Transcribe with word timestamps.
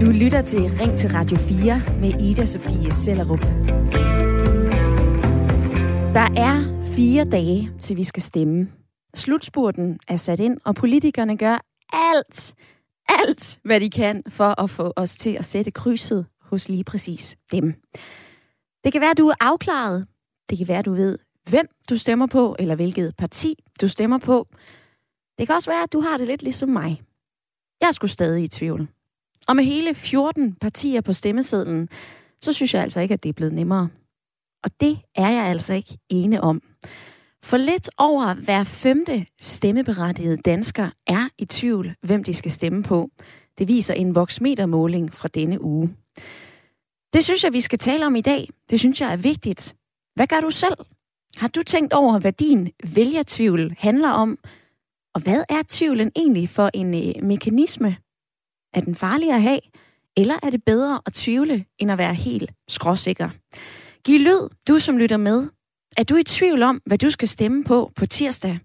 Du 0.00 0.10
lytter 0.10 0.42
til 0.46 0.60
Ring 0.60 0.98
til 0.98 1.10
Radio 1.10 1.36
4 1.36 1.82
med 2.00 2.22
Ida 2.22 2.44
Sofie 2.44 2.92
Sellerup. 2.92 3.40
Der 6.14 6.28
er 6.36 6.84
fire 6.96 7.24
dage, 7.24 7.70
til 7.80 7.96
vi 7.96 8.04
skal 8.04 8.22
stemme. 8.22 8.68
Slutspurten 9.14 9.98
er 10.08 10.16
sat 10.16 10.40
ind, 10.40 10.58
og 10.64 10.74
politikerne 10.74 11.36
gør 11.36 11.58
alt, 11.92 12.54
alt, 13.08 13.60
hvad 13.64 13.80
de 13.80 13.90
kan 13.90 14.22
for 14.28 14.60
at 14.60 14.70
få 14.70 14.92
os 14.96 15.16
til 15.16 15.30
at 15.30 15.44
sætte 15.44 15.70
krydset 15.70 16.26
hos 16.40 16.68
lige 16.68 16.84
præcis 16.84 17.36
dem. 17.52 17.74
Det 18.84 18.92
kan 18.92 19.00
være, 19.00 19.10
at 19.10 19.18
du 19.18 19.28
er 19.28 19.34
afklaret. 19.40 20.06
Det 20.50 20.58
kan 20.58 20.68
være, 20.68 20.78
at 20.78 20.84
du 20.84 20.94
ved, 20.94 21.18
hvem 21.48 21.66
du 21.90 21.98
stemmer 21.98 22.26
på, 22.26 22.56
eller 22.58 22.74
hvilket 22.74 23.14
parti 23.18 23.54
du 23.80 23.88
stemmer 23.88 24.18
på. 24.18 24.48
Det 25.38 25.46
kan 25.46 25.56
også 25.56 25.70
være, 25.70 25.82
at 25.82 25.92
du 25.92 26.00
har 26.00 26.16
det 26.16 26.26
lidt 26.26 26.42
ligesom 26.42 26.68
mig. 26.68 27.02
Jeg 27.84 27.88
er 27.88 27.92
sgu 27.92 28.06
stadig 28.06 28.44
i 28.44 28.48
tvivl. 28.48 28.88
Og 29.48 29.56
med 29.56 29.64
hele 29.64 29.94
14 29.94 30.54
partier 30.54 31.00
på 31.00 31.12
stemmesedlen, 31.12 31.88
så 32.40 32.52
synes 32.52 32.74
jeg 32.74 32.82
altså 32.82 33.00
ikke, 33.00 33.14
at 33.14 33.22
det 33.22 33.28
er 33.28 33.32
blevet 33.32 33.52
nemmere. 33.52 33.88
Og 34.62 34.70
det 34.80 34.98
er 35.14 35.30
jeg 35.30 35.44
altså 35.44 35.72
ikke 35.72 35.98
ene 36.10 36.40
om. 36.40 36.62
For 37.42 37.56
lidt 37.56 37.90
over 37.98 38.34
hver 38.34 38.64
femte 38.64 39.26
stemmeberettigede 39.40 40.36
dansker 40.36 40.90
er 41.06 41.28
i 41.38 41.44
tvivl, 41.44 41.94
hvem 42.02 42.24
de 42.24 42.34
skal 42.34 42.50
stemme 42.50 42.82
på. 42.82 43.10
Det 43.58 43.68
viser 43.68 43.94
en 43.94 44.14
voksmetermåling 44.14 45.14
fra 45.14 45.28
denne 45.28 45.64
uge. 45.64 45.96
Det 47.12 47.24
synes 47.24 47.44
jeg, 47.44 47.52
vi 47.52 47.60
skal 47.60 47.78
tale 47.78 48.06
om 48.06 48.16
i 48.16 48.20
dag. 48.20 48.48
Det 48.70 48.80
synes 48.80 49.00
jeg 49.00 49.12
er 49.12 49.16
vigtigt. 49.16 49.76
Hvad 50.14 50.26
gør 50.26 50.40
du 50.40 50.50
selv? 50.50 50.76
Har 51.36 51.48
du 51.48 51.62
tænkt 51.62 51.92
over, 51.92 52.18
hvad 52.18 52.32
din 52.32 52.70
vælgertvivl 52.94 53.74
handler 53.78 54.10
om? 54.10 54.38
Og 55.14 55.20
hvad 55.20 55.44
er 55.48 55.62
tvivlen 55.68 56.12
egentlig 56.16 56.48
for 56.48 56.70
en 56.74 56.94
øh, 56.94 57.24
mekanisme? 57.24 57.96
Er 58.74 58.80
den 58.80 58.94
farlig 58.94 59.30
at 59.30 59.42
have? 59.42 59.60
Eller 60.16 60.34
er 60.42 60.50
det 60.50 60.64
bedre 60.64 61.00
at 61.06 61.12
tvivle, 61.12 61.64
end 61.78 61.92
at 61.92 61.98
være 61.98 62.14
helt 62.14 62.52
skråsikker? 62.68 63.30
Giv 64.04 64.20
lyd, 64.20 64.48
du 64.68 64.78
som 64.78 64.98
lytter 64.98 65.16
med. 65.16 65.46
Er 65.96 66.02
du 66.04 66.16
i 66.16 66.22
tvivl 66.22 66.62
om, 66.62 66.82
hvad 66.86 66.98
du 66.98 67.10
skal 67.10 67.28
stemme 67.28 67.64
på 67.64 67.92
på 67.96 68.06
tirsdag? 68.06 68.58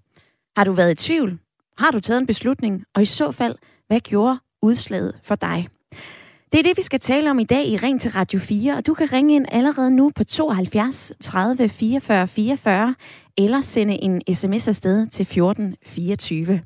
Har 0.57 0.63
du 0.63 0.71
været 0.71 0.91
i 0.91 0.95
tvivl? 0.95 1.39
Har 1.77 1.91
du 1.91 1.99
taget 1.99 2.21
en 2.21 2.27
beslutning? 2.27 2.83
Og 2.95 3.01
i 3.01 3.05
så 3.05 3.31
fald, 3.31 3.55
hvad 3.87 3.99
gjorde 3.99 4.37
udslaget 4.61 5.19
for 5.23 5.35
dig? 5.35 5.67
Det 6.51 6.59
er 6.59 6.63
det, 6.63 6.77
vi 6.77 6.81
skal 6.81 6.99
tale 6.99 7.31
om 7.31 7.39
i 7.39 7.43
dag 7.43 7.67
i 7.67 7.77
Ring 7.77 8.01
til 8.01 8.11
Radio 8.11 8.39
4, 8.39 8.73
og 8.73 8.87
du 8.87 8.93
kan 8.93 9.13
ringe 9.13 9.35
ind 9.35 9.45
allerede 9.51 9.91
nu 9.91 10.11
på 10.15 10.23
72 10.23 11.13
30 11.21 11.69
44 11.69 12.27
44, 12.27 12.95
eller 13.43 13.61
sende 13.61 13.93
en 13.93 14.21
sms 14.33 14.67
afsted 14.67 15.07
til 15.07 15.25
14 15.25 15.75
24. 15.83 16.61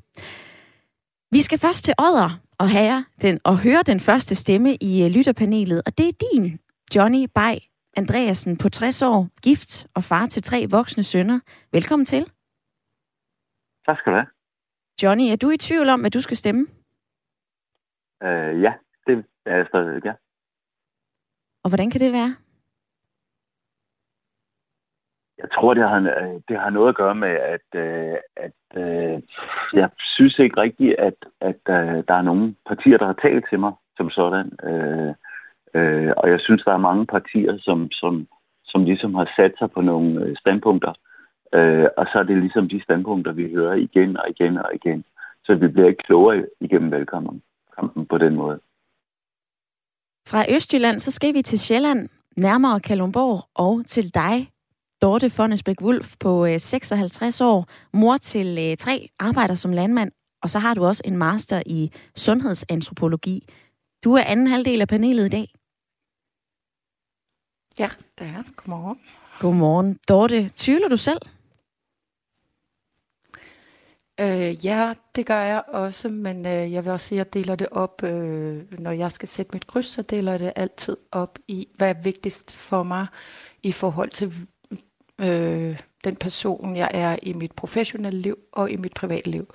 Vi 1.30 1.40
skal 1.40 1.58
først 1.58 1.84
til 1.84 1.94
Odder 1.98 2.30
og, 2.58 2.68
have 2.70 3.04
den, 3.22 3.40
og 3.44 3.58
høre 3.58 3.82
den 3.82 4.00
første 4.00 4.34
stemme 4.34 4.76
i 4.80 5.04
øh, 5.04 5.10
lytterpanelet, 5.10 5.82
og 5.86 5.98
det 5.98 6.08
er 6.08 6.16
din, 6.32 6.58
Johnny 6.94 7.24
Bay 7.34 7.56
Andreasen 7.96 8.56
på 8.56 8.68
60 8.68 9.02
år, 9.02 9.28
gift 9.42 9.86
og 9.94 10.02
far 10.04 10.26
til 10.26 10.42
tre 10.42 10.66
voksne 10.70 11.04
sønner. 11.04 11.40
Velkommen 11.72 12.06
til. 12.06 12.22
Tak 13.86 13.98
skal 13.98 14.12
du 14.12 14.16
have. 14.16 14.30
Johnny, 15.02 15.32
er 15.32 15.36
du 15.36 15.50
i 15.50 15.56
tvivl 15.56 15.88
om, 15.88 16.00
hvad 16.00 16.10
du 16.10 16.20
skal 16.20 16.36
stemme? 16.36 16.66
Uh, 18.24 18.62
ja, 18.64 18.72
det 19.06 19.24
er 19.46 19.56
jeg 19.56 19.66
stadigvæk, 19.68 20.04
ja. 20.04 20.12
Og 21.64 21.68
hvordan 21.70 21.90
kan 21.90 22.00
det 22.00 22.12
være? 22.12 22.36
Jeg 25.38 25.48
tror, 25.54 25.74
det 25.74 25.88
har, 25.88 26.00
det 26.48 26.58
har 26.58 26.70
noget 26.70 26.88
at 26.88 26.94
gøre 26.94 27.14
med, 27.14 27.28
at, 27.28 27.68
øh, 27.74 28.16
at, 28.36 28.52
at 28.76 29.22
jeg 29.72 29.90
synes 29.98 30.38
ikke 30.38 30.60
rigtigt, 30.60 30.94
at, 30.98 31.14
at 31.40 31.60
øh, 31.68 32.04
der 32.08 32.14
er 32.14 32.22
nogen 32.22 32.56
partier, 32.66 32.98
der 32.98 33.06
har 33.06 33.18
talt 33.22 33.46
til 33.50 33.60
mig 33.60 33.72
som 33.96 34.10
sådan. 34.10 34.50
Øh, 34.68 35.14
øh, 35.74 36.12
og 36.16 36.30
jeg 36.30 36.40
synes, 36.40 36.62
der 36.64 36.72
er 36.72 36.86
mange 36.88 37.06
partier, 37.06 37.58
som, 37.58 37.90
som, 37.90 38.26
som 38.64 38.84
ligesom 38.84 39.14
har 39.14 39.32
sat 39.36 39.52
sig 39.58 39.70
på 39.70 39.80
nogle 39.80 40.36
standpunkter. 40.36 40.92
Øh, 41.54 41.86
og 41.96 42.06
så 42.12 42.18
er 42.18 42.22
det 42.22 42.38
ligesom 42.38 42.68
de 42.68 42.82
standpunkter, 42.82 43.32
vi 43.32 43.52
hører 43.52 43.74
igen 43.74 44.16
og 44.16 44.30
igen 44.30 44.58
og 44.58 44.74
igen. 44.74 45.04
Så 45.44 45.54
vi 45.54 45.68
bliver 45.68 45.88
ikke 45.88 46.02
klogere 46.02 46.46
igennem 46.60 46.90
valgkampen 46.90 47.42
på 48.10 48.18
den 48.18 48.34
måde. 48.34 48.60
Fra 50.28 50.44
Østjylland, 50.54 50.98
så 51.00 51.10
skal 51.10 51.34
vi 51.34 51.42
til 51.42 51.58
Sjælland, 51.58 52.08
nærmere 52.36 52.80
Kalundborg, 52.80 53.48
og 53.54 53.86
til 53.86 54.14
dig, 54.14 54.48
Dorte 55.04 55.30
Fonnesbæk 55.30 55.80
Wulf 55.80 56.14
på 56.20 56.58
56 56.58 57.40
øh, 57.40 57.46
år, 57.46 57.66
mor 57.92 58.16
til 58.16 58.58
øh, 58.58 58.76
tre, 58.76 59.08
arbejder 59.18 59.54
som 59.54 59.72
landmand, 59.72 60.12
og 60.42 60.50
så 60.50 60.58
har 60.58 60.74
du 60.74 60.84
også 60.86 61.02
en 61.04 61.16
master 61.16 61.62
i 61.66 61.90
sundhedsantropologi. 62.16 63.48
Du 64.04 64.14
er 64.14 64.22
anden 64.22 64.46
halvdel 64.46 64.80
af 64.80 64.88
panelet 64.88 65.26
i 65.26 65.28
dag. 65.28 65.54
Ja, 67.78 67.88
det 68.18 68.26
er. 68.26 68.42
Godmorgen. 68.56 69.00
Godmorgen. 69.40 69.98
Dorte, 70.08 70.50
tvivler 70.56 70.88
du 70.88 70.96
selv? 70.96 71.20
Øh, 74.20 74.64
ja, 74.66 74.94
det 75.16 75.26
gør 75.26 75.40
jeg 75.40 75.62
også, 75.68 76.08
men 76.08 76.46
øh, 76.46 76.72
jeg 76.72 76.84
vil 76.84 76.92
også 76.92 77.06
sige, 77.06 77.20
at 77.20 77.26
jeg 77.26 77.34
deler 77.34 77.56
det 77.56 77.68
op, 77.70 78.02
øh, 78.02 78.80
når 78.80 78.90
jeg 78.90 79.12
skal 79.12 79.28
sætte 79.28 79.50
mit 79.52 79.66
kryds, 79.66 79.86
så 79.86 80.02
deler 80.02 80.30
jeg 80.30 80.40
det 80.40 80.52
altid 80.56 80.96
op 81.12 81.38
i, 81.48 81.68
hvad 81.76 81.88
er 81.88 82.02
vigtigst 82.02 82.56
for 82.56 82.82
mig 82.82 83.06
i 83.62 83.72
forhold 83.72 84.10
til 84.10 84.46
øh, 85.18 85.80
den 86.04 86.16
person, 86.16 86.76
jeg 86.76 86.90
er 86.94 87.16
i 87.22 87.32
mit 87.32 87.52
professionelle 87.52 88.20
liv 88.20 88.38
og 88.52 88.70
i 88.70 88.76
mit 88.76 88.94
private 88.94 89.30
liv. 89.30 89.54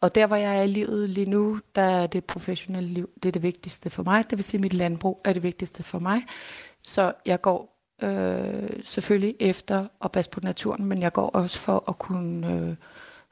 Og 0.00 0.14
der, 0.14 0.26
hvor 0.26 0.36
jeg 0.36 0.58
er 0.58 0.62
i 0.62 0.66
livet 0.66 1.10
lige 1.10 1.30
nu, 1.30 1.60
der 1.74 1.82
er 1.82 2.06
det 2.06 2.24
professionelle 2.24 2.88
liv, 2.88 3.10
det 3.22 3.28
er 3.28 3.32
det 3.32 3.42
vigtigste 3.42 3.90
for 3.90 4.02
mig. 4.02 4.30
Det 4.30 4.38
vil 4.38 4.44
sige, 4.44 4.58
at 4.58 4.62
mit 4.62 4.74
landbrug 4.74 5.20
er 5.24 5.32
det 5.32 5.42
vigtigste 5.42 5.82
for 5.82 5.98
mig. 5.98 6.22
Så 6.82 7.12
jeg 7.26 7.40
går 7.40 7.72
øh, 8.02 8.70
selvfølgelig 8.82 9.36
efter 9.40 9.86
at 10.04 10.12
passe 10.12 10.30
på 10.30 10.40
naturen, 10.42 10.84
men 10.84 11.02
jeg 11.02 11.12
går 11.12 11.28
også 11.28 11.58
for 11.58 11.84
at 11.88 11.98
kunne 11.98 12.52
øh, 12.52 12.76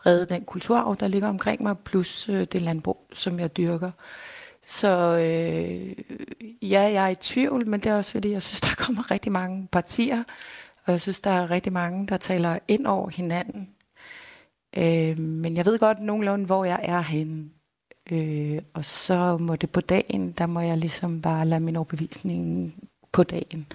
redde 0.06 0.34
den 0.34 0.44
kulturarv, 0.44 0.96
der 1.00 1.08
ligger 1.08 1.28
omkring 1.28 1.62
mig, 1.62 1.78
plus 1.78 2.28
øh, 2.28 2.46
det 2.52 2.62
landbrug, 2.62 3.06
som 3.12 3.40
jeg 3.40 3.56
dyrker. 3.56 3.90
Så 4.66 5.16
øh, 5.16 5.94
ja, 6.62 6.80
jeg 6.80 7.04
er 7.04 7.08
i 7.08 7.14
tvivl, 7.14 7.68
men 7.68 7.80
det 7.80 7.90
er 7.92 7.96
også 7.96 8.10
fordi, 8.12 8.30
jeg 8.30 8.42
synes, 8.42 8.60
der 8.70 8.74
kommer 8.76 9.10
rigtig 9.10 9.32
mange 9.32 9.68
partier, 9.72 10.24
og 10.90 10.92
jeg 10.92 11.00
synes, 11.00 11.20
der 11.20 11.30
er 11.30 11.50
rigtig 11.50 11.72
mange, 11.72 12.06
der 12.06 12.16
taler 12.16 12.58
ind 12.68 12.86
over 12.86 13.08
hinanden. 13.10 13.68
Øh, 14.76 15.18
men 15.18 15.56
jeg 15.56 15.64
ved 15.64 15.78
godt 15.78 16.00
nogenlunde, 16.00 16.46
hvor 16.46 16.64
jeg 16.64 16.80
er 16.82 17.00
henne. 17.00 17.50
Øh, 18.10 18.62
og 18.74 18.84
så 18.84 19.36
må 19.40 19.56
det 19.56 19.70
på 19.70 19.80
dagen, 19.80 20.32
der 20.32 20.46
må 20.46 20.60
jeg 20.60 20.78
ligesom 20.78 21.22
bare 21.22 21.46
lade 21.46 21.60
min 21.60 21.76
overbevisning 21.76 22.74
på 23.12 23.22
dagen 23.22 23.66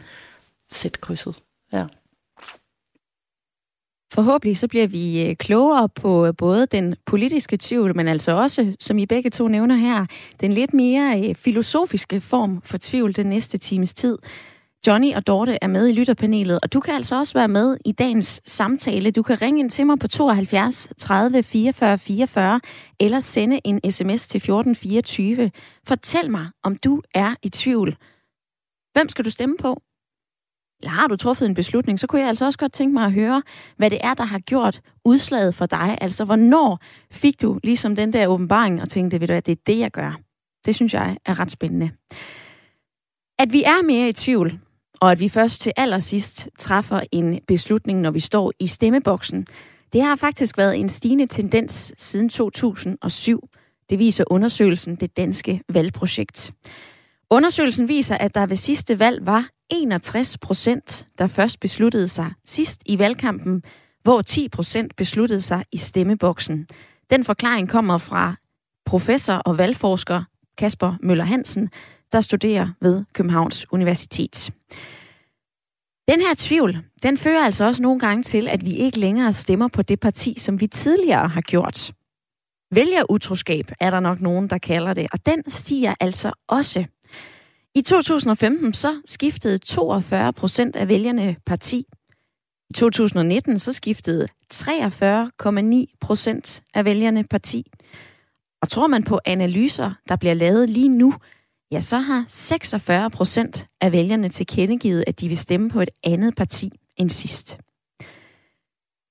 sætte 0.71 0.99
krydset. 0.99 1.43
Ja. 1.73 1.85
Forhåbentlig 4.13 4.57
så 4.57 4.67
bliver 4.67 4.87
vi 4.87 5.29
øh, 5.29 5.35
klogere 5.35 5.89
på 5.89 6.25
øh, 6.25 6.33
både 6.37 6.65
den 6.65 6.95
politiske 7.05 7.57
tvivl, 7.57 7.95
men 7.95 8.07
altså 8.07 8.31
også, 8.31 8.75
som 8.79 8.97
I 8.97 9.05
begge 9.05 9.29
to 9.29 9.47
nævner 9.47 9.75
her, 9.75 10.05
den 10.41 10.53
lidt 10.53 10.73
mere 10.73 11.29
øh, 11.29 11.35
filosofiske 11.35 12.21
form 12.21 12.61
for 12.61 12.77
tvivl 12.81 13.15
den 13.15 13.25
næste 13.25 13.57
times 13.57 13.93
tid. 13.93 14.17
Johnny 14.87 15.13
og 15.15 15.27
Dorte 15.27 15.57
er 15.61 15.67
med 15.67 15.87
i 15.87 15.91
lytterpanelet, 15.91 16.59
og 16.63 16.73
du 16.73 16.79
kan 16.79 16.93
altså 16.93 17.19
også 17.19 17.33
være 17.33 17.47
med 17.47 17.77
i 17.85 17.91
dagens 17.91 18.41
samtale. 18.45 19.11
Du 19.11 19.23
kan 19.23 19.41
ringe 19.41 19.59
ind 19.59 19.69
til 19.69 19.85
mig 19.85 19.99
på 19.99 20.07
72 20.07 20.89
30 20.97 21.43
44 21.43 21.97
44, 21.97 22.61
eller 22.99 23.19
sende 23.19 23.59
en 23.63 23.91
sms 23.91 24.27
til 24.27 24.37
1424. 24.37 25.51
Fortæl 25.87 26.31
mig, 26.31 26.47
om 26.63 26.75
du 26.75 27.01
er 27.13 27.35
i 27.43 27.49
tvivl. 27.49 27.95
Hvem 28.93 29.09
skal 29.09 29.25
du 29.25 29.29
stemme 29.29 29.57
på? 29.57 29.81
Eller 30.81 30.91
har 30.91 31.07
du 31.07 31.15
truffet 31.15 31.45
en 31.45 31.53
beslutning, 31.53 31.99
så 31.99 32.07
kunne 32.07 32.21
jeg 32.21 32.29
altså 32.29 32.45
også 32.45 32.59
godt 32.59 32.73
tænke 32.73 32.93
mig 32.93 33.05
at 33.05 33.13
høre, 33.13 33.43
hvad 33.77 33.89
det 33.89 33.99
er, 34.03 34.13
der 34.13 34.23
har 34.23 34.39
gjort 34.39 34.81
udslaget 35.05 35.55
for 35.55 35.65
dig. 35.65 35.97
Altså, 36.01 36.25
hvornår 36.25 36.79
fik 37.11 37.41
du 37.41 37.59
ligesom 37.63 37.95
den 37.95 38.13
der 38.13 38.27
åbenbaring 38.27 38.81
og 38.81 38.89
tænkte, 38.89 39.19
ved 39.19 39.27
du 39.27 39.33
at 39.33 39.45
det 39.45 39.51
er 39.51 39.61
det, 39.67 39.79
jeg 39.79 39.91
gør. 39.91 40.19
Det 40.65 40.75
synes 40.75 40.93
jeg 40.93 41.17
er 41.25 41.39
ret 41.39 41.51
spændende. 41.51 41.91
At 43.39 43.53
vi 43.53 43.63
er 43.63 43.83
mere 43.85 44.09
i 44.09 44.13
tvivl, 44.13 44.59
og 45.05 45.11
at 45.11 45.19
vi 45.19 45.29
først 45.29 45.61
til 45.61 45.71
allersidst 45.77 46.49
træffer 46.59 46.99
en 47.11 47.39
beslutning, 47.47 48.01
når 48.01 48.11
vi 48.11 48.19
står 48.19 48.53
i 48.59 48.67
stemmeboksen, 48.67 49.47
det 49.93 50.03
har 50.03 50.15
faktisk 50.15 50.57
været 50.57 50.77
en 50.77 50.89
stigende 50.89 51.27
tendens 51.27 51.93
siden 51.97 52.29
2007. 52.29 53.49
Det 53.89 53.99
viser 53.99 54.23
undersøgelsen 54.27 54.95
Det 54.95 55.17
Danske 55.17 55.61
Valgprojekt. 55.69 56.51
Undersøgelsen 57.29 57.87
viser, 57.87 58.17
at 58.17 58.35
der 58.35 58.45
ved 58.45 58.55
sidste 58.55 58.99
valg 58.99 59.25
var 59.25 59.47
61 59.69 60.37
procent, 60.37 61.07
der 61.17 61.27
først 61.27 61.59
besluttede 61.59 62.07
sig 62.07 62.31
sidst 62.45 62.81
i 62.85 62.99
valgkampen, 62.99 63.63
hvor 64.03 64.21
10 64.21 64.49
procent 64.49 64.95
besluttede 64.95 65.41
sig 65.41 65.63
i 65.71 65.77
stemmeboksen. 65.77 66.67
Den 67.09 67.23
forklaring 67.23 67.69
kommer 67.69 67.97
fra 67.97 68.35
professor 68.85 69.33
og 69.33 69.57
valgforsker 69.57 70.23
Kasper 70.57 70.93
Møller 71.01 71.25
Hansen, 71.25 71.69
der 72.15 72.21
studerer 72.21 72.67
ved 72.81 73.03
Københavns 73.13 73.73
Universitet. 73.73 74.51
Den 76.07 76.21
her 76.21 76.33
tvivl, 76.37 76.77
den 77.03 77.17
fører 77.17 77.45
altså 77.45 77.65
også 77.65 77.81
nogle 77.81 77.99
gange 77.99 78.23
til, 78.23 78.47
at 78.47 78.65
vi 78.65 78.71
ikke 78.71 78.99
længere 78.99 79.33
stemmer 79.33 79.67
på 79.67 79.81
det 79.81 79.99
parti, 79.99 80.35
som 80.39 80.61
vi 80.61 80.67
tidligere 80.67 81.27
har 81.27 81.41
gjort. 81.41 81.93
Vælgerutroskab 82.71 83.71
er 83.79 83.89
der 83.89 83.99
nok 83.99 84.21
nogen, 84.21 84.49
der 84.49 84.57
kalder 84.57 84.93
det, 84.93 85.07
og 85.13 85.25
den 85.25 85.49
stiger 85.49 85.93
altså 85.99 86.31
også. 86.47 86.85
I 87.75 87.81
2015 87.81 88.73
så 88.73 89.01
skiftede 89.05 89.57
42 89.57 90.33
procent 90.33 90.75
af 90.75 90.87
vælgerne 90.87 91.35
parti. 91.45 91.85
I 92.69 92.73
2019 92.73 93.59
så 93.59 93.73
skiftede 93.73 94.27
43,9 94.53 95.97
procent 96.01 96.63
af 96.73 96.85
vælgerne 96.85 97.23
parti. 97.23 97.63
Og 98.61 98.69
tror 98.69 98.87
man 98.87 99.03
på 99.03 99.19
analyser, 99.25 99.91
der 100.09 100.15
bliver 100.15 100.33
lavet 100.33 100.69
lige 100.69 100.89
nu, 100.89 101.13
ja, 101.75 101.81
så 101.81 101.97
har 101.97 102.25
46 102.27 103.09
procent 103.09 103.67
af 103.81 103.91
vælgerne 103.91 104.29
tilkendegivet, 104.29 105.03
at 105.07 105.19
de 105.19 105.27
vil 105.27 105.37
stemme 105.37 105.69
på 105.69 105.81
et 105.81 105.89
andet 106.03 106.35
parti 106.35 106.71
end 106.97 107.09
sidst. 107.09 107.59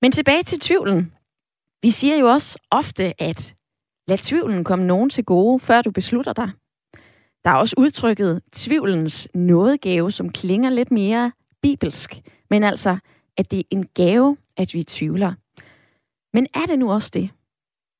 Men 0.03 0.13
tilbage 0.13 0.43
til 0.43 0.61
tvivlen. 0.61 1.13
Vi 1.83 1.91
siger 1.91 2.17
jo 2.17 2.27
også 2.27 2.59
ofte, 2.71 3.23
at 3.23 3.55
lad 4.09 4.19
tvivlen 4.19 4.65
komme 4.65 4.87
nogen 4.87 5.11
til 5.11 5.25
gode, 5.25 5.61
før 5.61 5.83
du 5.83 5.91
beslutter 5.91 6.33
dig. 6.33 6.51
Der 7.45 7.51
er 7.51 7.55
også 7.55 7.75
udtrykket 7.79 8.43
tvivlens 8.53 9.29
nådegave, 9.35 10.13
som 10.13 10.33
klinger 10.33 10.71
lidt 10.71 10.91
mere 10.91 11.33
bibelsk, 11.63 12.21
men 12.51 12.65
altså, 12.65 12.99
at 13.37 13.51
det 13.51 13.59
er 13.59 13.65
en 13.71 13.87
gave, 13.95 14.37
at 14.57 14.75
vi 14.75 14.83
tvivler. 14.83 15.35
Men 16.33 16.47
er 16.55 16.67
det 16.67 16.79
nu 16.79 16.93
også 16.93 17.11
det? 17.15 17.31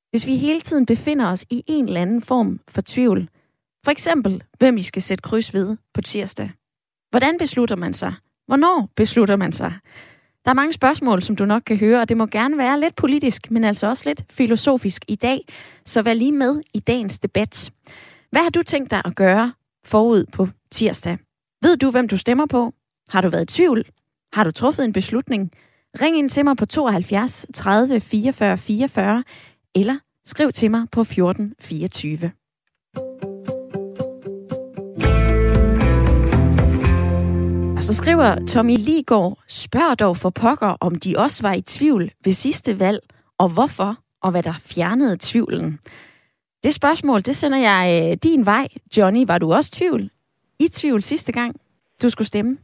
Hvis 0.09 0.25
vi 0.25 0.35
hele 0.35 0.61
tiden 0.61 0.85
befinder 0.85 1.27
os 1.27 1.45
i 1.49 1.63
en 1.67 1.87
eller 1.87 2.01
anden 2.01 2.21
form 2.21 2.59
for 2.67 2.81
tvivl, 2.81 3.29
for 3.85 3.91
eksempel, 3.91 4.43
hvem 4.57 4.77
I 4.77 4.83
skal 4.83 5.01
sætte 5.01 5.21
kryds 5.21 5.53
ved 5.53 5.77
på 5.93 6.01
tirsdag. 6.01 6.51
Hvordan 7.09 7.37
beslutter 7.39 7.75
man 7.75 7.93
sig? 7.93 8.13
Hvornår 8.47 8.89
beslutter 8.95 9.35
man 9.35 9.53
sig? 9.53 9.73
Der 10.45 10.51
er 10.51 10.55
mange 10.55 10.73
spørgsmål, 10.73 11.21
som 11.21 11.35
du 11.35 11.45
nok 11.45 11.61
kan 11.65 11.77
høre, 11.77 12.01
og 12.01 12.09
det 12.09 12.17
må 12.17 12.25
gerne 12.25 12.57
være 12.57 12.79
lidt 12.79 12.95
politisk, 12.95 13.51
men 13.51 13.63
altså 13.63 13.87
også 13.87 14.03
lidt 14.05 14.23
filosofisk 14.29 15.05
i 15.07 15.15
dag. 15.15 15.39
Så 15.85 16.01
vær 16.01 16.13
lige 16.13 16.31
med 16.31 16.61
i 16.73 16.79
dagens 16.79 17.19
debat. 17.19 17.71
Hvad 18.31 18.41
har 18.41 18.49
du 18.49 18.63
tænkt 18.63 18.91
dig 18.91 19.01
at 19.05 19.15
gøre 19.15 19.53
forud 19.83 20.25
på 20.31 20.47
tirsdag? 20.71 21.17
Ved 21.61 21.77
du, 21.77 21.91
hvem 21.91 22.07
du 22.07 22.17
stemmer 22.17 22.45
på? 22.45 22.73
Har 23.09 23.21
du 23.21 23.29
været 23.29 23.51
i 23.51 23.55
tvivl? 23.55 23.85
Har 24.33 24.43
du 24.43 24.51
truffet 24.51 24.85
en 24.85 24.93
beslutning? 24.93 25.51
Ring 26.01 26.17
ind 26.17 26.29
til 26.29 26.45
mig 26.45 26.57
på 26.57 26.65
72 26.65 27.45
30 27.53 27.99
44 27.99 28.57
44, 28.57 29.23
eller 29.75 29.97
skriv 30.25 30.51
til 30.51 30.71
mig 30.71 30.85
på 30.91 31.03
14 31.03 31.53
24. 31.59 32.31
så 37.85 37.93
skriver 37.93 38.35
Tommy 38.47 38.77
Ligård, 38.77 39.37
spørg 39.47 39.99
dog 39.99 40.17
for 40.17 40.29
pokker, 40.29 40.77
om 40.81 40.95
de 40.95 41.13
også 41.17 41.47
var 41.47 41.53
i 41.53 41.61
tvivl 41.61 42.03
ved 42.23 42.31
sidste 42.31 42.79
valg, 42.79 42.99
og 43.37 43.49
hvorfor, 43.53 43.91
og 44.23 44.31
hvad 44.31 44.43
der 44.43 44.53
fjernede 44.73 45.17
tvivlen. 45.19 45.79
Det 46.63 46.73
spørgsmål, 46.73 47.19
det 47.21 47.35
sender 47.35 47.57
jeg 47.57 47.83
øh, 47.95 48.17
din 48.23 48.45
vej. 48.45 48.67
Johnny, 48.97 49.27
var 49.27 49.37
du 49.37 49.53
også 49.53 49.71
tvivl? 49.71 50.09
I 50.59 50.67
tvivl 50.67 51.01
sidste 51.01 51.31
gang, 51.31 51.55
du 52.01 52.09
skulle 52.09 52.27
stemme? 52.27 52.57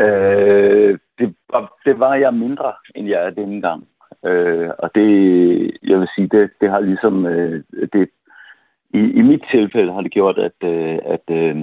Øh, 0.00 0.98
det, 1.18 1.34
var, 1.52 1.78
det 1.84 1.98
var 1.98 2.14
jeg 2.14 2.34
mindre, 2.34 2.72
end 2.94 3.08
jeg 3.08 3.26
er 3.26 3.30
denne 3.30 3.60
gang. 3.60 3.88
Øh, 4.24 4.70
og 4.78 4.90
det, 4.94 5.08
jeg 5.82 6.00
vil 6.00 6.08
sige, 6.14 6.28
det, 6.28 6.50
det 6.60 6.70
har 6.70 6.80
ligesom, 6.80 7.26
øh, 7.26 7.64
det, 7.92 8.08
i, 8.94 8.98
I 8.98 9.22
mit 9.22 9.44
tilfælde 9.50 9.92
har 9.92 10.00
det 10.00 10.12
gjort, 10.12 10.38
at, 10.38 10.58
øh, 10.72 10.98
at 11.04 11.26
øh, 11.30 11.56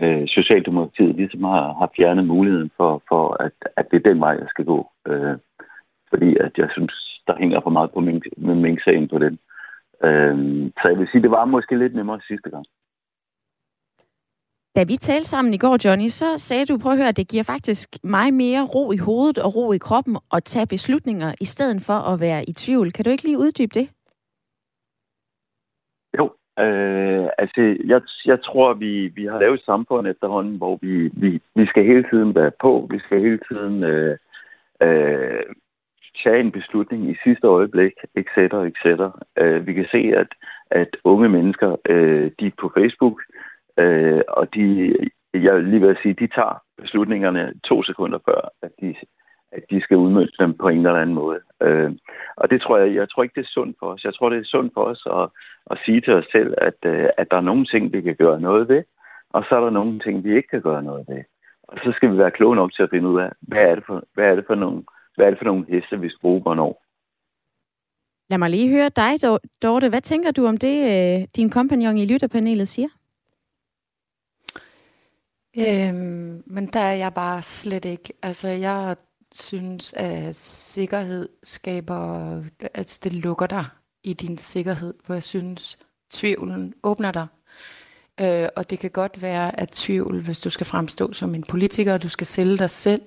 øh, 0.00 0.28
Socialdemokratiet 0.28 1.16
ligesom 1.16 1.44
har, 1.44 1.72
har 1.80 1.90
fjernet 1.96 2.26
muligheden 2.26 2.70
for, 2.76 3.02
for 3.08 3.42
at, 3.42 3.52
at 3.76 3.86
det 3.90 3.96
er 3.96 4.10
den 4.10 4.20
vej, 4.20 4.30
jeg 4.40 4.48
skal 4.48 4.64
gå. 4.64 4.90
Øh, 5.06 5.36
fordi 6.10 6.36
at 6.36 6.52
jeg 6.58 6.68
synes, 6.72 7.22
der 7.26 7.36
hænger 7.38 7.60
for 7.60 7.70
meget 7.70 7.90
på 7.92 8.00
min, 8.00 8.22
med 8.36 8.54
mink-sagen 8.54 9.08
på 9.08 9.18
den. 9.18 9.38
Øh, 10.04 10.36
så 10.82 10.88
jeg 10.88 10.98
vil 10.98 11.08
sige, 11.12 11.22
det 11.22 11.30
var 11.30 11.44
måske 11.44 11.78
lidt 11.78 11.94
nemmere 11.94 12.20
sidste 12.28 12.50
gang. 12.50 12.64
Da 14.76 14.84
vi 14.84 14.96
talte 14.96 15.28
sammen 15.28 15.54
i 15.54 15.58
går, 15.58 15.88
Johnny, 15.88 16.08
så 16.08 16.38
sagde 16.38 16.66
du, 16.66 16.78
prøv 16.78 16.92
at 16.92 16.98
høre, 16.98 17.08
at 17.08 17.16
det 17.16 17.28
giver 17.28 17.42
faktisk 17.42 17.88
mig 18.04 18.34
mere 18.34 18.62
ro 18.74 18.92
i 18.92 18.96
hovedet 18.96 19.38
og 19.38 19.54
ro 19.56 19.72
i 19.72 19.78
kroppen 19.78 20.16
at 20.32 20.44
tage 20.44 20.66
beslutninger, 20.66 21.34
i 21.40 21.44
stedet 21.44 21.82
for 21.82 21.98
at 22.12 22.20
være 22.20 22.44
i 22.48 22.52
tvivl. 22.52 22.92
Kan 22.92 23.04
du 23.04 23.10
ikke 23.10 23.22
lige 23.22 23.38
uddybe 23.38 23.74
det? 23.74 23.90
Jo, 26.18 26.30
Øh, 26.58 27.28
altså, 27.38 27.76
jeg, 27.84 28.00
jeg 28.26 28.42
tror, 28.42 28.74
vi, 28.74 29.06
vi 29.08 29.24
har 29.24 29.38
lavet 29.40 29.58
et 29.58 29.64
samfund 29.64 30.06
efterhånden, 30.06 30.56
hvor 30.56 30.78
vi, 30.82 31.10
vi, 31.12 31.40
vi 31.54 31.66
skal 31.66 31.84
hele 31.84 32.04
tiden 32.10 32.34
være 32.34 32.50
på. 32.60 32.88
Vi 32.90 32.98
skal 32.98 33.20
hele 33.20 33.40
tiden 33.48 33.84
øh, 33.84 34.18
øh, 34.82 35.42
tage 36.24 36.40
en 36.40 36.52
beslutning 36.52 37.10
i 37.10 37.16
sidste 37.24 37.46
øjeblik, 37.46 37.92
etc. 38.14 38.36
etc. 38.70 38.86
Øh, 39.38 39.66
vi 39.66 39.72
kan 39.74 39.86
se, 39.90 40.12
at, 40.16 40.28
at 40.70 40.96
unge 41.04 41.28
mennesker, 41.28 41.76
øh, 41.88 42.30
de 42.40 42.46
er 42.46 42.60
på 42.60 42.72
Facebook, 42.76 43.22
øh, 43.78 44.22
og 44.28 44.54
de, 44.54 44.94
jeg 45.34 45.54
vil 45.54 45.64
lige 45.64 45.80
vil 45.80 45.96
sige, 46.02 46.14
de 46.14 46.26
tager 46.26 46.62
beslutningerne 46.78 47.52
to 47.64 47.82
sekunder 47.82 48.18
før, 48.24 48.48
at 48.62 48.70
de 48.80 48.94
at 49.52 49.62
de 49.70 49.80
skal 49.80 49.96
udmønte 49.96 50.32
dem 50.38 50.54
på 50.54 50.68
en 50.68 50.86
eller 50.86 51.02
anden 51.02 51.14
måde. 51.14 51.40
Øh, 51.62 51.92
og 52.36 52.50
det 52.50 52.60
tror 52.60 52.78
jeg, 52.78 52.94
jeg 52.94 53.10
tror 53.10 53.22
ikke, 53.22 53.34
det 53.34 53.46
er 53.46 53.54
sundt 53.58 53.76
for 53.78 53.86
os. 53.86 54.04
Jeg 54.04 54.14
tror, 54.14 54.28
det 54.28 54.38
er 54.38 54.44
sundt 54.44 54.74
for 54.74 54.84
os 54.84 55.02
at, 55.06 55.28
at 55.70 55.78
sige 55.84 56.00
til 56.00 56.12
os 56.12 56.26
selv, 56.32 56.54
at, 56.58 56.78
øh, 56.84 57.08
at 57.18 57.30
der 57.30 57.36
er 57.36 57.48
nogle 57.50 57.66
ting, 57.66 57.92
vi 57.92 58.00
kan 58.00 58.16
gøre 58.16 58.40
noget 58.40 58.68
ved, 58.68 58.82
og 59.30 59.44
så 59.48 59.56
er 59.56 59.60
der 59.60 59.70
nogle 59.70 60.00
ting, 60.00 60.24
vi 60.24 60.36
ikke 60.36 60.48
kan 60.48 60.62
gøre 60.62 60.82
noget 60.82 61.04
ved. 61.08 61.22
Og 61.62 61.78
så 61.84 61.92
skal 61.96 62.12
vi 62.12 62.18
være 62.18 62.30
kloge 62.30 62.56
nok 62.56 62.72
til 62.72 62.82
at 62.82 62.90
finde 62.90 63.08
ud 63.08 63.20
af, 63.20 63.30
hvad 63.40 63.62
er 63.62 63.74
det 63.74 63.84
for, 63.86 64.02
hvad 64.14 64.24
er 64.24 64.34
det 64.34 64.44
for 64.46 64.54
nogle, 64.54 64.82
hvad 65.16 65.26
er 65.26 65.30
det 65.30 65.38
for 65.38 65.44
nogle 65.44 65.66
heste, 65.68 66.00
vi 66.00 66.08
skal 66.08 66.20
bruge 66.20 66.42
hvornår. 66.42 66.82
Lad 68.30 68.38
mig 68.38 68.50
lige 68.50 68.70
høre 68.70 68.88
dig, 68.88 69.12
Dorte. 69.62 69.88
Hvad 69.88 70.00
tænker 70.00 70.30
du 70.30 70.46
om 70.46 70.56
det, 70.56 70.76
øh, 70.92 71.26
din 71.36 71.50
kompagnon 71.50 71.98
i 71.98 72.06
lytterpanelet 72.06 72.68
siger? 72.68 72.88
Øhm, 75.58 76.42
men 76.46 76.66
der 76.66 76.80
er 76.80 76.96
jeg 77.04 77.12
bare 77.14 77.42
slet 77.42 77.84
ikke. 77.84 78.12
Altså, 78.22 78.48
jeg 78.48 78.96
synes, 79.34 79.92
at 79.92 80.36
sikkerhed 80.36 81.28
skaber, 81.42 82.42
at 82.74 82.98
det 83.04 83.12
lukker 83.12 83.46
dig 83.46 83.64
i 84.04 84.12
din 84.12 84.38
sikkerhed, 84.38 84.94
hvor 85.06 85.14
jeg 85.14 85.22
synes, 85.22 85.78
tvivlen 86.10 86.74
åbner 86.82 87.12
dig. 87.12 87.26
Øh, 88.20 88.48
og 88.56 88.70
det 88.70 88.78
kan 88.78 88.90
godt 88.90 89.22
være, 89.22 89.60
at 89.60 89.68
tvivl, 89.68 90.20
hvis 90.20 90.40
du 90.40 90.50
skal 90.50 90.66
fremstå 90.66 91.12
som 91.12 91.34
en 91.34 91.42
politiker, 91.42 91.94
og 91.94 92.02
du 92.02 92.08
skal 92.08 92.26
sælge 92.26 92.58
dig 92.58 92.70
selv, 92.70 93.02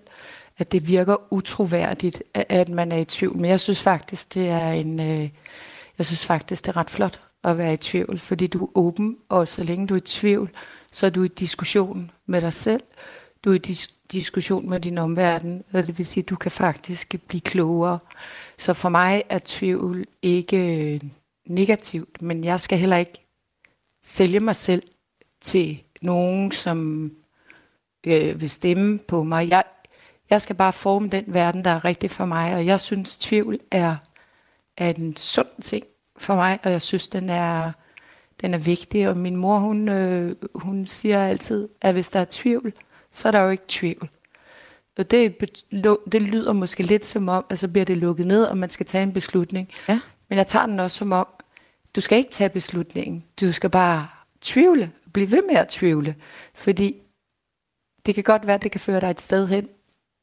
at 0.58 0.72
det 0.72 0.88
virker 0.88 1.34
utroværdigt, 1.34 2.24
at 2.34 2.70
man 2.70 2.92
er 2.92 2.98
i 2.98 3.06
tvivl. 3.06 3.38
Men 3.38 3.46
jeg 3.46 3.60
synes 3.60 3.84
faktisk, 3.84 4.34
det 4.34 4.50
er 4.50 4.70
en, 4.72 5.00
øh, 5.00 5.30
jeg 5.98 6.06
synes 6.06 6.26
faktisk, 6.26 6.66
det 6.66 6.72
er 6.72 6.78
ret 6.78 6.90
flot 6.90 7.22
at 7.44 7.58
være 7.58 7.74
i 7.74 7.78
tvivl, 7.78 8.20
fordi 8.20 8.48
du 8.48 8.66
er 8.66 8.70
åben, 8.76 9.18
og 9.30 9.48
så 9.48 9.64
længe 9.64 9.88
du 9.88 9.94
er 9.94 9.98
i 9.98 10.02
tvivl, 10.02 10.50
så 10.92 11.06
er 11.06 11.10
du 11.10 11.24
i 11.24 11.28
diskussion 11.28 12.12
med 12.26 12.42
dig 12.42 12.54
selv, 12.54 12.82
du 13.46 13.52
er 13.52 13.56
i 13.56 13.62
dis- 13.68 13.96
diskussion 14.12 14.70
med 14.70 14.80
din 14.80 14.98
omverden, 14.98 15.64
og 15.74 15.88
det 15.88 15.98
vil 15.98 16.06
sige, 16.06 16.22
at 16.22 16.30
du 16.30 16.36
kan 16.36 16.52
faktisk 16.52 17.16
blive 17.28 17.42
klogere. 17.42 18.00
Så 18.58 18.74
for 18.74 18.90
mig 18.90 19.24
er 19.30 19.40
tvivl 19.46 20.06
ikke 20.22 20.94
øh, 20.94 21.02
negativt, 21.48 22.22
men 22.22 22.44
jeg 22.44 22.60
skal 22.60 22.78
heller 22.78 22.98
ikke 22.98 23.26
sælge 24.04 24.40
mig 24.40 24.56
selv 24.56 24.84
til 25.42 25.84
nogen, 26.02 26.52
som 26.52 27.12
øh, 28.08 28.42
vil 28.42 28.50
stemme 28.50 29.00
på 29.08 29.24
mig. 29.24 29.50
Jeg, 29.50 29.64
jeg 30.30 30.42
skal 30.42 30.56
bare 30.56 30.74
forme 30.74 31.10
den 31.10 31.24
verden, 31.28 31.64
der 31.64 31.72
er 31.72 31.86
rigtig 31.86 32.12
for 32.12 32.26
mig, 32.26 32.56
og 32.56 32.66
jeg 32.66 32.80
synes, 32.80 33.18
tvivl 33.18 33.60
er, 33.72 33.96
er 34.78 34.90
en 34.90 35.16
sund 35.16 35.62
ting 35.62 35.86
for 36.18 36.36
mig, 36.36 36.60
og 36.64 36.72
jeg 36.72 36.82
synes, 36.82 37.08
den 37.08 37.30
er, 37.30 37.72
den 38.42 38.54
er 38.54 38.58
vigtig. 38.58 39.10
Og 39.10 39.18
min 39.18 39.36
mor, 39.36 39.58
hun, 39.58 39.90
øh, 39.90 40.36
hun 40.56 40.86
siger 40.86 41.28
altid, 41.28 41.70
at 41.82 41.94
hvis 41.94 42.10
der 42.10 42.20
er 42.20 42.26
tvivl, 42.30 42.74
så 43.16 43.28
er 43.28 43.32
der 43.32 43.40
jo 43.40 43.50
ikke 43.50 43.64
tvivl. 43.68 44.10
Og 44.98 45.12
det, 45.12 45.36
det 46.12 46.22
lyder 46.22 46.54
måske 46.54 46.84
lidt 46.84 47.06
som 47.06 47.30
om, 47.30 47.46
at 47.50 47.60
så 47.60 47.68
bliver 47.68 47.86
det 47.86 47.98
lukket 47.98 48.28
ned, 48.28 48.44
og 48.44 48.58
man 48.58 48.70
skal 48.70 48.86
tage 48.86 49.04
en 49.04 49.14
beslutning. 49.14 49.70
Ja. 49.88 50.00
Men 50.30 50.38
jeg 50.38 50.48
tager 50.48 50.66
den 50.66 50.80
også 50.80 50.98
som 50.98 51.12
om, 51.12 51.28
du 51.96 52.02
skal 52.02 52.18
ikke 52.18 52.32
tage 52.32 52.50
beslutningen. 52.50 53.24
Du 53.42 53.52
skal 53.52 53.70
bare 53.70 54.08
tvivle. 54.42 54.92
Bliv 55.14 55.32
ved 55.32 55.42
med 55.52 55.56
at 55.56 55.68
tvivle. 55.68 56.16
Fordi 56.54 56.96
det 58.06 58.16
kan 58.16 58.24
godt 58.24 58.48
være, 58.48 58.56
at 58.56 58.64
det 58.64 58.72
kan 58.72 58.82
føre 58.82 59.02
dig 59.02 59.10
et 59.10 59.22
sted 59.22 59.48
hen, 59.48 59.68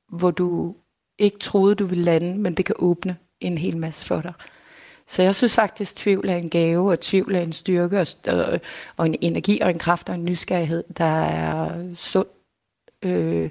hvor 0.09 0.31
du 0.31 0.75
ikke 1.19 1.39
troede, 1.39 1.75
du 1.75 1.87
ville 1.87 2.05
lande, 2.05 2.39
men 2.39 2.55
det 2.55 2.65
kan 2.65 2.75
åbne 2.79 3.17
en 3.41 3.59
hel 3.59 3.77
masse 3.77 4.07
for 4.07 4.21
dig. 4.21 4.33
Så 5.07 5.23
jeg 5.23 5.35
synes 5.35 5.55
faktisk, 5.55 5.93
at 5.93 5.97
tvivl 5.97 6.29
er 6.29 6.37
en 6.37 6.51
gave, 6.51 6.91
og 6.91 7.01
tvivl 7.01 7.35
er 7.35 7.41
en 7.41 7.53
styrke, 7.53 8.01
og, 8.01 8.61
og 8.97 9.07
en 9.07 9.17
energi, 9.21 9.61
og 9.61 9.71
en 9.71 9.79
kraft, 9.79 10.09
og 10.09 10.15
en 10.15 10.25
nysgerrighed, 10.25 10.85
der 10.99 11.05
er 11.05 11.95
sund 11.97 12.27
Øh, 13.05 13.51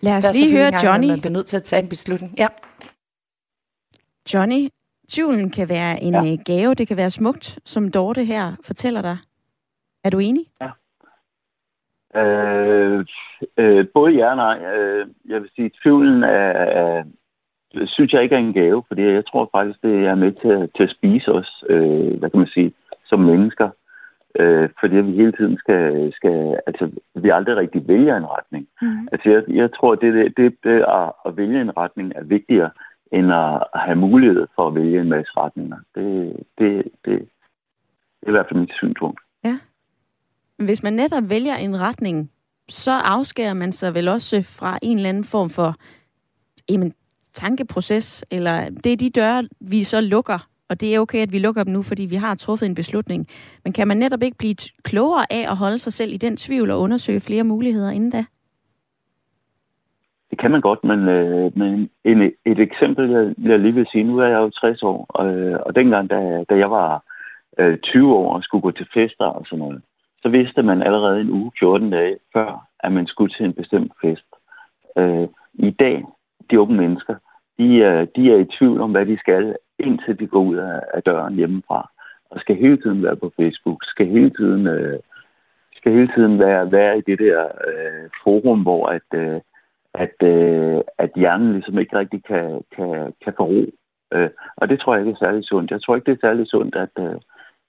Lad 0.00 0.16
os 0.16 0.34
lige 0.34 0.56
høre 0.56 0.70
Johnny. 0.84 1.08
Man 1.08 1.20
bliver 1.20 1.32
nødt 1.32 1.46
til 1.46 1.56
at 1.56 1.62
tage 1.62 1.82
en 1.82 1.88
beslutning. 1.88 2.34
Ja. 2.38 2.48
Johnny, 4.34 4.68
tvivlen 5.08 5.50
kan 5.50 5.68
være 5.68 6.02
en 6.02 6.14
ja. 6.14 6.32
Øh, 6.32 6.38
gave, 6.44 6.74
det 6.74 6.88
kan 6.88 6.96
være 6.96 7.10
smukt, 7.10 7.58
som 7.64 7.90
Dorte 7.90 8.24
her 8.24 8.52
fortæller 8.64 9.02
dig. 9.02 9.16
Er 10.04 10.10
du 10.10 10.18
enig? 10.18 10.44
Ja. 10.60 10.70
Øh, 12.20 13.06
øh, 13.58 13.86
både 13.94 14.12
ja 14.12 14.30
og 14.30 14.36
nej. 14.36 14.58
Øh, 14.74 15.06
jeg 15.28 15.40
vil 15.40 15.50
sige, 15.54 15.66
at 15.66 15.72
tvivlen 15.82 16.22
er, 16.22 16.50
er, 16.82 17.04
synes 17.86 18.12
jeg 18.12 18.22
ikke 18.22 18.34
er 18.34 18.38
en 18.38 18.52
gave, 18.52 18.82
fordi 18.88 19.02
jeg 19.02 19.26
tror 19.26 19.48
faktisk, 19.56 19.82
det 19.82 20.06
er 20.06 20.14
med 20.14 20.32
til 20.32 20.48
at, 20.48 20.70
til 20.76 20.82
at 20.82 20.94
spise 20.96 21.32
os, 21.32 21.64
øh, 21.68 22.18
hvad 22.18 22.30
kan 22.30 22.38
man 22.38 22.48
sige, 22.48 22.72
som 23.06 23.20
mennesker. 23.20 23.70
Øh, 24.38 24.68
fordi 24.80 24.96
vi 24.96 25.12
hele 25.12 25.32
tiden 25.32 25.58
skal, 25.58 26.12
skal, 26.14 26.60
altså 26.66 26.90
vi 27.14 27.28
aldrig 27.28 27.56
rigtig 27.56 27.88
vælger 27.88 28.16
en 28.16 28.26
retning. 28.26 28.68
Mm. 28.82 29.08
Altså 29.12 29.30
jeg, 29.30 29.42
jeg 29.48 29.70
tror, 29.72 29.94
det, 29.94 30.14
det, 30.14 30.36
det, 30.36 30.54
det 30.64 30.84
at, 30.88 31.12
at 31.26 31.36
vælge 31.36 31.60
en 31.60 31.76
retning 31.76 32.12
er 32.16 32.24
vigtigere, 32.24 32.70
end 33.12 33.32
at 33.32 33.62
have 33.74 33.96
mulighed 33.96 34.46
for 34.54 34.68
at 34.68 34.74
vælge 34.74 35.00
en 35.00 35.08
masse 35.08 35.32
retninger. 35.36 35.76
Det, 35.94 36.36
det, 36.58 36.84
det, 37.04 37.28
det 38.20 38.26
er 38.26 38.28
i 38.28 38.30
hvert 38.30 38.46
fald 38.48 38.60
mit 38.60 38.72
synspunkt. 38.72 39.20
Ja. 39.44 39.58
Hvis 40.56 40.82
man 40.82 40.92
netop 40.92 41.30
vælger 41.30 41.54
en 41.54 41.80
retning, 41.80 42.30
så 42.68 42.92
afskærer 43.04 43.54
man 43.54 43.72
sig 43.72 43.94
vel 43.94 44.08
også 44.08 44.42
fra 44.42 44.78
en 44.82 44.96
eller 44.96 45.08
anden 45.08 45.24
form 45.24 45.50
for 45.50 45.74
jamen, 46.68 46.94
tankeproces, 47.32 48.24
eller 48.30 48.70
det 48.84 48.92
er 48.92 48.96
de 48.96 49.10
døre, 49.10 49.48
vi 49.60 49.82
så 49.84 50.00
lukker, 50.00 50.48
og 50.70 50.80
det 50.80 50.94
er 50.94 51.00
okay, 51.00 51.18
at 51.22 51.32
vi 51.32 51.38
lukker 51.38 51.64
dem 51.64 51.72
nu, 51.72 51.82
fordi 51.82 52.06
vi 52.06 52.16
har 52.16 52.34
truffet 52.34 52.66
en 52.66 52.74
beslutning. 52.74 53.26
Men 53.64 53.72
kan 53.72 53.88
man 53.88 53.96
netop 53.96 54.22
ikke 54.22 54.38
blive 54.38 54.56
klogere 54.84 55.26
af 55.30 55.50
at 55.50 55.56
holde 55.56 55.78
sig 55.78 55.92
selv 55.92 56.12
i 56.12 56.16
den 56.16 56.36
tvivl 56.36 56.70
og 56.70 56.80
undersøge 56.80 57.20
flere 57.20 57.44
muligheder 57.44 57.90
inden 57.90 58.10
da? 58.10 58.24
Det 60.30 60.38
kan 60.38 60.50
man 60.50 60.60
godt, 60.60 60.84
men, 60.84 61.08
øh, 61.08 61.58
men 61.58 61.90
en, 62.04 62.22
et 62.22 62.58
eksempel, 62.58 63.10
jeg, 63.10 63.34
jeg 63.50 63.58
lige 63.58 63.74
vil 63.74 63.86
sige, 63.92 64.04
nu 64.04 64.18
er 64.18 64.26
jeg 64.26 64.38
jo 64.38 64.50
60 64.50 64.82
år, 64.82 65.06
og, 65.08 65.26
og 65.66 65.74
dengang, 65.74 66.10
da, 66.10 66.44
da 66.50 66.54
jeg 66.54 66.70
var 66.70 67.02
øh, 67.58 67.78
20 67.78 68.14
år 68.14 68.34
og 68.34 68.42
skulle 68.42 68.62
gå 68.62 68.70
til 68.70 68.88
fester 68.94 69.24
og 69.24 69.46
sådan 69.46 69.58
noget, 69.58 69.82
så 70.22 70.28
vidste 70.28 70.62
man 70.62 70.82
allerede 70.82 71.20
en 71.20 71.30
uge, 71.30 71.52
14 71.58 71.90
dage 71.90 72.16
før, 72.32 72.66
at 72.80 72.92
man 72.92 73.06
skulle 73.06 73.34
til 73.34 73.46
en 73.46 73.52
bestemt 73.52 73.92
fest. 74.00 74.26
Øh, 74.96 75.28
I 75.54 75.70
dag, 75.70 76.04
de 76.50 76.60
unge 76.60 76.76
mennesker, 76.76 77.14
de, 77.58 77.68
øh, 77.76 78.06
de 78.16 78.32
er 78.32 78.38
i 78.38 78.52
tvivl 78.58 78.80
om, 78.80 78.90
hvad 78.90 79.06
de 79.06 79.18
skal, 79.18 79.56
indtil 79.78 80.18
de 80.18 80.26
går 80.26 80.42
ud 80.42 80.56
af, 80.56 80.80
af 80.94 81.02
døren 81.02 81.34
hjemmefra. 81.34 81.90
Og 82.30 82.40
skal 82.40 82.56
hele 82.56 82.82
tiden 82.82 83.02
være 83.02 83.16
på 83.16 83.32
Facebook, 83.36 83.84
skal 83.84 84.06
hele 84.06 84.30
tiden, 84.30 84.66
øh, 84.66 84.98
skal 85.76 85.92
hele 85.92 86.10
tiden 86.16 86.38
være, 86.38 86.72
være 86.72 86.98
i 86.98 87.00
det 87.00 87.18
der 87.18 87.44
øh, 87.44 88.10
forum, 88.24 88.62
hvor 88.62 88.86
at, 88.86 89.08
øh, 89.14 89.40
at, 89.94 90.22
øh, 90.22 90.80
at 90.98 91.10
hjernen 91.16 91.52
ligesom 91.52 91.78
ikke 91.78 91.98
rigtig 91.98 92.24
kan, 92.24 92.62
kan, 92.76 93.14
kan 93.24 93.32
få 93.36 93.44
ro. 93.44 93.64
Øh, 94.12 94.30
og 94.56 94.68
det 94.68 94.80
tror 94.80 94.94
jeg 94.94 95.06
ikke 95.06 95.16
er 95.20 95.26
særlig 95.26 95.44
sundt. 95.44 95.70
Jeg 95.70 95.82
tror 95.82 95.96
ikke, 95.96 96.06
det 96.06 96.12
er 96.12 96.26
særlig 96.26 96.46
sundt, 96.46 96.74
at, 96.74 96.94
øh, 96.98 97.16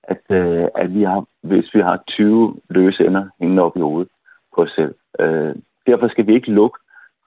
at, 0.04 0.24
øh, 0.30 0.68
at 0.76 0.94
vi 0.94 1.04
har, 1.04 1.26
hvis 1.42 1.74
vi 1.74 1.82
har 1.82 2.04
20 2.08 2.56
løse 2.70 3.06
ender 3.06 3.26
hængende 3.40 3.64
op 3.64 3.78
i 3.78 3.80
hovedet 3.80 4.12
på 4.56 4.62
os 4.62 4.72
selv. 4.72 4.96
Øh, 5.20 5.56
derfor 5.88 6.08
skal 6.08 6.28
vi 6.28 6.34
ikke 6.34 6.52
lukke 6.52 6.80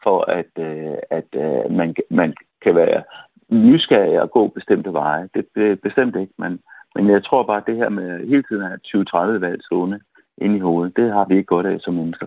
for, 0.02 0.20
at, 0.30 0.52
øh, 0.58 0.96
at 1.10 1.28
øh, 1.34 1.70
man, 1.70 1.94
man 2.10 2.34
kan 2.64 2.74
være 2.74 3.02
nysgerrige 3.48 4.22
og 4.22 4.30
gå 4.30 4.48
bestemte 4.48 4.92
veje. 4.92 5.28
Det 5.34 5.46
er 5.56 5.76
bestemt 5.82 6.16
ikke, 6.16 6.34
men, 6.38 6.60
men 6.94 7.10
jeg 7.10 7.24
tror 7.24 7.42
bare, 7.42 7.56
at 7.56 7.66
det 7.66 7.76
her 7.76 7.88
med 7.88 8.26
hele 8.26 8.42
tiden 8.42 8.62
at 8.62 8.80
20-30 8.86 9.16
valg 9.16 9.64
stående 9.64 10.00
ind 10.38 10.56
i 10.56 10.58
hovedet, 10.58 10.96
det 10.96 11.12
har 11.12 11.24
vi 11.28 11.34
ikke 11.36 11.46
godt 11.46 11.66
af 11.66 11.80
som 11.80 11.94
mennesker. 11.94 12.26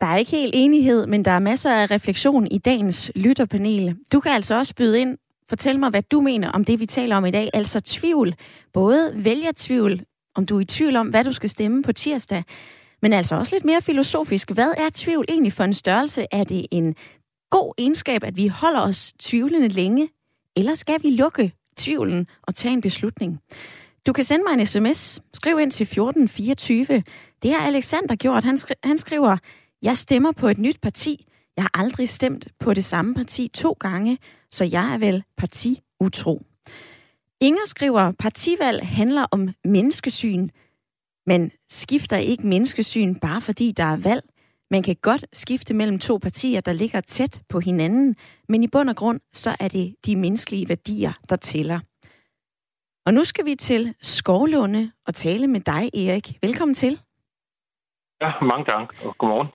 Der 0.00 0.06
er 0.06 0.16
ikke 0.16 0.30
helt 0.30 0.54
enighed, 0.56 1.06
men 1.06 1.24
der 1.24 1.30
er 1.30 1.38
masser 1.38 1.70
af 1.70 1.90
refleksion 1.90 2.46
i 2.46 2.58
dagens 2.58 3.12
lytterpanel. 3.16 3.96
Du 4.12 4.20
kan 4.20 4.32
altså 4.32 4.54
også 4.54 4.74
byde 4.76 5.00
ind. 5.00 5.18
Fortæl 5.48 5.78
mig, 5.78 5.90
hvad 5.90 6.02
du 6.02 6.20
mener 6.20 6.50
om 6.50 6.64
det, 6.64 6.80
vi 6.80 6.86
taler 6.86 7.16
om 7.16 7.26
i 7.26 7.30
dag. 7.30 7.50
Altså 7.54 7.80
tvivl. 7.80 8.34
Både 8.72 9.12
vælgertvivl, 9.24 10.00
om 10.34 10.46
du 10.46 10.56
er 10.56 10.60
i 10.60 10.64
tvivl 10.64 10.96
om, 10.96 11.08
hvad 11.08 11.24
du 11.24 11.32
skal 11.32 11.50
stemme 11.50 11.82
på 11.82 11.92
tirsdag, 11.92 12.42
men 13.02 13.12
altså 13.12 13.36
også 13.36 13.54
lidt 13.54 13.64
mere 13.64 13.80
filosofisk. 13.82 14.50
Hvad 14.54 14.70
er 14.70 14.90
tvivl 14.94 15.24
egentlig 15.28 15.52
for 15.52 15.64
en 15.64 15.74
størrelse? 15.74 16.26
Er 16.32 16.44
det 16.44 16.66
en 16.70 16.94
god 17.50 17.74
egenskab, 17.78 18.24
at 18.24 18.36
vi 18.36 18.46
holder 18.48 18.80
os 18.80 19.12
tvivlende 19.18 19.68
længe? 19.68 20.08
Eller 20.56 20.74
skal 20.74 21.02
vi 21.02 21.10
lukke 21.10 21.52
tvivlen 21.76 22.26
og 22.42 22.54
tage 22.54 22.72
en 22.72 22.80
beslutning? 22.80 23.38
Du 24.06 24.12
kan 24.12 24.24
sende 24.24 24.44
mig 24.48 24.60
en 24.60 24.66
sms. 24.66 25.20
Skriv 25.34 25.58
ind 25.60 25.70
til 25.70 25.84
1424. 25.84 27.02
Det 27.42 27.50
har 27.52 27.66
Alexander 27.66 28.16
gjort. 28.16 28.44
Han, 28.44 28.54
skri- 28.58 28.80
han 28.84 28.98
skriver, 28.98 29.36
jeg 29.82 29.96
stemmer 29.96 30.32
på 30.32 30.48
et 30.48 30.58
nyt 30.58 30.80
parti. 30.82 31.26
Jeg 31.56 31.64
har 31.64 31.70
aldrig 31.74 32.08
stemt 32.08 32.48
på 32.58 32.74
det 32.74 32.84
samme 32.84 33.14
parti 33.14 33.48
to 33.48 33.76
gange, 33.80 34.18
så 34.50 34.64
jeg 34.64 34.94
er 34.94 34.98
vel 34.98 35.24
parti 35.36 35.80
utro. 36.00 36.42
Inger 37.40 37.66
skriver, 37.66 38.12
partivalg 38.12 38.86
handler 38.86 39.26
om 39.30 39.48
menneskesyn. 39.64 40.48
men 41.26 41.50
skifter 41.70 42.16
ikke 42.16 42.46
menneskesyn 42.46 43.14
bare 43.14 43.40
fordi 43.40 43.72
der 43.72 43.84
er 43.84 43.96
valg. 43.96 44.24
Man 44.74 44.82
kan 44.82 44.96
godt 45.02 45.24
skifte 45.32 45.74
mellem 45.74 45.98
to 45.98 46.18
partier, 46.18 46.60
der 46.60 46.72
ligger 46.72 47.00
tæt 47.00 47.42
på 47.48 47.60
hinanden, 47.60 48.16
men 48.48 48.62
i 48.62 48.68
bund 48.72 48.90
og 48.90 48.96
grund, 48.96 49.20
så 49.32 49.50
er 49.60 49.68
det 49.68 49.96
de 50.06 50.16
menneskelige 50.16 50.68
værdier, 50.68 51.12
der 51.28 51.36
tæller. 51.36 51.80
Og 53.06 53.14
nu 53.14 53.24
skal 53.24 53.44
vi 53.44 53.54
til 53.54 53.94
Skovlunde 54.00 54.92
og 55.06 55.14
tale 55.14 55.46
med 55.46 55.60
dig, 55.60 55.82
Erik. 56.04 56.26
Velkommen 56.42 56.74
til. 56.74 56.94
Ja, 58.22 58.30
mange 58.50 58.64
tak, 58.64 58.88
og 59.04 59.18
godmorgen. 59.18 59.48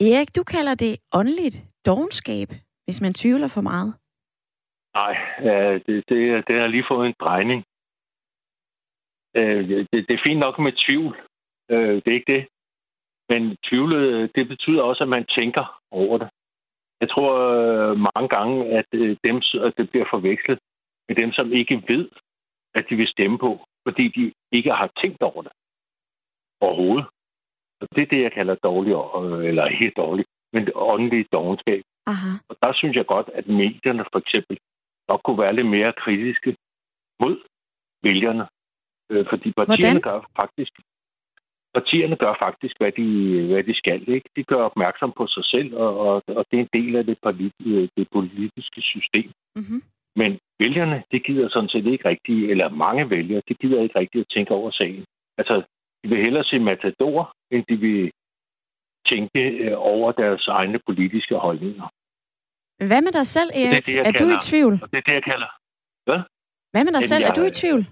Erik, 0.00 0.36
du 0.36 0.42
kalder 0.44 0.74
det 0.74 0.96
åndeligt 1.12 1.56
dogenskab, 1.86 2.48
hvis 2.84 3.00
man 3.00 3.14
tvivler 3.14 3.48
for 3.48 3.60
meget. 3.60 3.94
Nej, 4.94 5.14
det, 5.86 6.04
det, 6.08 6.18
det 6.48 6.54
har 6.60 6.66
lige 6.66 6.90
fået 6.90 7.06
en 7.06 7.14
drejning. 7.20 7.64
Øh, 9.36 9.68
det, 9.68 9.86
det 10.08 10.14
er 10.14 10.24
fint 10.26 10.40
nok 10.40 10.58
med 10.58 10.72
tvivl. 10.86 11.16
Øh, 11.70 11.94
det 12.02 12.08
er 12.08 12.18
ikke 12.20 12.32
det. 12.32 12.42
Men 13.28 13.56
tvivlet, 13.68 14.30
det 14.34 14.48
betyder 14.48 14.82
også, 14.82 15.02
at 15.04 15.08
man 15.08 15.26
tænker 15.38 15.80
over 15.90 16.18
det. 16.18 16.28
Jeg 17.00 17.10
tror 17.10 17.30
øh, 17.54 17.96
mange 17.96 18.28
gange, 18.36 18.56
at 18.78 18.86
dem, 19.24 19.36
at 19.66 19.72
det 19.78 19.90
bliver 19.90 20.06
forvekslet 20.10 20.58
med 21.08 21.16
dem, 21.16 21.32
som 21.32 21.52
ikke 21.52 21.82
ved, 21.88 22.08
at 22.74 22.86
de 22.90 22.96
vil 22.96 23.08
stemme 23.08 23.38
på, 23.38 23.60
fordi 23.86 24.08
de 24.08 24.32
ikke 24.52 24.72
har 24.72 24.90
tænkt 25.00 25.22
over 25.22 25.42
det 25.42 25.52
overhovedet. 26.60 27.06
Og 27.80 27.86
det 27.94 28.02
er 28.02 28.06
det, 28.06 28.22
jeg 28.22 28.32
kalder 28.32 28.54
dårlig, 28.54 28.92
eller 29.48 29.68
helt 29.80 29.96
dårligt, 29.96 30.28
men 30.52 30.68
åndelig 30.74 31.26
dogenskab. 31.32 31.82
Aha. 32.06 32.30
Og 32.48 32.56
der 32.62 32.72
synes 32.74 32.96
jeg 32.96 33.06
godt, 33.06 33.28
at 33.34 33.46
medierne 33.46 34.04
for 34.12 34.18
eksempel 34.18 34.58
nok 35.08 35.20
kunne 35.24 35.38
være 35.38 35.56
lidt 35.56 35.66
mere 35.66 35.92
kritiske 35.92 36.56
mod 37.20 37.36
vælgerne. 38.02 38.46
Øh, 39.10 39.26
fordi 39.30 39.52
partierne 39.52 40.00
Hvordan? 40.00 40.00
gør 40.00 40.18
faktisk 40.36 40.72
partierne 41.76 42.16
gør 42.24 42.34
faktisk, 42.46 42.74
hvad 42.80 42.92
de, 43.00 43.06
hvad 43.50 43.64
de 43.68 43.74
skal. 43.82 44.00
Ikke? 44.16 44.28
De 44.36 44.42
gør 44.44 44.62
opmærksom 44.70 45.12
på 45.18 45.24
sig 45.34 45.44
selv, 45.44 45.70
og, 45.84 45.92
og, 46.06 46.14
og 46.38 46.42
det 46.48 46.56
er 46.56 46.64
en 46.64 46.74
del 46.78 46.96
af 46.96 47.04
det, 47.04 47.18
politi- 47.26 47.88
det 47.96 48.06
politiske 48.16 48.80
system. 48.94 49.30
Mm-hmm. 49.58 49.80
Men 50.20 50.30
vælgerne, 50.62 50.98
det 51.12 51.20
gider 51.26 51.48
sådan 51.48 51.68
set 51.68 51.86
ikke 51.86 52.08
rigtigt, 52.08 52.50
eller 52.50 52.68
mange 52.84 53.10
vælgere, 53.10 53.42
det 53.48 53.58
gider 53.58 53.82
ikke 53.82 53.98
rigtigt 53.98 54.22
at 54.22 54.32
tænke 54.34 54.52
over 54.58 54.70
sagen. 54.70 55.04
Altså, 55.38 55.54
de 56.04 56.08
vil 56.08 56.24
hellere 56.26 56.44
se 56.44 56.58
matador, 56.58 57.32
end 57.50 57.64
de 57.70 57.76
vil 57.76 58.10
tænke 59.10 59.40
øh, 59.64 59.74
over 59.76 60.12
deres 60.12 60.48
egne 60.48 60.78
politiske 60.86 61.34
holdninger. 61.34 61.86
Hvad 62.90 63.02
med 63.02 63.12
dig 63.12 63.26
selv, 63.26 63.50
Erik? 63.54 63.70
Det 63.70 63.76
er, 63.76 63.80
det, 63.80 63.98
er 63.98 64.04
kalder, 64.04 64.20
du 64.22 64.36
i 64.36 64.38
tvivl? 64.50 64.72
Det 64.72 64.98
er 65.02 65.06
det, 65.08 65.14
jeg 65.20 65.24
kalder. 65.32 65.50
Hvad? 66.06 66.20
Hvad 66.72 66.84
med 66.84 66.92
dig 66.92 67.02
Jamen, 67.02 67.12
selv? 67.12 67.22
Jeg, 67.22 67.30
er 67.30 67.34
du 67.40 67.44
i 67.44 67.50
tvivl? 67.50 67.82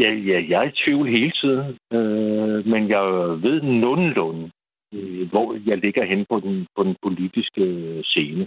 Ja, 0.00 0.10
ja, 0.10 0.44
jeg 0.48 0.64
er 0.64 0.68
i 0.68 0.78
tvivl 0.84 1.08
hele 1.08 1.32
tiden, 1.40 1.78
øh, 1.92 2.66
men 2.66 2.88
jeg 2.88 3.04
ved 3.42 3.62
nogenlunde, 3.62 4.50
øh, 4.94 5.28
hvor 5.30 5.68
jeg 5.68 5.78
ligger 5.78 6.04
hen 6.04 6.26
på 6.30 6.40
den, 6.40 6.66
på 6.76 6.82
den 6.84 6.96
politiske 7.02 7.62
øh, 7.62 8.04
scene. 8.04 8.46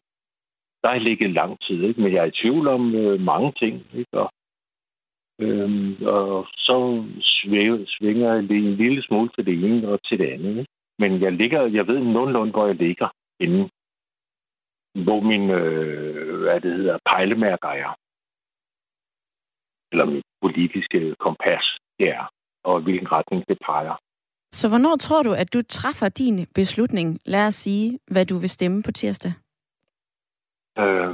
Der 0.82 0.88
har 0.88 0.94
jeg 0.94 1.02
ligget 1.02 1.32
lang 1.32 1.58
tid, 1.62 1.84
ikke? 1.84 2.02
men 2.02 2.14
jeg 2.14 2.22
er 2.22 2.32
i 2.32 2.40
tvivl 2.42 2.68
om 2.68 2.96
øh, 2.96 3.20
mange 3.20 3.52
ting. 3.52 3.86
Ikke? 3.94 4.14
Og, 4.14 4.32
øh, 5.40 5.70
og 6.02 6.48
så 6.58 7.06
svinger, 7.22 7.86
svinger 7.88 8.34
jeg 8.34 8.40
en 8.40 8.76
lille 8.76 9.04
smule 9.04 9.30
til 9.30 9.46
det 9.46 9.54
ene 9.54 9.88
og 9.88 10.04
til 10.04 10.20
det 10.20 10.30
andet. 10.30 10.58
Ikke? 10.58 10.72
Men 11.00 11.22
jeg, 11.22 11.32
ligger, 11.32 11.62
jeg 11.62 11.88
ved 11.88 12.00
nogenlunde, 12.00 12.52
hvor 12.52 12.66
jeg 12.68 12.76
ligger 12.76 13.10
inden, 13.40 13.70
hvor 15.04 15.20
min 15.22 15.50
øh, 15.50 16.40
hvad 16.42 16.62
det 16.62 16.74
hedder, 16.74 16.98
pejlemærker 17.06 17.70
er 17.70 17.96
eller 19.94 20.06
mit 20.06 20.24
politiske 20.44 21.16
kompas 21.20 21.66
det 22.00 22.08
er, 22.10 22.26
og 22.64 22.82
hvilken 22.82 23.12
retning 23.12 23.44
det 23.50 23.58
peger. 23.68 23.96
Så 24.60 24.70
hvornår 24.70 24.96
tror 24.96 25.24
du, 25.24 25.32
at 25.34 25.54
du 25.54 25.62
træffer 25.62 26.10
din 26.10 26.48
beslutning? 26.56 27.20
Lad 27.26 27.48
os 27.48 27.56
sige, 27.56 28.00
hvad 28.12 28.26
du 28.26 28.38
vil 28.38 28.50
stemme 28.50 28.84
på 28.84 28.92
tirsdag. 28.92 29.34
Øh, 30.78 31.14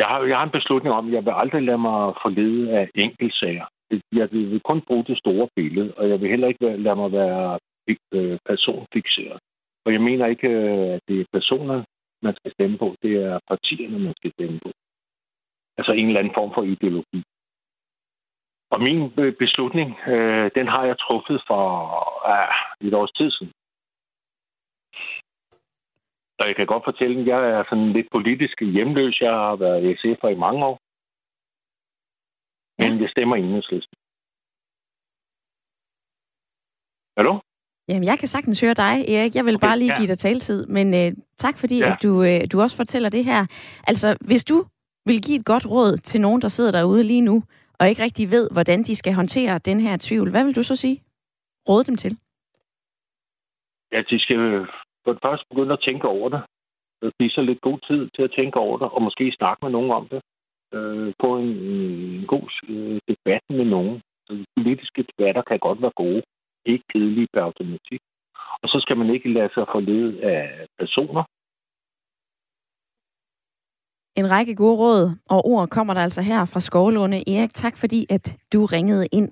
jeg, 0.00 0.06
har, 0.06 0.22
jeg 0.30 0.36
har 0.38 0.44
en 0.44 0.58
beslutning 0.58 0.94
om, 0.94 1.06
at 1.06 1.12
jeg 1.12 1.24
vil 1.24 1.34
aldrig 1.36 1.62
lade 1.62 1.78
mig 1.78 2.14
forlede 2.22 2.78
af 2.78 2.90
enkeltsager. 2.94 3.66
Jeg 4.12 4.28
vil 4.32 4.60
kun 4.60 4.80
bruge 4.86 5.04
det 5.04 5.18
store 5.18 5.48
billede, 5.56 5.94
og 5.96 6.08
jeg 6.08 6.20
vil 6.20 6.30
heller 6.30 6.48
ikke 6.48 6.76
lade 6.76 6.96
mig 6.96 7.12
være 7.12 7.58
øh, 8.12 8.38
personfixeret. 8.48 9.38
Og 9.84 9.92
jeg 9.92 10.00
mener 10.00 10.26
ikke, 10.26 10.48
øh, 10.48 10.94
at 10.94 11.00
det 11.08 11.20
er 11.20 11.24
personer, 11.32 11.84
man 12.22 12.34
skal 12.36 12.52
stemme 12.52 12.78
på. 12.78 12.96
Det 13.02 13.12
er 13.24 13.38
partierne, 13.48 13.98
man 13.98 14.14
skal 14.16 14.32
stemme 14.32 14.58
på. 14.62 14.70
Altså 15.78 15.92
en 15.92 16.06
eller 16.06 16.20
anden 16.20 16.34
form 16.34 16.52
for 16.54 16.62
ideologi. 16.62 17.22
Og 18.70 18.80
min 18.80 19.10
beslutning, 19.38 19.88
øh, 20.08 20.50
den 20.54 20.66
har 20.68 20.84
jeg 20.84 20.98
truffet 20.98 21.42
for 21.46 21.62
øh, 22.32 22.86
et 22.88 22.94
års 22.94 23.12
tid 23.12 23.30
siden. 23.30 23.52
Og 26.40 26.48
jeg 26.48 26.56
kan 26.56 26.66
godt 26.66 26.84
fortælle, 26.84 27.20
at 27.20 27.26
jeg 27.26 27.50
er 27.50 27.64
sådan 27.68 27.92
lidt 27.92 28.08
politisk 28.12 28.60
hjemløs. 28.60 29.20
Jeg 29.20 29.32
har 29.32 29.56
været 29.56 29.98
SF'er 29.98 30.28
i 30.28 30.42
mange 30.46 30.64
år. 30.64 30.78
Men 32.78 33.02
jeg 33.02 33.10
stemmer 33.10 33.36
enhedslisten. 33.36 33.96
Hallo? 37.16 37.38
Jamen, 37.88 38.04
jeg 38.04 38.18
kan 38.18 38.28
sagtens 38.28 38.60
høre 38.60 38.74
dig, 38.74 38.94
Erik. 39.08 39.34
Jeg 39.34 39.44
vil 39.44 39.54
okay, 39.54 39.66
bare 39.66 39.78
lige 39.78 39.92
ja. 39.92 39.98
give 39.98 40.08
dig 40.08 40.18
taltid. 40.18 40.66
Men 40.66 40.94
øh, 40.94 41.12
tak 41.38 41.58
fordi, 41.58 41.78
ja. 41.78 41.92
at 41.92 42.02
du, 42.02 42.22
øh, 42.22 42.40
du 42.52 42.60
også 42.60 42.76
fortæller 42.76 43.08
det 43.08 43.24
her. 43.24 43.46
Altså, 43.86 44.16
hvis 44.20 44.44
du 44.44 44.64
vil 45.06 45.22
give 45.22 45.38
et 45.38 45.44
godt 45.44 45.66
råd 45.70 45.96
til 45.96 46.20
nogen, 46.20 46.42
der 46.42 46.48
sidder 46.48 46.72
derude 46.72 47.02
lige 47.04 47.20
nu, 47.20 47.42
og 47.80 47.88
ikke 47.88 48.02
rigtig 48.02 48.30
ved, 48.30 48.50
hvordan 48.52 48.82
de 48.82 48.94
skal 48.96 49.14
håndtere 49.14 49.58
den 49.58 49.80
her 49.80 49.96
tvivl, 50.00 50.30
hvad 50.30 50.44
vil 50.44 50.56
du 50.56 50.62
så 50.62 50.76
sige? 50.76 51.02
Råde 51.68 51.84
dem 51.84 51.96
til? 51.96 52.12
Ja, 53.92 54.02
de 54.10 54.18
skal 54.18 54.66
for 55.04 55.12
det 55.12 55.22
første 55.26 55.46
begynde 55.50 55.72
at 55.72 55.84
tænke 55.88 56.08
over 56.08 56.28
det. 56.28 56.42
Give 57.18 57.30
så 57.30 57.42
lidt 57.42 57.60
god 57.60 57.78
tid 57.88 58.10
til 58.14 58.22
at 58.22 58.34
tænke 58.38 58.58
over 58.58 58.78
det, 58.78 58.88
og 58.94 59.02
måske 59.02 59.32
snakke 59.38 59.64
med 59.64 59.72
nogen 59.72 59.90
om 59.90 60.08
det. 60.08 60.20
Øh, 60.74 61.12
på 61.22 61.38
en, 61.38 61.48
en 61.48 62.26
god 62.26 62.48
øh, 62.68 63.00
debat 63.08 63.42
med 63.50 63.64
nogen. 63.64 64.00
Så 64.26 64.44
politiske 64.56 65.02
debatter 65.10 65.42
kan 65.42 65.58
godt 65.58 65.82
være 65.82 66.00
gode 66.04 66.22
ikke 66.66 66.84
kedelige 66.92 67.28
per 67.32 67.42
automatik. 67.42 68.00
Og 68.62 68.68
så 68.68 68.78
skal 68.80 68.96
man 68.96 69.10
ikke 69.14 69.32
lade 69.32 69.50
sig 69.54 69.66
forlede 69.74 70.22
af 70.22 70.66
personer. 70.78 71.24
En 74.18 74.30
række 74.30 74.54
gode 74.54 74.76
råd 74.76 75.14
og 75.28 75.46
ord 75.46 75.68
kommer 75.68 75.94
der 75.94 76.00
altså 76.00 76.22
her 76.22 76.44
fra 76.44 76.60
Skovlunde. 76.60 77.30
Erik, 77.30 77.54
tak 77.54 77.76
fordi, 77.76 78.06
at 78.10 78.36
du 78.52 78.64
ringede 78.64 79.06
ind. 79.12 79.28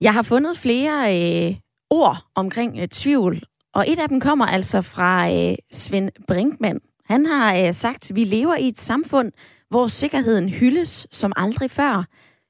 Jeg 0.00 0.14
har 0.14 0.22
fundet 0.22 0.58
flere 0.58 1.16
øh, 1.16 1.56
ord 1.90 2.16
omkring 2.34 2.78
øh, 2.80 2.88
tvivl, 2.88 3.42
og 3.74 3.84
et 3.88 3.98
af 3.98 4.08
dem 4.08 4.20
kommer 4.20 4.46
altså 4.46 4.82
fra 4.82 5.32
øh, 5.32 5.56
Svend 5.72 6.10
Brinkmann. 6.28 6.80
Han 7.04 7.26
har 7.26 7.56
øh, 7.56 7.74
sagt, 7.74 8.10
at 8.10 8.16
vi 8.16 8.24
lever 8.24 8.54
i 8.54 8.68
et 8.68 8.80
samfund, 8.80 9.32
hvor 9.68 9.86
sikkerheden 9.86 10.48
hyldes 10.48 11.06
som 11.10 11.32
aldrig 11.36 11.70
før. 11.70 12.04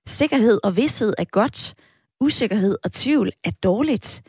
Sikkerhed 0.06 0.60
og 0.64 0.76
vidshed 0.76 1.14
er 1.18 1.24
godt, 1.24 1.74
usikkerhed 2.20 2.76
og 2.84 2.92
tvivl 2.92 3.30
er 3.44 3.50
dårligt. 3.62 4.22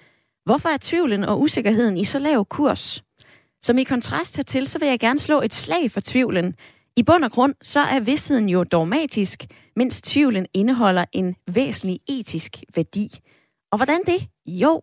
Hvorfor 0.45 0.69
er 0.69 0.77
tvivlen 0.81 1.23
og 1.23 1.41
usikkerheden 1.41 1.97
i 1.97 2.05
så 2.05 2.19
lav 2.19 2.45
kurs? 2.45 3.03
Som 3.63 3.77
i 3.77 3.83
kontrast 3.83 4.35
hertil, 4.35 4.67
så 4.67 4.79
vil 4.79 4.87
jeg 4.87 4.99
gerne 4.99 5.19
slå 5.19 5.41
et 5.41 5.53
slag 5.53 5.91
for 5.91 5.99
tvivlen. 5.99 6.55
I 6.95 7.03
bund 7.03 7.23
og 7.23 7.31
grund, 7.31 7.55
så 7.63 7.79
er 7.79 7.99
vidsheden 7.99 8.49
jo 8.49 8.63
dogmatisk, 8.63 9.45
mens 9.75 10.01
tvivlen 10.01 10.45
indeholder 10.53 11.05
en 11.11 11.35
væsentlig 11.53 11.99
etisk 12.09 12.57
værdi. 12.75 13.19
Og 13.71 13.77
hvordan 13.77 14.01
det? 14.05 14.27
Jo, 14.45 14.81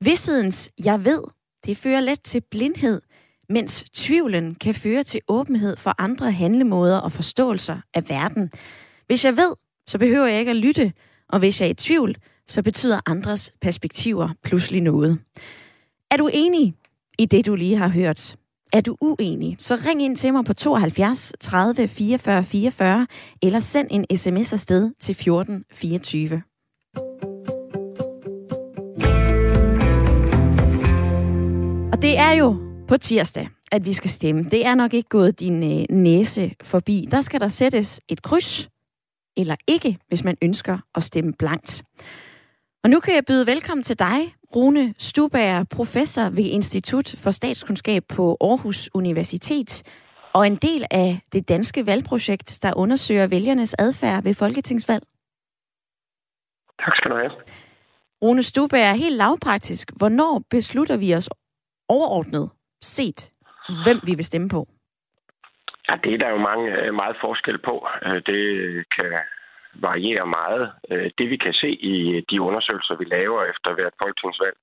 vidshedens 0.00 0.70
jeg 0.84 1.04
ved, 1.04 1.22
det 1.66 1.76
fører 1.76 2.00
let 2.00 2.22
til 2.22 2.42
blindhed, 2.50 3.00
mens 3.48 3.84
tvivlen 3.94 4.54
kan 4.54 4.74
føre 4.74 5.02
til 5.02 5.20
åbenhed 5.28 5.76
for 5.76 5.94
andre 5.98 6.32
handlemåder 6.32 6.98
og 6.98 7.12
forståelser 7.12 7.78
af 7.94 8.08
verden. 8.08 8.50
Hvis 9.06 9.24
jeg 9.24 9.36
ved, 9.36 9.54
så 9.86 9.98
behøver 9.98 10.26
jeg 10.26 10.38
ikke 10.38 10.50
at 10.50 10.56
lytte, 10.56 10.92
og 11.28 11.38
hvis 11.38 11.60
jeg 11.60 11.66
er 11.66 11.70
i 11.70 11.74
tvivl, 11.74 12.16
så 12.46 12.62
betyder 12.62 13.00
andres 13.06 13.52
perspektiver 13.60 14.28
pludselig 14.42 14.80
noget. 14.80 15.18
Er 16.10 16.16
du 16.16 16.30
enig 16.32 16.74
i 17.18 17.26
det, 17.26 17.46
du 17.46 17.54
lige 17.54 17.76
har 17.76 17.88
hørt? 17.88 18.36
Er 18.72 18.80
du 18.80 18.96
uenig, 19.00 19.56
så 19.58 19.78
ring 19.86 20.02
ind 20.02 20.16
til 20.16 20.32
mig 20.32 20.44
på 20.44 20.52
72 20.52 21.32
30 21.40 21.88
44 21.88 22.44
44, 22.44 23.06
eller 23.42 23.60
send 23.60 23.88
en 23.90 24.16
sms 24.16 24.52
afsted 24.52 24.90
til 25.00 25.14
14 25.14 25.64
24. 25.72 26.42
Og 31.92 32.02
det 32.02 32.18
er 32.18 32.32
jo 32.32 32.56
på 32.88 32.96
tirsdag, 32.96 33.48
at 33.72 33.84
vi 33.84 33.92
skal 33.92 34.10
stemme. 34.10 34.42
Det 34.42 34.66
er 34.66 34.74
nok 34.74 34.94
ikke 34.94 35.08
gået 35.08 35.40
din 35.40 35.80
øh, 35.80 35.96
næse 35.96 36.54
forbi. 36.62 37.08
Der 37.10 37.20
skal 37.20 37.40
der 37.40 37.48
sættes 37.48 38.00
et 38.08 38.22
kryds, 38.22 38.68
eller 39.36 39.56
ikke, 39.68 39.98
hvis 40.08 40.24
man 40.24 40.36
ønsker 40.42 40.78
at 40.94 41.02
stemme 41.02 41.32
blankt. 41.38 41.82
Og 42.84 42.90
nu 42.90 43.00
kan 43.00 43.14
jeg 43.14 43.24
byde 43.26 43.46
velkommen 43.46 43.82
til 43.82 43.98
dig, 43.98 44.18
Rune 44.56 44.94
Stubager, 44.98 45.64
professor 45.76 46.22
ved 46.22 46.44
Institut 46.58 47.14
for 47.24 47.30
Statskundskab 47.30 48.02
på 48.16 48.36
Aarhus 48.40 48.90
Universitet, 48.94 49.70
og 50.34 50.46
en 50.46 50.56
del 50.56 50.84
af 50.90 51.20
det 51.32 51.48
danske 51.48 51.86
valgprojekt, 51.86 52.58
der 52.62 52.72
undersøger 52.76 53.26
vælgernes 53.26 53.74
adfærd 53.78 54.22
ved 54.22 54.34
folketingsvalg. 54.34 55.02
Tak 56.84 56.96
skal 56.96 57.10
du 57.10 57.16
have. 57.16 57.32
Rune 58.22 58.42
Stubager, 58.42 58.94
helt 59.04 59.16
lavpraktisk, 59.16 59.88
hvornår 59.96 60.42
beslutter 60.50 60.96
vi 60.96 61.14
os 61.14 61.28
overordnet 61.88 62.50
set, 62.80 63.32
hvem 63.84 63.98
vi 64.06 64.14
vil 64.14 64.24
stemme 64.24 64.48
på? 64.48 64.68
Ja, 65.88 65.94
det 66.04 66.14
er 66.14 66.18
der 66.18 66.30
jo 66.30 66.38
mange, 66.38 66.66
øh, 66.72 66.94
meget 66.94 67.16
forskel 67.20 67.58
på. 67.58 67.86
Øh, 68.06 68.14
det 68.14 68.40
kan 68.96 69.10
varierer 69.74 70.24
meget. 70.24 70.72
Øh, 70.90 71.10
det 71.18 71.30
vi 71.30 71.36
kan 71.36 71.52
se 71.52 71.70
i 71.92 71.96
øh, 72.16 72.22
de 72.30 72.40
undersøgelser, 72.40 72.94
vi 72.96 73.04
laver 73.04 73.44
efter 73.44 73.74
hvert 73.74 73.94
folketingsvalg, 74.02 74.56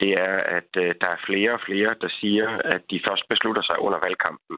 det 0.00 0.12
er, 0.28 0.36
at 0.58 0.70
øh, 0.76 0.94
der 1.00 1.08
er 1.12 1.24
flere 1.26 1.52
og 1.52 1.60
flere, 1.68 1.94
der 2.00 2.08
siger, 2.20 2.48
at 2.74 2.82
de 2.90 3.00
først 3.08 3.24
beslutter 3.28 3.62
sig 3.62 3.78
under 3.86 3.98
valgkampen. 4.06 4.56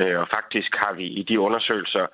Øh, 0.00 0.18
og 0.22 0.28
faktisk 0.36 0.70
har 0.82 0.92
vi 1.00 1.06
i 1.20 1.22
de 1.22 1.40
undersøgelser 1.40 2.06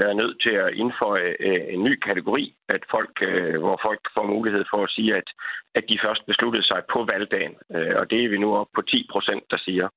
været 0.00 0.16
nødt 0.16 0.36
til 0.42 0.54
at 0.64 0.74
indføje 0.82 1.30
øh, 1.40 1.62
en 1.74 1.84
ny 1.84 1.94
kategori, 2.06 2.54
at 2.68 2.82
folk, 2.90 3.14
hvor 3.62 3.78
folk 3.86 4.02
får 4.14 4.26
mulighed 4.34 4.64
for 4.70 4.80
at 4.84 4.90
sige, 4.90 5.16
at, 5.16 5.28
at 5.74 5.84
de 5.90 5.98
først 6.04 6.26
besluttede 6.26 6.66
sig 6.66 6.80
på 6.92 6.98
valgdagen. 7.12 7.54
Og 8.00 8.10
det 8.10 8.24
er 8.24 8.28
vi 8.28 8.38
nu 8.38 8.56
op 8.56 8.70
på 8.74 8.82
10 8.82 9.06
procent, 9.12 9.44
der 9.50 9.58
siger. 9.66 9.88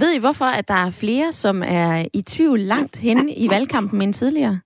Ved 0.00 0.10
I, 0.16 0.20
hvorfor 0.20 0.44
at 0.58 0.68
der 0.68 0.80
er 0.86 0.98
flere, 1.00 1.32
som 1.32 1.62
er 1.62 2.08
i 2.14 2.22
tvivl 2.22 2.60
langt 2.60 2.96
henne 2.96 3.34
i 3.34 3.48
valgkampen 3.50 4.02
end 4.02 4.14
tidligere? 4.14 4.60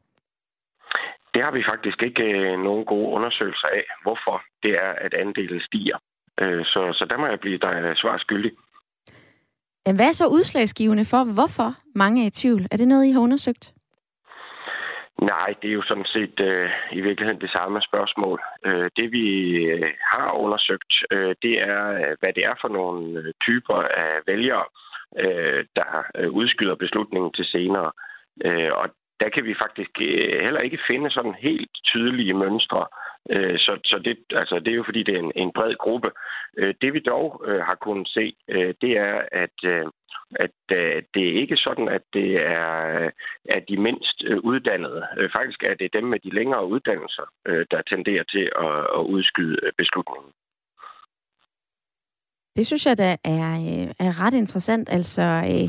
Det 1.34 1.42
har 1.42 1.52
vi 1.52 1.62
faktisk 1.70 2.02
ikke 2.02 2.22
øh, 2.22 2.58
nogen 2.66 2.84
gode 2.84 3.08
undersøgelser 3.16 3.68
af, 3.68 3.84
hvorfor 4.02 4.42
det 4.62 4.72
er, 4.86 4.92
at 5.06 5.14
andelen 5.14 5.60
stiger. 5.60 5.98
Øh, 6.40 6.64
så, 6.64 6.80
så 6.98 7.06
der 7.10 7.18
må 7.18 7.26
jeg 7.26 7.40
blive 7.40 7.58
dig 7.58 7.92
svar 7.96 8.18
skyldig. 8.18 8.52
Hvad 9.96 10.08
er 10.08 10.12
så 10.12 10.26
udslagsgivende 10.26 11.04
for, 11.04 11.24
hvorfor 11.34 11.70
mange 11.94 12.22
er 12.22 12.26
i 12.26 12.30
tvivl? 12.30 12.62
Er 12.70 12.76
det 12.76 12.88
noget, 12.88 13.06
I 13.06 13.12
har 13.12 13.20
undersøgt? 13.20 13.72
Nej, 15.22 15.54
det 15.62 15.68
er 15.68 15.74
jo 15.80 15.82
sådan 15.82 16.10
set 16.16 16.40
øh, 16.40 16.70
i 16.92 17.00
virkeligheden 17.00 17.40
det 17.40 17.50
samme 17.50 17.82
spørgsmål. 17.82 18.40
Øh, 18.66 18.90
det 18.96 19.12
vi 19.12 19.26
øh, 19.72 19.92
har 20.12 20.32
undersøgt, 20.32 20.92
øh, 21.10 21.34
det 21.42 21.54
er, 21.60 21.84
hvad 22.20 22.32
det 22.32 22.44
er 22.44 22.54
for 22.60 22.68
nogle 22.68 23.20
øh, 23.20 23.32
typer 23.46 23.78
af 24.04 24.12
vælgere, 24.26 24.64
øh, 25.24 25.64
der 25.76 25.90
øh, 26.18 26.30
udskyder 26.30 26.74
beslutningen 26.74 27.32
til 27.32 27.44
senere. 27.44 27.90
Øh, 28.44 28.70
og 28.72 28.86
der 29.22 29.28
kan 29.34 29.44
vi 29.44 29.54
faktisk 29.64 29.90
øh, 30.00 30.44
heller 30.46 30.60
ikke 30.60 30.78
finde 30.90 31.10
sådan 31.10 31.36
helt 31.48 31.70
tydelige 31.84 32.34
mønstre. 32.34 32.86
Øh, 33.30 33.58
så, 33.58 33.72
så 33.84 33.96
det, 34.04 34.16
altså, 34.40 34.58
det 34.58 34.70
er 34.72 34.80
jo 34.80 34.88
fordi, 34.88 35.02
det 35.02 35.14
er 35.14 35.22
en, 35.26 35.32
en 35.36 35.52
bred 35.52 35.74
gruppe. 35.84 36.10
Øh, 36.58 36.74
det 36.82 36.92
vi 36.94 37.00
dog 37.00 37.44
øh, 37.46 37.60
har 37.68 37.74
kunnet 37.74 38.08
se, 38.08 38.34
øh, 38.48 38.74
det 38.82 38.92
er, 39.08 39.14
at, 39.32 39.56
øh, 39.64 39.86
at 40.44 40.50
det 41.14 41.24
er 41.28 41.40
ikke 41.42 41.56
sådan, 41.56 41.88
at 41.88 42.02
det 42.12 42.30
er 42.36 43.10
at 43.48 43.64
de 43.68 43.76
mindst 43.76 44.22
uddannede. 44.50 45.06
Faktisk 45.36 45.62
er 45.62 45.74
det 45.74 45.92
dem 45.92 46.04
med 46.04 46.18
de 46.20 46.34
længere 46.34 46.66
uddannelser, 46.66 47.26
der 47.70 47.82
tenderer 47.82 48.24
til 48.24 48.50
at, 48.66 48.78
at 48.98 49.02
udskyde 49.14 49.58
beslutningen. 49.78 50.32
Det 52.56 52.66
synes 52.66 52.86
jeg 52.86 52.98
da 52.98 53.16
er, 53.24 53.54
er 53.98 54.26
ret 54.26 54.34
interessant. 54.34 54.88
Altså, 54.92 55.22
øh, 55.22 55.68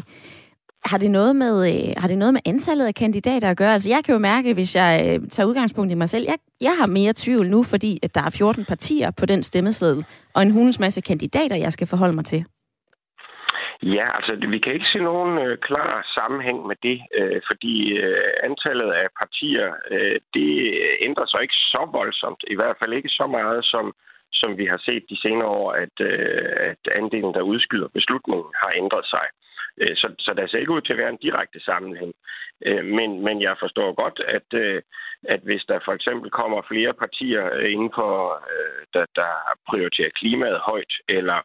har 0.86 0.98
det, 0.98 1.12
noget 1.12 1.36
med, 1.36 1.56
øh, 1.70 1.94
har 1.98 2.08
det 2.08 2.18
noget 2.18 2.34
med 2.34 2.42
antallet 2.46 2.86
af 2.86 2.96
kandidater 2.96 3.50
at 3.50 3.58
gøre? 3.58 3.74
Altså, 3.74 3.90
jeg 3.90 4.02
kan 4.06 4.14
jo 4.14 4.20
mærke, 4.20 4.54
hvis 4.54 4.76
jeg 4.76 4.92
øh, 5.06 5.30
tager 5.30 5.48
udgangspunkt 5.48 5.92
i 5.92 5.96
mig 5.96 6.10
selv, 6.10 6.26
jeg, 6.28 6.38
jeg 6.62 6.76
har 6.80 6.88
mere 6.88 7.14
tvivl 7.16 7.50
nu, 7.50 7.64
fordi 7.64 8.00
at 8.04 8.16
der 8.16 8.24
er 8.24 8.30
14 8.30 8.66
partier 8.66 9.12
på 9.12 9.26
den 9.26 9.44
stemmeseddel, 9.44 10.06
og 10.36 10.42
en 10.42 10.52
hundens 10.52 10.80
masse 10.80 11.02
kandidater, 11.02 11.56
jeg 11.56 11.74
skal 11.74 11.88
forholde 11.88 12.16
mig 12.16 12.26
til. 12.26 12.46
Ja, 13.98 14.08
altså 14.18 14.48
vi 14.54 14.60
kan 14.60 14.74
ikke 14.74 14.94
se 14.94 15.00
nogen 15.00 15.34
øh, 15.46 15.58
klar 15.58 15.92
sammenhæng 16.18 16.68
med 16.68 16.76
det, 16.84 16.98
øh, 17.20 17.42
fordi 17.50 17.76
øh, 18.06 18.32
antallet 18.44 18.92
af 19.02 19.08
partier, 19.22 19.68
øh, 19.92 20.18
det 20.34 20.52
ændrer 21.08 21.26
sig 21.28 21.42
ikke 21.42 21.60
så 21.74 21.82
voldsomt, 21.92 22.42
i 22.48 22.56
hvert 22.56 22.78
fald 22.80 22.94
ikke 22.94 23.10
så 23.10 23.26
meget, 23.28 23.66
som, 23.66 23.86
som 24.34 24.58
vi 24.58 24.66
har 24.66 24.80
set 24.88 25.04
de 25.10 25.18
senere 25.22 25.48
år, 25.48 25.72
at, 25.72 25.96
øh, 26.00 26.50
at 26.70 26.82
andelen, 27.00 27.34
der 27.34 27.50
udskyder 27.52 27.88
beslutningen, 27.98 28.50
har 28.62 28.72
ændret 28.82 29.06
sig. 29.06 29.26
Øh, 29.82 29.96
så, 29.96 30.08
så 30.20 30.34
der 30.38 30.48
ser 30.48 30.58
ikke 30.58 30.72
ud 30.78 30.82
til 30.82 30.94
at 30.94 31.00
være 31.00 31.10
en 31.10 31.26
direkte 31.28 31.60
sammenhæng. 31.60 32.14
Øh, 32.66 32.86
men, 32.86 33.10
men 33.26 33.42
jeg 33.42 33.56
forstår 33.60 33.94
godt, 34.04 34.20
at, 34.38 34.50
øh, 34.64 34.82
at 35.24 35.40
hvis 35.44 35.64
der 35.68 35.80
for 35.86 35.94
eksempel 35.94 36.30
kommer 36.32 36.62
flere 36.72 36.94
partier 36.94 37.44
øh, 37.54 37.72
inden 37.72 37.92
for, 37.96 38.14
der, 38.94 39.06
der 39.16 39.32
prioriterer 39.70 40.18
klimaet 40.20 40.60
højt, 40.60 40.94
eller 41.10 41.40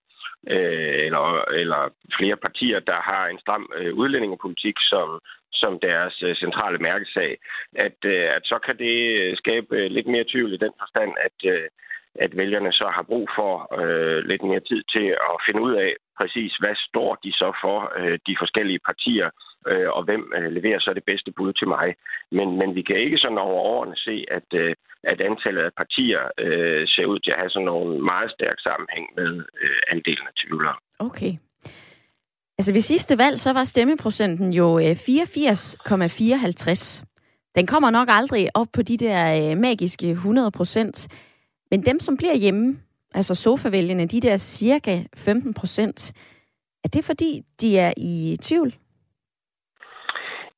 eller, 1.07 1.45
eller 1.61 1.81
flere 2.19 2.37
partier, 2.37 2.81
der 2.81 3.01
har 3.11 3.27
en 3.27 3.39
stram 3.39 3.71
udlændingepolitik 3.93 4.75
som, 4.79 5.21
som 5.53 5.79
deres 5.81 6.15
centrale 6.39 6.79
mærkesag, 6.79 7.39
at, 7.77 8.05
at 8.37 8.43
så 8.45 8.59
kan 8.67 8.79
det 8.79 8.95
skabe 9.39 9.89
lidt 9.89 10.07
mere 10.07 10.25
tvivl 10.33 10.53
i 10.53 10.57
den 10.57 10.73
forstand, 10.81 11.13
at, 11.27 11.69
at 12.15 12.37
vælgerne 12.37 12.73
så 12.73 12.87
har 12.97 13.03
brug 13.03 13.29
for 13.39 13.53
øh, 13.81 14.19
lidt 14.31 14.43
mere 14.43 14.61
tid 14.61 14.83
til 14.95 15.07
at 15.31 15.37
finde 15.47 15.63
ud 15.63 15.75
af 15.75 15.93
præcis, 16.21 16.53
hvad 16.63 16.75
står 16.89 17.19
de 17.25 17.33
så 17.33 17.49
for, 17.65 17.79
øh, 17.99 18.19
de 18.29 18.37
forskellige 18.43 18.81
partier, 18.89 19.29
øh, 19.71 19.89
og 19.97 20.03
hvem 20.05 20.33
øh, 20.39 20.49
leverer 20.57 20.81
så 20.81 20.91
det 20.95 21.05
bedste 21.11 21.31
bud 21.37 21.53
til 21.53 21.69
mig. 21.69 21.89
Men, 22.33 22.49
men 22.61 22.75
vi 22.75 22.83
kan 22.83 22.97
ikke 22.97 23.19
sådan 23.19 23.39
over 23.39 23.61
årene 23.75 23.97
se, 23.97 24.25
at, 24.31 24.49
øh, 24.55 24.75
at 25.03 25.21
antallet 25.21 25.63
af 25.63 25.73
partier 25.83 26.23
øh, 26.45 26.83
ser 26.95 27.07
ud 27.13 27.19
til 27.19 27.31
at 27.31 27.41
have 27.41 27.51
sådan 27.51 27.71
nogle 27.73 28.05
meget 28.13 28.31
stærk 28.37 28.59
sammenhæng 28.61 29.07
med 29.17 29.33
øh, 29.63 29.81
andelen 29.93 30.27
af 30.31 30.35
tvivlere. 30.43 30.77
Okay. 30.99 31.33
Altså 32.59 32.73
ved 32.73 32.81
sidste 32.81 33.19
valg, 33.19 33.39
så 33.39 33.53
var 33.53 33.65
stemmeprocenten 33.65 34.53
jo 34.53 34.79
øh, 34.79 34.91
84,54. 34.91 37.05
Den 37.55 37.67
kommer 37.67 37.91
nok 37.91 38.09
aldrig 38.11 38.49
op 38.55 38.67
på 38.73 38.83
de 38.83 38.97
der 38.97 39.51
øh, 39.51 39.59
magiske 39.59 40.11
100 40.11 40.51
procent. 40.51 41.09
Men 41.71 41.83
dem, 41.83 42.01
som 42.01 42.17
bliver 42.17 42.35
hjemme, 42.35 42.79
altså 43.15 43.35
sofavælgerne, 43.35 44.07
de 44.07 44.21
der 44.21 44.37
cirka 44.37 45.03
15 45.17 45.55
procent, 45.55 46.13
er 46.85 46.89
det 46.89 47.05
fordi, 47.05 47.43
de 47.61 47.79
er 47.79 47.93
i 47.97 48.37
tvivl? 48.43 48.75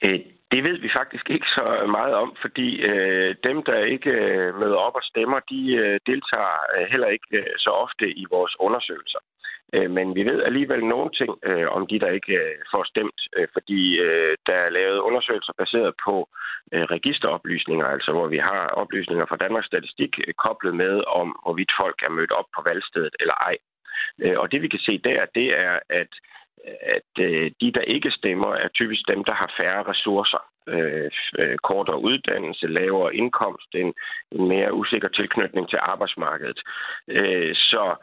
Øh, 0.05 0.20
det 0.53 0.64
ved 0.64 0.77
vi 0.79 0.90
faktisk 0.99 1.31
ikke 1.31 1.46
så 1.46 1.64
meget 1.99 2.14
om, 2.14 2.37
fordi 2.40 2.68
øh, 2.90 3.35
dem, 3.44 3.62
der 3.62 3.85
ikke 3.94 4.11
øh, 4.11 4.55
møder 4.61 4.77
op 4.87 4.94
og 4.94 5.03
stemmer, 5.03 5.40
de 5.53 5.61
øh, 5.83 6.01
deltager 6.07 6.57
øh, 6.75 6.87
heller 6.90 7.09
ikke 7.16 7.37
øh, 7.38 7.55
så 7.59 7.70
ofte 7.70 8.07
i 8.23 8.25
vores 8.31 8.55
undersøgelser. 8.61 9.18
Øh, 9.75 9.91
men 9.91 10.15
vi 10.15 10.23
ved 10.31 10.43
alligevel 10.43 10.85
nogle 10.85 11.11
ting 11.21 11.33
øh, 11.43 11.69
om 11.77 11.87
de, 11.87 12.01
der 12.01 12.11
ikke 12.19 12.35
øh, 12.35 12.57
får 12.73 12.85
stemt, 12.85 13.21
øh, 13.37 13.49
fordi 13.53 13.99
øh, 13.99 14.37
der 14.47 14.57
er 14.67 14.71
lavet 14.71 14.99
undersøgelser 15.09 15.53
baseret 15.59 15.95
på 16.05 16.29
øh, 16.73 16.85
registeroplysninger, 16.97 17.87
altså 17.87 18.13
hvor 18.13 18.27
vi 18.27 18.39
har 18.39 18.63
oplysninger 18.83 19.27
fra 19.27 19.37
Danmarks 19.45 19.67
Statistik 19.67 20.13
øh, 20.27 20.35
koblet 20.35 20.75
med 20.75 20.95
om, 21.21 21.29
hvorvidt 21.45 21.73
folk 21.81 21.99
er 22.07 22.11
mødt 22.19 22.33
op 22.33 22.49
på 22.57 22.63
valgstedet 22.69 23.15
eller 23.21 23.35
ej. 23.35 23.57
Øh, 24.23 24.37
og 24.39 24.53
det 24.53 24.63
vi 24.63 24.69
kan 24.69 24.83
se 24.89 24.95
der, 24.99 25.21
det 25.35 25.49
er, 25.59 25.79
at 25.89 26.13
at 26.97 27.13
øh, 27.21 27.51
de, 27.61 27.73
der 27.73 27.81
ikke 27.81 28.11
stemmer, 28.11 28.55
er 28.55 28.69
typisk 28.69 29.03
dem, 29.09 29.25
der 29.25 29.35
har 29.35 29.55
færre 29.61 29.83
ressourcer. 29.83 30.50
Øh, 30.66 31.11
øh, 31.38 31.57
kortere 31.59 32.01
uddannelse, 32.01 32.66
lavere 32.66 33.14
indkomst, 33.14 33.75
en, 33.75 33.94
en 34.33 34.49
mere 34.49 34.75
usikker 34.75 35.09
tilknytning 35.09 35.68
til 35.68 35.79
arbejdsmarkedet. 35.83 36.61
Øh, 37.09 37.55
så 37.55 37.94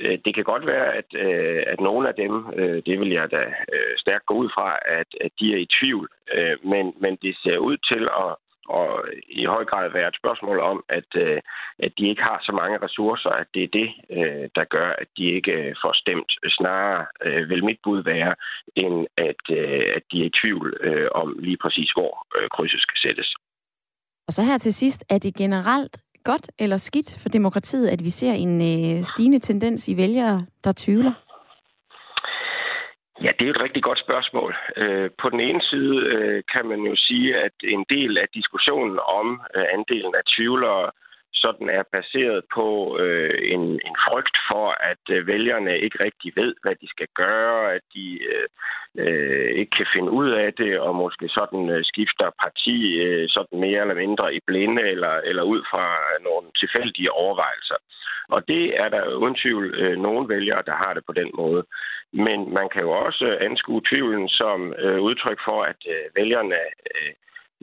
øh, 0.00 0.18
det 0.24 0.34
kan 0.34 0.44
godt 0.44 0.66
være, 0.66 0.94
at, 0.94 1.08
øh, 1.14 1.62
at 1.66 1.80
nogle 1.80 2.08
af 2.08 2.14
dem, 2.14 2.46
øh, 2.56 2.82
det 2.86 3.00
vil 3.00 3.10
jeg 3.10 3.30
da 3.30 3.42
øh, 3.74 3.94
stærkt 3.96 4.26
gå 4.26 4.34
ud 4.34 4.48
fra, 4.54 4.78
at, 4.86 5.06
at 5.20 5.32
de 5.40 5.54
er 5.54 5.58
i 5.58 5.68
tvivl. 5.80 6.08
Øh, 6.34 6.56
men, 6.64 6.94
men 7.00 7.18
det 7.22 7.36
ser 7.42 7.58
ud 7.58 7.76
til 7.76 8.08
at, 8.24 8.36
og 8.68 9.04
i 9.28 9.44
høj 9.44 9.64
grad 9.64 9.90
være 9.90 10.08
et 10.08 10.20
spørgsmål 10.22 10.58
om, 10.60 10.84
at, 10.88 11.10
øh, 11.16 11.40
at 11.78 11.92
de 11.98 12.08
ikke 12.08 12.22
har 12.22 12.38
så 12.42 12.52
mange 12.52 12.78
ressourcer, 12.84 13.30
at 13.30 13.46
det 13.54 13.62
er 13.62 13.72
det, 13.80 13.88
øh, 14.16 14.48
der 14.54 14.64
gør, 14.64 14.88
at 15.02 15.08
de 15.16 15.24
ikke 15.36 15.52
øh, 15.52 15.74
får 15.82 15.92
stemt. 16.02 16.32
Snarere 16.58 17.06
øh, 17.26 17.48
vil 17.48 17.64
mit 17.64 17.80
bud 17.84 18.02
være, 18.02 18.34
end 18.76 19.06
at, 19.16 19.42
øh, 19.58 19.82
at 19.96 20.02
de 20.10 20.16
er 20.22 20.26
i 20.30 20.36
tvivl 20.40 20.76
øh, 20.80 21.08
om 21.14 21.28
lige 21.38 21.60
præcis, 21.64 21.90
hvor 21.96 22.26
krydset 22.54 22.80
skal 22.80 22.98
sættes. 23.04 23.28
Og 24.28 24.32
så 24.32 24.42
her 24.42 24.58
til 24.58 24.74
sidst, 24.74 25.04
er 25.08 25.18
det 25.18 25.34
generelt 25.34 25.96
godt 26.24 26.50
eller 26.58 26.76
skidt 26.76 27.18
for 27.22 27.28
demokratiet, 27.28 27.88
at 27.88 28.04
vi 28.04 28.10
ser 28.10 28.32
en 28.32 28.54
stigende 29.04 29.38
tendens 29.38 29.88
i 29.88 29.96
vælgere, 29.96 30.46
der 30.64 30.72
tvivler? 30.76 31.12
Ja, 33.24 33.30
det 33.38 33.46
er 33.46 33.50
et 33.50 33.62
rigtig 33.62 33.82
godt 33.82 34.00
spørgsmål. 34.06 34.56
Øh, 34.76 35.10
på 35.22 35.30
den 35.30 35.40
ene 35.40 35.62
side 35.70 35.96
øh, 36.14 36.42
kan 36.54 36.64
man 36.66 36.80
jo 36.90 36.94
sige, 36.96 37.36
at 37.36 37.52
en 37.64 37.84
del 37.90 38.18
af 38.18 38.28
diskussionen 38.34 38.98
om 39.18 39.26
øh, 39.56 39.66
andelen 39.76 40.14
af 40.14 40.24
tvivlere 40.36 40.90
sådan 41.32 41.68
er 41.68 41.82
baseret 41.92 42.44
på 42.54 42.98
øh, 42.98 43.34
en, 43.54 43.60
en 43.60 43.96
frygt 44.08 44.36
for, 44.50 44.66
at 44.90 45.04
øh, 45.10 45.26
vælgerne 45.26 45.78
ikke 45.78 46.04
rigtig 46.04 46.32
ved, 46.36 46.54
hvad 46.62 46.74
de 46.82 46.88
skal 46.88 47.08
gøre, 47.14 47.74
at 47.74 47.82
de 47.94 48.06
øh, 48.32 48.48
øh, 48.98 49.50
ikke 49.60 49.74
kan 49.76 49.86
finde 49.94 50.10
ud 50.10 50.30
af 50.30 50.54
det, 50.54 50.80
og 50.80 50.94
måske 50.94 51.28
sådan 51.28 51.68
øh, 51.70 51.84
skifter 51.84 52.30
parti 52.42 52.76
øh, 53.06 53.28
sådan 53.28 53.60
mere 53.60 53.80
eller 53.80 53.94
mindre 53.94 54.34
i 54.34 54.40
blinde, 54.46 54.82
eller, 54.82 55.14
eller 55.28 55.42
ud 55.42 55.62
fra 55.70 55.86
nogle 56.28 56.46
tilfældige 56.60 57.12
overvejelser. 57.12 57.78
Og 58.28 58.48
det 58.48 58.64
er 58.82 58.88
der 58.88 59.14
uden 59.22 59.34
tvivl 59.42 59.74
øh, 59.74 59.96
nogle 59.98 60.28
vælgere, 60.28 60.62
der 60.66 60.76
har 60.82 60.94
det 60.94 61.04
på 61.06 61.12
den 61.12 61.30
måde. 61.34 61.62
Men 62.12 62.54
man 62.54 62.68
kan 62.68 62.82
jo 62.82 62.90
også 62.90 63.38
anskue 63.40 63.82
tvivlen 63.90 64.28
som 64.28 64.74
øh, 64.78 65.00
udtryk 65.00 65.40
for, 65.44 65.62
at 65.62 65.80
øh, 65.94 66.04
vælgerne 66.16 66.60
øh, 66.90 67.12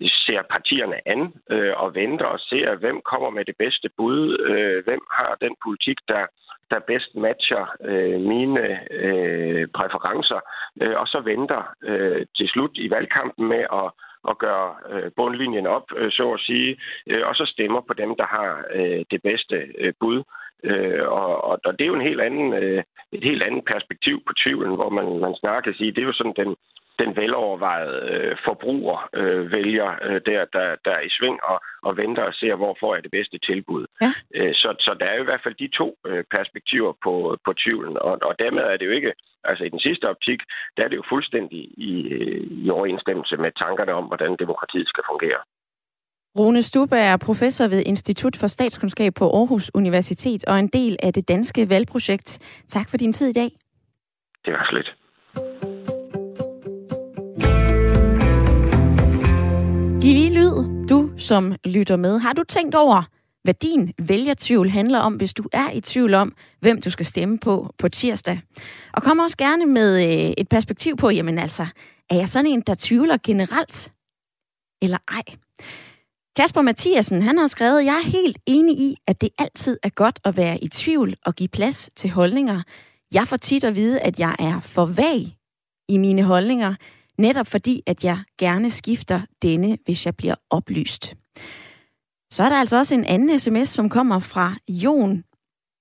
ser 0.05 0.41
partierne 0.49 0.97
an 1.05 1.33
øh, 1.49 1.73
og 1.77 1.95
venter 1.95 2.25
og 2.25 2.39
ser, 2.39 2.75
hvem 2.75 3.01
kommer 3.01 3.29
med 3.29 3.45
det 3.45 3.55
bedste 3.59 3.89
bud, 3.97 4.37
øh, 4.39 4.83
hvem 4.83 5.01
har 5.11 5.37
den 5.41 5.55
politik, 5.63 5.97
der, 6.07 6.25
der 6.71 6.79
bedst 6.79 7.15
matcher 7.15 7.75
øh, 7.81 8.19
mine 8.21 8.63
øh, 8.91 9.67
præferencer, 9.77 10.39
øh, 10.81 10.95
og 11.01 11.07
så 11.07 11.19
venter 11.19 11.61
øh, 11.83 12.25
til 12.37 12.47
slut 12.47 12.71
i 12.73 12.89
valgkampen 12.89 13.47
med 13.47 13.63
at 13.73 13.91
at 14.29 14.37
gøre 14.37 14.69
øh, 14.91 15.11
bundlinjen 15.15 15.67
op, 15.67 15.87
øh, 15.97 16.11
så 16.11 16.31
at 16.31 16.39
sige, 16.39 16.77
øh, 17.07 17.23
og 17.27 17.35
så 17.35 17.45
stemmer 17.45 17.81
på 17.81 17.93
dem, 17.93 18.15
der 18.15 18.27
har 18.37 18.63
øh, 18.73 19.05
det 19.11 19.21
bedste 19.23 19.55
øh, 19.77 19.93
bud. 19.99 20.23
Øh, 20.63 21.07
og, 21.07 21.43
og, 21.43 21.59
og 21.65 21.71
det 21.73 21.81
er 21.81 21.91
jo 21.93 21.99
en 21.99 22.09
helt 22.09 22.21
anden, 22.21 22.53
øh, 22.53 22.83
et 23.11 23.23
helt 23.23 23.43
andet 23.43 23.63
perspektiv 23.73 24.23
på 24.27 24.33
tvivlen, 24.43 24.75
hvor 24.75 24.89
man, 24.89 25.19
man 25.19 25.35
snakker 25.35 25.61
kan 25.61 25.77
sige, 25.77 25.91
det 25.91 26.01
er 26.01 26.11
jo 26.11 26.19
sådan 26.19 26.39
den, 26.41 26.55
den 27.01 27.15
velovervejede 27.15 27.97
øh, 28.11 28.37
forbruger 28.47 29.09
øh, 29.13 29.51
vælger 29.55 29.89
øh, 30.07 30.21
der, 30.29 30.41
der, 30.55 30.67
der 30.85 30.93
er 30.99 31.03
i 31.07 31.15
sving 31.17 31.37
og, 31.43 31.57
og 31.87 31.97
venter 31.97 32.23
og 32.23 32.33
ser, 32.33 32.55
hvor 32.55 32.77
får 32.79 32.95
jeg 32.95 33.03
det 33.03 33.11
bedste 33.11 33.37
tilbud. 33.49 33.85
Ja. 34.01 34.11
Øh, 34.35 34.53
så, 34.53 34.69
så 34.79 34.91
der 34.99 35.05
er 35.05 35.19
i 35.19 35.27
hvert 35.29 35.43
fald 35.43 35.55
de 35.63 35.69
to 35.79 35.87
øh, 36.09 36.23
perspektiver 36.35 36.93
på, 37.03 37.37
på 37.45 37.51
tvivlen, 37.63 37.97
og, 38.07 38.13
og 38.27 38.33
dermed 38.39 38.63
er 38.63 38.77
det 38.77 38.85
jo 38.85 38.91
ikke, 38.91 39.13
altså 39.43 39.63
i 39.63 39.69
den 39.69 39.79
sidste 39.79 40.05
optik, 40.13 40.39
der 40.77 40.83
er 40.83 40.87
det 40.89 40.95
jo 40.95 41.03
fuldstændig 41.09 41.61
i, 41.89 41.93
øh, 42.17 42.41
i 42.65 42.69
overensstemmelse 42.69 43.37
med 43.37 43.51
tankerne 43.63 43.93
om, 43.93 44.05
hvordan 44.05 44.35
demokratiet 44.39 44.87
skal 44.89 45.03
fungere. 45.11 45.41
Rune 46.39 46.61
Stube 46.61 46.95
er 46.95 47.17
professor 47.17 47.67
ved 47.67 47.83
Institut 47.85 48.35
for 48.39 48.47
Statskundskab 48.47 49.13
på 49.13 49.25
Aarhus 49.25 49.71
Universitet 49.73 50.45
og 50.45 50.59
en 50.59 50.67
del 50.67 50.97
af 51.03 51.13
det 51.13 51.27
danske 51.27 51.69
valgprojekt. 51.69 52.29
Tak 52.67 52.89
for 52.89 52.97
din 52.97 53.13
tid 53.13 53.29
i 53.29 53.33
dag. 53.33 53.51
Det 54.45 54.53
var 54.53 54.67
slet. 54.69 54.93
Lige 60.13 60.33
lyd, 60.33 60.87
du 60.87 61.11
som 61.17 61.55
lytter 61.65 61.95
med. 61.95 62.19
Har 62.19 62.33
du 62.33 62.43
tænkt 62.43 62.75
over, 62.75 63.03
hvad 63.43 63.53
din 63.53 63.93
vælgertvivl 64.01 64.69
handler 64.69 64.99
om, 64.99 65.13
hvis 65.13 65.33
du 65.33 65.43
er 65.53 65.71
i 65.71 65.81
tvivl 65.81 66.13
om, 66.13 66.35
hvem 66.59 66.81
du 66.81 66.89
skal 66.89 67.05
stemme 67.05 67.39
på 67.39 67.73
på 67.77 67.89
tirsdag? 67.89 68.41
Og 68.93 69.03
kom 69.03 69.19
også 69.19 69.37
gerne 69.37 69.65
med 69.65 69.95
øh, 70.03 70.33
et 70.37 70.49
perspektiv 70.49 70.97
på, 70.97 71.09
jamen 71.09 71.39
altså, 71.39 71.65
er 72.09 72.15
jeg 72.15 72.29
sådan 72.29 72.51
en, 72.51 72.61
der 72.61 72.75
tvivler 72.79 73.17
generelt? 73.23 73.93
Eller 74.81 74.97
ej? 75.07 75.23
Kasper 76.35 76.61
Mathiasen, 76.61 77.21
han 77.21 77.37
har 77.37 77.47
skrevet, 77.47 77.85
jeg 77.85 78.01
er 78.05 78.09
helt 78.09 78.37
enig 78.45 78.77
i, 78.77 78.95
at 79.07 79.21
det 79.21 79.29
altid 79.39 79.77
er 79.83 79.89
godt 79.89 80.19
at 80.25 80.37
være 80.37 80.63
i 80.63 80.67
tvivl 80.67 81.15
og 81.25 81.35
give 81.35 81.49
plads 81.49 81.89
til 81.95 82.09
holdninger. 82.09 82.61
Jeg 83.13 83.27
får 83.27 83.37
tit 83.37 83.63
at 83.63 83.75
vide, 83.75 83.99
at 83.99 84.19
jeg 84.19 84.35
er 84.39 84.59
for 84.59 84.85
vag 84.85 85.37
i 85.89 85.97
mine 85.97 86.23
holdninger, 86.23 86.75
netop 87.17 87.47
fordi, 87.47 87.81
at 87.85 88.03
jeg 88.03 88.19
gerne 88.37 88.69
skifter 88.69 89.21
denne, 89.41 89.77
hvis 89.85 90.05
jeg 90.05 90.15
bliver 90.15 90.35
oplyst. 90.49 91.15
Så 92.31 92.43
er 92.43 92.49
der 92.49 92.55
altså 92.55 92.77
også 92.77 92.95
en 92.95 93.05
anden 93.05 93.39
sms, 93.39 93.69
som 93.69 93.89
kommer 93.89 94.19
fra 94.19 94.55
Jon. 94.69 95.23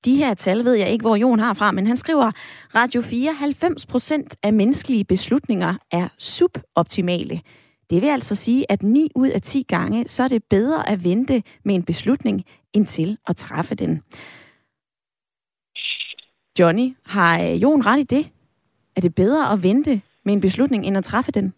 De 0.05 0.17
her 0.17 0.35
tal 0.35 0.65
ved 0.65 0.75
jeg 0.75 0.91
ikke, 0.91 1.03
hvor 1.03 1.17
Jon 1.17 1.39
har 1.39 1.55
fra, 1.55 1.71
men 1.71 1.87
han 1.87 1.97
skriver, 1.97 2.33
Radio 2.75 3.03
4, 3.03 3.33
90 3.33 3.87
procent 3.87 4.37
af 4.43 4.53
menneskelige 4.53 5.05
beslutninger 5.05 5.75
er 5.91 6.09
suboptimale. 6.19 7.41
Det 7.91 8.03
vil 8.03 8.09
altså 8.09 8.35
sige, 8.35 8.73
at 8.73 8.83
9 8.83 9.11
ud 9.15 9.29
af 9.29 9.43
10 9.43 9.63
gange, 9.69 10.09
så 10.09 10.23
er 10.23 10.29
det 10.29 10.45
bedre 10.45 10.89
at 10.89 11.05
vente 11.05 11.43
med 11.65 11.75
en 11.75 11.83
beslutning, 11.83 12.45
end 12.73 12.87
til 12.87 13.19
at 13.27 13.37
træffe 13.37 13.75
den. 13.75 14.03
Johnny, 16.59 16.97
har 17.05 17.43
øh, 17.43 17.63
Jon 17.63 17.87
ret 17.87 18.01
i 18.01 18.03
det? 18.03 18.31
Er 18.97 19.01
det 19.01 19.15
bedre 19.15 19.53
at 19.53 19.63
vente 19.63 20.01
med 20.27 20.35
en 20.35 20.41
beslutning, 20.41 20.87
end 20.87 20.97
at 20.97 21.05
træffe 21.05 21.33
den? 21.33 21.55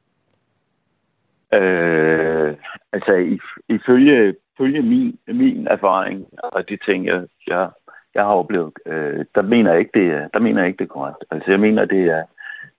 Øh, 1.54 2.54
altså, 2.92 3.38
ifølge, 3.68 4.34
ifølge 4.54 4.82
min, 4.82 5.18
min 5.26 5.66
erfaring 5.66 6.26
og 6.42 6.68
de 6.68 6.76
ting, 6.86 7.06
jeg, 7.06 7.26
jeg, 7.46 7.70
jeg 8.14 8.22
har 8.22 8.34
oplevet, 8.42 8.72
øh, 8.86 9.24
der 9.34 9.42
mener 9.42 9.70
jeg 9.70 9.80
ikke, 9.80 10.00
det 10.00 10.28
der 10.34 10.40
mener 10.40 10.60
jeg 10.60 10.68
ikke, 10.68 10.78
det 10.78 10.84
er 10.84 10.96
korrekt. 10.98 11.24
Altså, 11.30 11.50
jeg 11.50 11.60
mener, 11.60 11.84
det 11.84 12.02
er, 12.04 12.22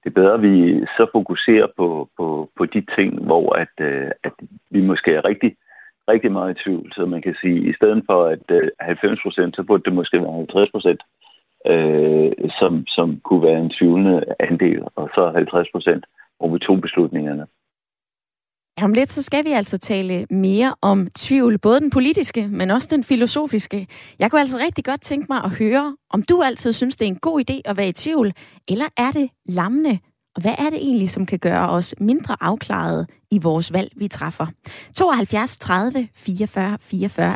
det 0.04 0.10
er 0.10 0.20
bedre, 0.22 0.34
at 0.34 0.42
vi 0.42 0.86
så 0.98 1.08
fokuserer 1.12 1.68
på, 1.78 2.10
på, 2.18 2.50
på 2.58 2.66
de 2.66 2.82
ting, 2.96 3.26
hvor 3.26 3.56
at, 3.56 3.76
øh, 3.82 4.12
at 4.24 4.34
vi 4.70 4.82
måske 4.82 5.14
er 5.14 5.26
rigtig, 5.26 5.56
rigtig 6.08 6.32
meget 6.32 6.52
i 6.52 6.64
tvivl. 6.64 6.94
Så 6.94 7.06
man 7.06 7.22
kan 7.22 7.36
sige, 7.42 7.58
at 7.58 7.70
i 7.70 7.74
stedet 7.74 8.04
for 8.06 8.26
at 8.26 8.46
øh, 8.52 8.70
90 8.80 9.22
procent, 9.24 9.56
så 9.56 9.64
burde 9.64 9.84
det 9.84 9.94
måske 9.94 10.22
være 10.22 10.34
50 10.34 10.72
procent, 10.72 11.02
øh, 11.66 12.32
som, 12.60 12.84
som 12.88 13.20
kunne 13.20 13.44
være 13.44 13.60
en 13.60 13.74
tvivlende 13.80 14.24
andel, 14.40 14.84
og 14.96 15.10
så 15.16 15.32
50 15.36 15.68
procent, 15.72 16.06
hvor 16.38 16.48
vi 16.50 16.82
beslutningerne. 16.82 17.46
Om 18.82 18.94
lidt 18.94 19.12
så 19.12 19.24
skal 19.24 19.46
vi 19.46 19.52
altså 19.52 19.78
tale 19.78 20.26
mere 20.30 20.76
om 20.82 21.08
tvivl, 21.16 21.58
både 21.58 21.80
den 21.80 21.90
politiske, 21.90 22.48
men 22.48 22.72
også 22.72 22.88
den 22.92 23.04
filosofiske. 23.04 23.88
Jeg 24.20 24.32
kunne 24.32 24.42
altså 24.42 24.58
rigtig 24.58 24.86
godt 24.86 25.02
tænke 25.02 25.26
mig 25.30 25.44
at 25.44 25.50
høre, 25.50 25.96
om 26.10 26.24
du 26.30 26.42
altid 26.42 26.74
synes, 26.74 26.96
det 26.96 27.06
er 27.06 27.10
en 27.10 27.20
god 27.20 27.44
idé 27.50 27.62
at 27.66 27.78
være 27.78 27.88
i 27.88 27.92
tvivl, 27.92 28.34
eller 28.70 28.86
er 28.98 29.12
det 29.12 29.30
lammende? 29.46 30.00
Og 30.36 30.42
hvad 30.42 30.52
er 30.52 30.70
det 30.70 30.80
egentlig, 30.82 31.10
som 31.10 31.26
kan 31.26 31.40
gøre 31.40 31.70
os 31.70 31.96
mindre 32.00 32.36
afklaret 32.42 33.10
i 33.32 33.40
vores 33.44 33.74
valg, 33.74 33.92
vi 33.96 34.08
træffer? 34.08 34.46
72 34.96 35.58
30 35.58 36.08
44 36.16 36.78
44. 36.82 37.36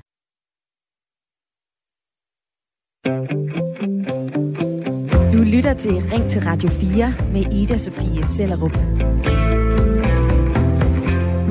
Du 5.43 5.47
lytter 5.47 5.73
til 5.73 5.91
Ring 5.91 6.29
til 6.29 6.41
Radio 6.41 6.69
4 6.69 7.13
med 7.33 7.53
Ida 7.53 7.77
Sofie 7.77 8.25
Sellerup 8.25 8.71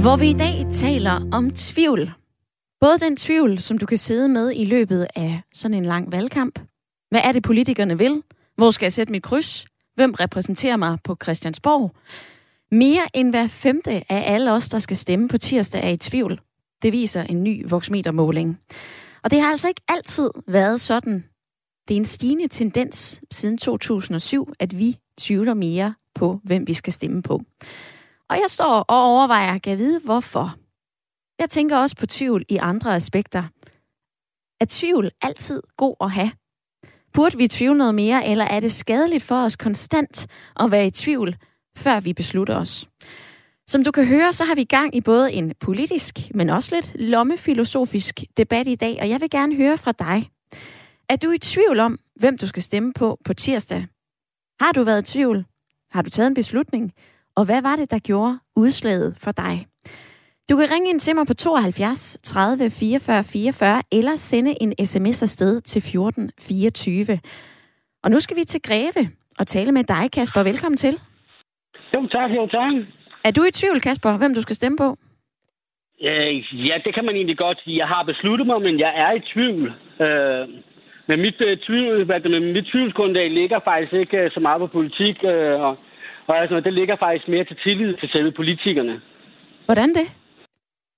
hvor 0.02 0.16
vi 0.16 0.30
i 0.30 0.32
dag 0.32 0.66
taler 0.72 1.28
om 1.32 1.50
tvivl. 1.50 2.12
Både 2.80 2.98
den 2.98 3.16
tvivl, 3.16 3.58
som 3.58 3.78
du 3.78 3.86
kan 3.86 3.98
sidde 3.98 4.28
med 4.28 4.52
i 4.54 4.64
løbet 4.64 5.06
af 5.16 5.40
sådan 5.54 5.74
en 5.74 5.84
lang 5.84 6.12
valgkamp. 6.12 6.58
Hvad 7.10 7.20
er 7.24 7.32
det, 7.32 7.42
politikerne 7.42 7.98
vil? 7.98 8.22
Hvor 8.56 8.70
skal 8.70 8.84
jeg 8.84 8.92
sætte 8.92 9.12
mit 9.12 9.22
kryds? 9.22 9.66
Hvem 9.94 10.12
repræsenterer 10.12 10.76
mig 10.76 10.98
på 11.04 11.16
Christiansborg? 11.22 11.90
Mere 12.70 13.02
end 13.14 13.30
hver 13.30 13.46
femte 13.46 13.90
af 13.90 14.34
alle 14.34 14.52
os, 14.52 14.68
der 14.68 14.78
skal 14.78 14.96
stemme 14.96 15.28
på 15.28 15.38
tirsdag, 15.38 15.84
er 15.84 15.90
i 15.90 15.96
tvivl. 15.96 16.40
Det 16.82 16.92
viser 16.92 17.22
en 17.22 17.44
ny 17.44 17.68
voksmetermåling. 17.68 18.58
Og 19.24 19.30
det 19.30 19.40
har 19.40 19.50
altså 19.50 19.68
ikke 19.68 19.82
altid 19.88 20.30
været 20.48 20.80
sådan. 20.80 21.24
Det 21.88 21.94
er 21.94 21.98
en 21.98 22.04
stigende 22.04 22.48
tendens 22.48 23.20
siden 23.30 23.58
2007, 23.58 24.52
at 24.58 24.78
vi 24.78 24.98
tvivler 25.18 25.54
mere 25.54 25.94
på, 26.14 26.40
hvem 26.44 26.66
vi 26.66 26.74
skal 26.74 26.92
stemme 26.92 27.22
på. 27.22 27.42
Og 28.30 28.36
jeg 28.36 28.46
står 28.48 28.80
og 28.80 29.02
overvejer, 29.02 29.58
kan 29.58 29.78
vide 29.78 30.00
hvorfor. 30.00 30.56
Jeg 31.38 31.50
tænker 31.50 31.76
også 31.76 31.96
på 31.96 32.06
tvivl 32.06 32.44
i 32.48 32.56
andre 32.56 32.94
aspekter. 32.94 33.42
Er 34.60 34.66
tvivl 34.68 35.10
altid 35.22 35.62
god 35.76 35.96
at 36.00 36.10
have? 36.10 36.30
Burde 37.12 37.36
vi 37.36 37.48
tvivle 37.48 37.78
noget 37.78 37.94
mere, 37.94 38.26
eller 38.26 38.44
er 38.44 38.60
det 38.60 38.72
skadeligt 38.72 39.22
for 39.22 39.44
os 39.44 39.56
konstant 39.56 40.26
at 40.60 40.70
være 40.70 40.86
i 40.86 40.90
tvivl, 40.90 41.36
før 41.76 42.00
vi 42.00 42.12
beslutter 42.12 42.56
os? 42.56 42.88
Som 43.66 43.84
du 43.84 43.90
kan 43.90 44.06
høre, 44.06 44.32
så 44.32 44.44
har 44.44 44.54
vi 44.54 44.64
gang 44.64 44.94
i 44.94 45.00
både 45.00 45.32
en 45.32 45.52
politisk, 45.60 46.18
men 46.34 46.50
også 46.50 46.74
lidt 46.74 46.92
lommefilosofisk 46.94 48.20
debat 48.36 48.66
i 48.66 48.74
dag, 48.74 48.98
og 49.00 49.08
jeg 49.08 49.20
vil 49.20 49.30
gerne 49.30 49.56
høre 49.56 49.78
fra 49.78 49.92
dig. 49.92 50.30
Er 51.12 51.16
du 51.16 51.30
i 51.30 51.38
tvivl 51.38 51.80
om, 51.80 51.98
hvem 52.20 52.38
du 52.38 52.46
skal 52.46 52.62
stemme 52.62 52.92
på 52.98 53.18
på 53.26 53.32
tirsdag? 53.34 53.82
Har 54.60 54.72
du 54.72 54.82
været 54.84 55.02
i 55.02 55.12
tvivl? 55.12 55.44
Har 55.94 56.02
du 56.02 56.10
taget 56.10 56.26
en 56.26 56.34
beslutning? 56.34 56.92
Og 57.36 57.44
hvad 57.44 57.62
var 57.62 57.76
det, 57.76 57.90
der 57.90 57.98
gjorde 57.98 58.38
udslaget 58.56 59.16
for 59.24 59.30
dig? 59.30 59.54
Du 60.50 60.56
kan 60.56 60.66
ringe 60.72 60.90
ind 60.90 61.00
til 61.00 61.14
mig 61.16 61.26
på 61.26 61.34
72 61.34 62.18
30 62.22 62.70
44 62.70 63.24
44 63.24 63.82
eller 63.92 64.16
sende 64.16 64.54
en 64.62 64.86
sms 64.86 65.22
afsted 65.22 65.60
til 65.60 65.82
14 65.82 66.30
24. 66.40 67.20
Og 68.04 68.10
nu 68.10 68.20
skal 68.20 68.36
vi 68.36 68.44
til 68.44 68.62
Greve 68.62 69.02
og 69.38 69.46
tale 69.46 69.72
med 69.72 69.84
dig, 69.84 70.04
Kasper. 70.12 70.42
Velkommen 70.42 70.76
til. 70.76 70.94
Jo 71.94 72.06
tak, 72.06 72.30
jo 72.30 72.46
tak. 72.46 72.72
Er 73.24 73.30
du 73.30 73.42
i 73.44 73.50
tvivl, 73.50 73.80
Kasper, 73.80 74.18
hvem 74.18 74.34
du 74.34 74.42
skal 74.42 74.56
stemme 74.56 74.78
på? 74.78 74.88
Øh, 76.08 76.68
ja, 76.68 76.76
det 76.84 76.94
kan 76.94 77.04
man 77.04 77.14
egentlig 77.14 77.38
godt 77.38 77.58
sige. 77.64 77.76
Jeg 77.76 77.88
har 77.88 78.02
besluttet 78.02 78.46
mig, 78.46 78.62
men 78.62 78.78
jeg 78.78 78.92
er 78.96 79.12
i 79.12 79.20
tvivl. 79.32 79.72
Øh, 80.00 80.48
men 81.16 81.20
mit, 81.20 81.40
uh, 81.40 81.58
tvivl, 81.66 82.04
hvad 82.04 82.20
det, 82.20 82.42
mit 82.42 82.66
tvivlsgrundlag 82.66 83.30
ligger 83.30 83.58
faktisk 83.64 83.92
ikke 83.92 84.24
uh, 84.24 84.30
så 84.34 84.40
meget 84.40 84.60
på 84.60 84.66
politik, 84.66 85.16
uh, 85.24 85.60
og 85.66 85.78
og 86.26 86.38
altså, 86.38 86.60
det 86.60 86.72
ligger 86.72 86.96
faktisk 86.96 87.28
mere 87.28 87.44
til 87.44 87.56
tillid 87.64 87.94
til 87.94 88.08
selve 88.08 88.32
politikerne. 88.32 89.00
Hvordan 89.66 89.88
det? 89.88 90.06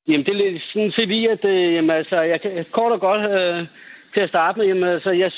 Jamen, 0.08 0.26
det 0.26 0.34
er 0.34 0.60
sådan 0.72 0.92
set 0.92 1.10
i, 1.10 1.26
at 1.26 1.44
øh, 1.44 1.74
jamen, 1.74 1.90
altså, 1.90 2.20
jeg 2.20 2.40
kan 2.40 2.64
kort 2.72 2.92
og 2.92 3.00
godt 3.00 3.22
øh, 3.30 3.66
til 4.14 4.20
at 4.20 4.28
starte 4.28 4.58
med, 4.58 4.66
jamen, 4.66 4.84
altså, 4.84 5.10
jeg, 5.10 5.30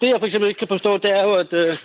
det 0.00 0.08
jeg 0.08 0.18
for 0.18 0.26
eksempel 0.26 0.48
ikke 0.48 0.58
kan 0.58 0.74
forstå, 0.74 0.98
det 0.98 1.10
er 1.10 1.22
jo, 1.22 1.34
at 1.34 1.52
øh, 1.52 1.76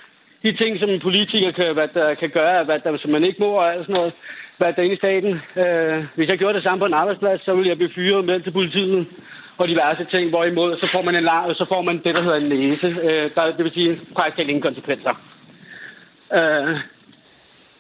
de 0.44 0.52
ting, 0.56 0.80
som 0.80 0.90
en 0.90 1.00
politiker 1.00 1.52
kan, 1.52 1.74
hvad 1.74 1.88
der, 1.94 2.14
kan 2.14 2.30
gøre, 2.30 2.64
hvad 2.64 2.80
der, 2.80 2.98
som 2.98 3.12
man 3.12 3.24
ikke 3.24 3.40
må 3.40 3.52
og 3.52 3.74
sådan 3.80 3.96
noget, 3.96 4.14
hvad 4.58 4.74
der 4.74 4.80
er 4.80 4.84
inde 4.84 4.96
i 4.96 5.04
staten. 5.04 5.32
Øh, 5.64 6.06
hvis 6.16 6.30
jeg 6.30 6.38
gjorde 6.38 6.54
det 6.54 6.64
samme 6.64 6.80
på 6.80 6.86
en 6.86 6.94
arbejdsplads, 7.02 7.46
så 7.46 7.56
ville 7.56 7.70
jeg 7.70 7.78
blive 7.78 7.96
fyret 7.96 8.26
med 8.26 8.40
til 8.40 8.52
politiet 8.52 9.08
og 9.58 9.68
diverse 9.68 10.06
ting, 10.12 10.30
hvorimod 10.30 10.78
så 10.78 10.88
får 10.92 11.02
man 11.02 11.16
en 11.16 11.24
lang, 11.24 11.56
så 11.56 11.66
får 11.70 11.82
man 11.82 12.02
det, 12.04 12.16
der 12.16 12.22
hedder 12.22 12.38
en 12.38 12.50
næse. 12.50 12.88
Øh, 12.88 13.32
der, 13.36 13.46
det 13.46 13.64
vil 13.64 13.74
sige 13.74 14.02
faktisk 14.18 14.40
ingen 14.40 14.62
konsekvenser. 14.62 15.14
Øh, 16.34 16.78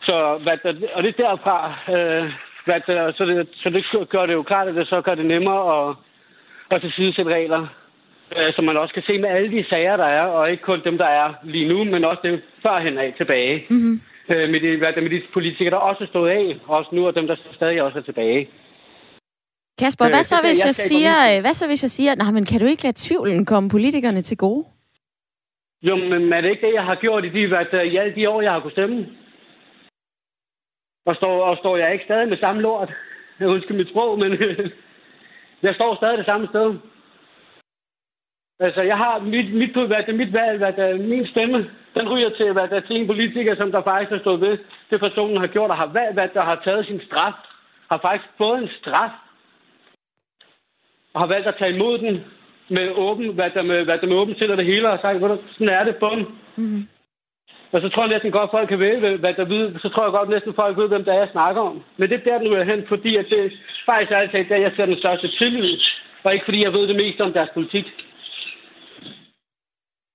så, 0.01 0.39
hvad 0.43 0.57
der, 0.63 0.73
og 0.93 1.03
det 1.03 1.09
er 1.09 1.23
derfra, 1.23 1.57
øh, 1.93 2.31
hvad 2.65 2.79
der, 2.87 3.11
så, 3.11 3.25
det, 3.25 3.47
så 3.53 3.69
det 3.69 4.09
gør 4.09 4.25
det 4.25 4.33
jo 4.33 4.43
klart, 4.43 4.67
at 4.67 4.75
det 4.75 4.87
så 4.87 5.01
gør 5.01 5.15
det 5.15 5.25
nemmere 5.25 5.89
at, 5.89 5.95
at 6.71 6.81
tilsidesætte 6.81 7.33
regler, 7.33 7.67
øh, 8.37 8.53
så 8.55 8.61
man 8.61 8.77
også 8.77 8.93
kan 8.93 9.03
se 9.03 9.17
med 9.17 9.29
alle 9.29 9.51
de 9.51 9.65
sager, 9.69 9.97
der 9.97 10.05
er, 10.05 10.21
og 10.21 10.51
ikke 10.51 10.63
kun 10.63 10.81
dem, 10.83 10.97
der 10.97 11.05
er 11.05 11.33
lige 11.43 11.67
nu, 11.67 11.83
men 11.83 12.05
også 12.05 12.21
dem 12.23 12.41
førhen 12.63 12.97
af 12.97 13.13
tilbage. 13.17 13.65
Mm-hmm. 13.69 14.01
Øh, 14.29 14.49
med, 14.49 14.59
de, 14.59 15.01
med 15.01 15.09
de 15.09 15.21
politikere, 15.33 15.71
der 15.71 15.77
også 15.77 16.03
er 16.03 16.07
stået 16.07 16.29
af, 16.29 16.57
også 16.67 16.89
nu, 16.93 17.07
og 17.07 17.15
dem, 17.15 17.27
der 17.27 17.35
stadig 17.55 17.81
også 17.81 17.97
er 17.97 18.03
tilbage. 18.03 18.49
Kasper, 19.79 20.05
hvad 20.05 20.19
øh, 20.19 20.31
så, 20.31 20.35
hvis 20.47 20.65
jeg, 20.65 20.75
siger, 20.75 21.15
øh, 21.29 21.41
hvad 21.41 21.53
så, 21.53 21.67
hvis 21.67 21.83
jeg 21.83 21.89
siger, 21.89 22.15
nej, 22.15 22.31
men 22.31 22.45
kan 22.45 22.59
du 22.59 22.65
ikke 22.65 22.83
lade 22.83 22.95
tvivlen 22.97 23.45
komme 23.45 23.69
politikerne 23.69 24.21
til 24.21 24.37
gode? 24.37 24.65
Jo, 25.81 25.95
men 25.95 26.33
er 26.33 26.41
det 26.41 26.49
ikke 26.49 26.67
det, 26.67 26.73
jeg 26.73 26.83
har 26.83 26.95
gjort 26.95 27.25
i, 27.25 27.29
de, 27.29 27.47
hvad, 27.47 27.65
i 27.73 27.95
alle 27.97 28.15
de 28.15 28.29
år, 28.29 28.41
jeg 28.41 28.51
har 28.51 28.59
kunnet 28.59 28.73
stemme? 28.73 29.07
Og 31.05 31.15
står, 31.15 31.43
og 31.43 31.57
står 31.57 31.77
jeg 31.77 31.93
ikke 31.93 32.05
stadig 32.05 32.29
med 32.29 32.37
samme 32.37 32.61
lort? 32.61 32.91
Jeg 33.39 33.47
husker 33.47 33.73
mit 33.73 33.89
sprog, 33.89 34.19
men 34.19 34.31
jeg 35.67 35.75
står 35.75 35.95
stadig 35.95 36.17
det 36.17 36.25
samme 36.25 36.47
sted. 36.47 36.75
Altså, 38.59 38.81
jeg 38.81 38.97
har 38.97 39.19
mit, 39.19 39.53
mit, 39.53 39.87
hvad 39.87 40.03
det, 40.07 40.15
mit 40.15 40.33
valg, 40.33 40.57
hvad 40.57 40.73
det, 40.73 41.09
min 41.09 41.27
stemme, 41.27 41.69
den 41.97 42.09
ryger 42.09 42.29
til, 42.29 42.53
hvad 42.53 42.67
der 42.67 42.79
til 42.79 42.95
en 42.95 43.07
politiker, 43.07 43.55
som 43.55 43.71
der 43.71 43.83
faktisk 43.83 44.11
har 44.11 44.19
stået 44.19 44.41
ved, 44.41 44.57
det 44.89 44.99
personen 44.99 45.37
har 45.37 45.47
gjort, 45.47 45.69
og 45.69 45.77
har 45.77 45.87
valgt, 45.87 46.13
hvad 46.13 46.29
der 46.33 46.41
har 46.41 46.61
taget 46.63 46.85
sin 46.85 47.01
straf, 47.07 47.33
har 47.89 47.97
faktisk 47.97 48.29
fået 48.37 48.57
en 48.63 48.69
straf, 48.79 49.11
og 51.13 51.21
har 51.21 51.27
valgt 51.27 51.47
at 51.47 51.55
tage 51.59 51.75
imod 51.75 51.97
den 51.97 52.15
med 52.69 52.87
åben, 53.05 53.27
hvad 53.33 53.49
der 53.53 53.63
med, 53.71 53.83
hvad 53.83 53.97
der 53.97 54.07
med 54.07 54.15
åben 54.15 54.35
til, 54.35 54.51
og 54.51 54.57
det 54.57 54.65
hele, 54.65 54.89
og 54.89 54.99
sagt, 55.01 55.19
sådan 55.53 55.69
er 55.69 55.83
det, 55.83 55.95
bum. 55.95 56.19
Mm-hmm. 56.55 56.87
Og 57.73 57.81
så 57.81 57.89
tror 57.89 58.03
jeg 58.03 58.13
næsten 58.13 58.31
godt, 58.31 58.51
folk 58.51 58.69
kan 58.69 58.79
vælge, 58.79 59.17
hvad 59.17 59.33
der 59.33 59.45
ved. 59.55 59.65
Så 59.83 59.89
tror 59.89 60.03
jeg 60.03 60.11
godt, 60.11 60.29
næsten 60.29 60.53
folk 60.53 60.77
ved, 60.77 60.87
hvem 60.87 61.03
der 61.05 61.13
er, 61.13 61.19
jeg 61.19 61.29
snakker 61.31 61.61
om. 61.61 61.83
Men 61.97 62.09
det 62.09 62.15
er 62.17 62.23
der, 62.23 62.37
den 62.37 62.53
er 62.53 62.71
hen, 62.71 62.83
fordi 62.87 63.15
at 63.15 63.25
det 63.29 63.53
faktisk 63.85 64.11
er 64.11 64.17
altid 64.17 64.45
der, 64.49 64.65
jeg 64.65 64.71
ser 64.75 64.85
den 64.85 64.99
største 65.03 65.27
tillid. 65.39 65.79
Og 66.23 66.33
ikke 66.33 66.45
fordi 66.45 66.63
jeg 66.63 66.73
ved 66.73 66.87
det 66.87 66.95
mest 66.95 67.21
om 67.21 67.33
deres 67.33 67.49
politik. 67.53 67.85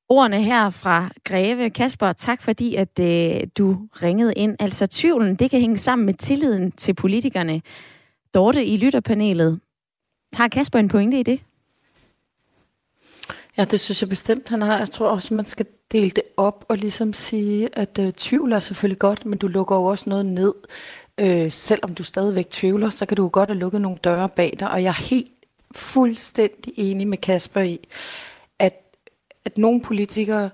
Ordene 0.08 0.42
her 0.42 0.70
fra 0.82 1.08
Greve. 1.28 1.70
Kasper, 1.70 2.12
tak 2.12 2.42
fordi, 2.42 2.74
at 2.74 2.94
øh, 3.00 3.40
du 3.58 3.66
ringede 4.02 4.32
ind. 4.36 4.56
Altså 4.60 4.86
tvivlen, 4.86 5.36
det 5.36 5.50
kan 5.50 5.60
hænge 5.60 5.76
sammen 5.76 6.06
med 6.06 6.14
tilliden 6.14 6.72
til 6.72 6.94
politikerne. 6.94 7.60
Dorte 8.34 8.64
i 8.64 8.76
lytterpanelet. 8.76 9.60
Har 10.38 10.48
Kasper 10.48 10.78
en 10.78 10.88
pointe 10.88 11.20
i 11.20 11.22
det? 11.22 11.40
Ja, 13.56 13.64
det 13.64 13.80
synes 13.80 14.02
jeg 14.02 14.08
bestemt, 14.08 14.48
han 14.48 14.62
har. 14.62 14.78
Jeg 14.78 14.90
tror 14.90 15.08
også, 15.08 15.34
man 15.34 15.46
skal 15.46 15.66
dele 15.92 16.10
det 16.10 16.22
op 16.36 16.64
og 16.68 16.76
ligesom 16.76 17.12
sige, 17.12 17.68
at 17.72 17.98
øh, 18.00 18.12
tvivl 18.12 18.52
er 18.52 18.58
selvfølgelig 18.58 18.98
godt, 18.98 19.26
men 19.26 19.38
du 19.38 19.46
lukker 19.46 19.76
jo 19.76 19.84
også 19.84 20.10
noget 20.10 20.26
ned. 20.26 20.54
Øh, 21.18 21.50
selvom 21.50 21.94
du 21.94 22.02
stadigvæk 22.02 22.50
tvivler, 22.50 22.90
så 22.90 23.06
kan 23.06 23.16
du 23.16 23.28
godt 23.28 23.48
have 23.48 23.58
lukket 23.58 23.80
nogle 23.80 23.98
døre 24.04 24.28
bag 24.28 24.56
dig. 24.58 24.70
Og 24.70 24.82
jeg 24.82 24.88
er 24.88 25.02
helt 25.02 25.30
fuldstændig 25.74 26.72
enig 26.76 27.08
med 27.08 27.18
Kasper 27.18 27.60
i, 27.60 27.78
at, 28.58 28.74
at 29.44 29.58
nogle 29.58 29.82
politikere 29.82 30.50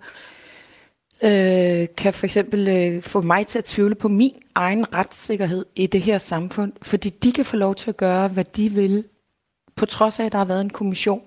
øh, 1.25 1.89
kan 1.97 2.15
for 2.15 2.25
eksempel 2.27 2.69
øh, 2.69 3.03
få 3.03 3.21
mig 3.21 3.47
til 3.47 3.59
at 3.59 3.65
tvivle 3.65 3.95
på 3.95 4.09
min 4.09 4.43
egen 4.55 4.95
retssikkerhed 4.95 5.65
i 5.77 5.87
det 5.87 6.01
her 6.03 6.19
samfund, 6.19 6.73
fordi 6.83 7.09
de 7.09 7.33
kan 7.33 7.45
få 7.45 7.57
lov 7.57 7.75
til 7.75 7.91
at 7.91 7.97
gøre, 7.97 8.29
hvad 8.29 8.45
de 8.45 8.73
vil 8.73 9.05
på 9.77 9.87
trods 9.87 10.21
af, 10.21 10.25
at 10.25 10.33
der 10.33 10.39
har 10.39 10.45
været 10.45 10.61
en 10.61 10.71
kommission, 10.71 11.23